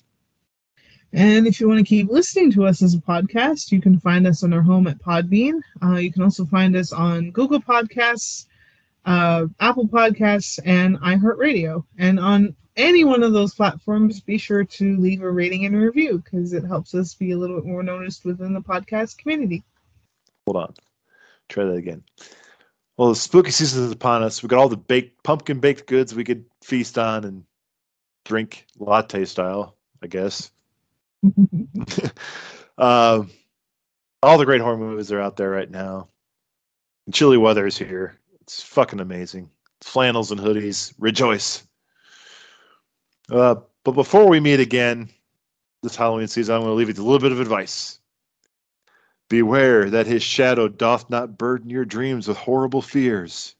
And 1.11 1.47
if 1.47 1.59
you 1.59 1.67
want 1.67 1.79
to 1.79 1.85
keep 1.85 2.09
listening 2.09 2.51
to 2.51 2.67
us 2.67 2.83
as 2.83 2.93
a 2.93 2.99
podcast, 2.99 3.71
you 3.71 3.81
can 3.81 3.99
find 3.99 4.27
us 4.27 4.43
on 4.43 4.53
our 4.53 4.61
home 4.61 4.85
at 4.85 4.99
Podbean. 4.99 5.59
Uh, 5.83 5.95
you 5.95 6.11
can 6.11 6.21
also 6.21 6.45
find 6.45 6.75
us 6.75 6.93
on 6.93 7.31
Google 7.31 7.59
Podcasts, 7.59 8.45
uh, 9.05 9.47
Apple 9.59 9.87
Podcasts, 9.87 10.59
and 10.63 10.99
iHeartRadio. 10.99 11.83
And 11.97 12.19
on 12.19 12.55
any 12.77 13.03
one 13.03 13.23
of 13.23 13.33
those 13.33 13.55
platforms, 13.55 14.21
be 14.21 14.37
sure 14.37 14.63
to 14.63 14.97
leave 14.97 15.23
a 15.23 15.31
rating 15.31 15.65
and 15.65 15.75
a 15.75 15.79
review 15.79 16.21
because 16.23 16.53
it 16.53 16.63
helps 16.63 16.93
us 16.93 17.15
be 17.15 17.31
a 17.31 17.37
little 17.37 17.55
bit 17.55 17.65
more 17.65 17.81
noticed 17.81 18.23
within 18.23 18.53
the 18.53 18.61
podcast 18.61 19.17
community. 19.17 19.63
Hold 20.45 20.57
on. 20.57 20.73
Try 21.49 21.65
that 21.65 21.73
again. 21.73 22.03
Well, 22.99 23.07
the 23.07 23.15
spooky 23.15 23.51
season 23.51 23.85
is 23.85 23.93
upon 23.93 24.23
us. 24.23 24.43
We 24.43 24.49
got 24.49 24.59
all 24.59 24.67
the 24.67 24.75
baked 24.75 25.23
pumpkin 25.23 25.61
baked 25.61 25.87
goods 25.87 26.13
we 26.13 26.25
could 26.25 26.43
feast 26.61 26.97
on 26.97 27.23
and 27.23 27.45
drink 28.25 28.65
latte 28.77 29.23
style. 29.23 29.77
I 30.03 30.07
guess. 30.07 30.51
uh, 32.77 33.23
all 34.21 34.37
the 34.37 34.43
great 34.43 34.59
horror 34.59 34.75
movies 34.75 35.13
are 35.13 35.21
out 35.21 35.37
there 35.37 35.49
right 35.49 35.71
now. 35.71 36.09
Chilly 37.13 37.37
weather 37.37 37.65
is 37.65 37.77
here. 37.77 38.19
It's 38.41 38.61
fucking 38.61 38.99
amazing. 38.99 39.49
Flannels 39.79 40.31
and 40.31 40.41
hoodies, 40.41 40.93
rejoice. 40.99 41.63
Uh, 43.31 43.55
but 43.85 43.93
before 43.93 44.27
we 44.27 44.41
meet 44.41 44.59
again 44.59 45.09
this 45.83 45.95
Halloween 45.95 46.27
season, 46.27 46.53
I'm 46.53 46.61
going 46.63 46.71
to 46.71 46.75
leave 46.75 46.89
you 46.89 46.95
with 46.95 46.99
a 46.99 47.03
little 47.03 47.19
bit 47.19 47.31
of 47.31 47.39
advice. 47.39 47.99
Beware 49.29 49.89
that 49.91 50.07
his 50.07 50.23
shadow 50.23 50.67
doth 50.67 51.09
not 51.09 51.37
burden 51.37 51.69
your 51.69 51.85
dreams 51.85 52.27
with 52.27 52.37
horrible 52.37 52.81
fears. 52.81 53.55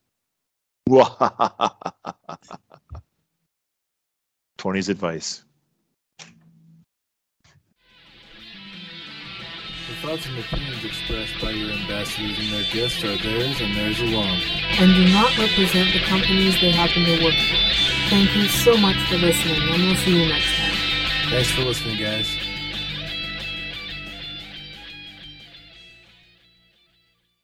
20's 4.58 4.88
advice. 4.88 5.44
The 6.18 6.24
thoughts 10.06 10.26
and 10.26 10.38
opinions 10.38 10.84
expressed 10.84 11.40
by 11.40 11.50
your 11.50 11.70
ambassadors 11.70 12.38
and 12.38 12.52
their 12.52 12.64
guests 12.72 13.02
are 13.04 13.16
theirs 13.16 13.60
and 13.60 13.74
theirs 13.76 14.00
alone. 14.00 14.40
and 14.78 14.94
do 14.94 15.12
not 15.12 15.36
represent 15.38 15.92
the 15.92 16.00
companies 16.00 16.60
they 16.60 16.70
happen 16.70 17.04
to 17.04 17.24
work 17.24 17.34
for. 17.34 18.10
Thank 18.10 18.34
you 18.36 18.46
so 18.48 18.76
much 18.76 18.96
for 19.08 19.16
listening, 19.16 19.60
and 19.62 19.82
we'll 19.82 19.94
see 19.96 20.22
you 20.22 20.28
next 20.28 20.54
time. 20.56 20.72
Thanks 21.30 21.50
for 21.50 21.62
listening, 21.62 21.98
guys. 21.98 22.28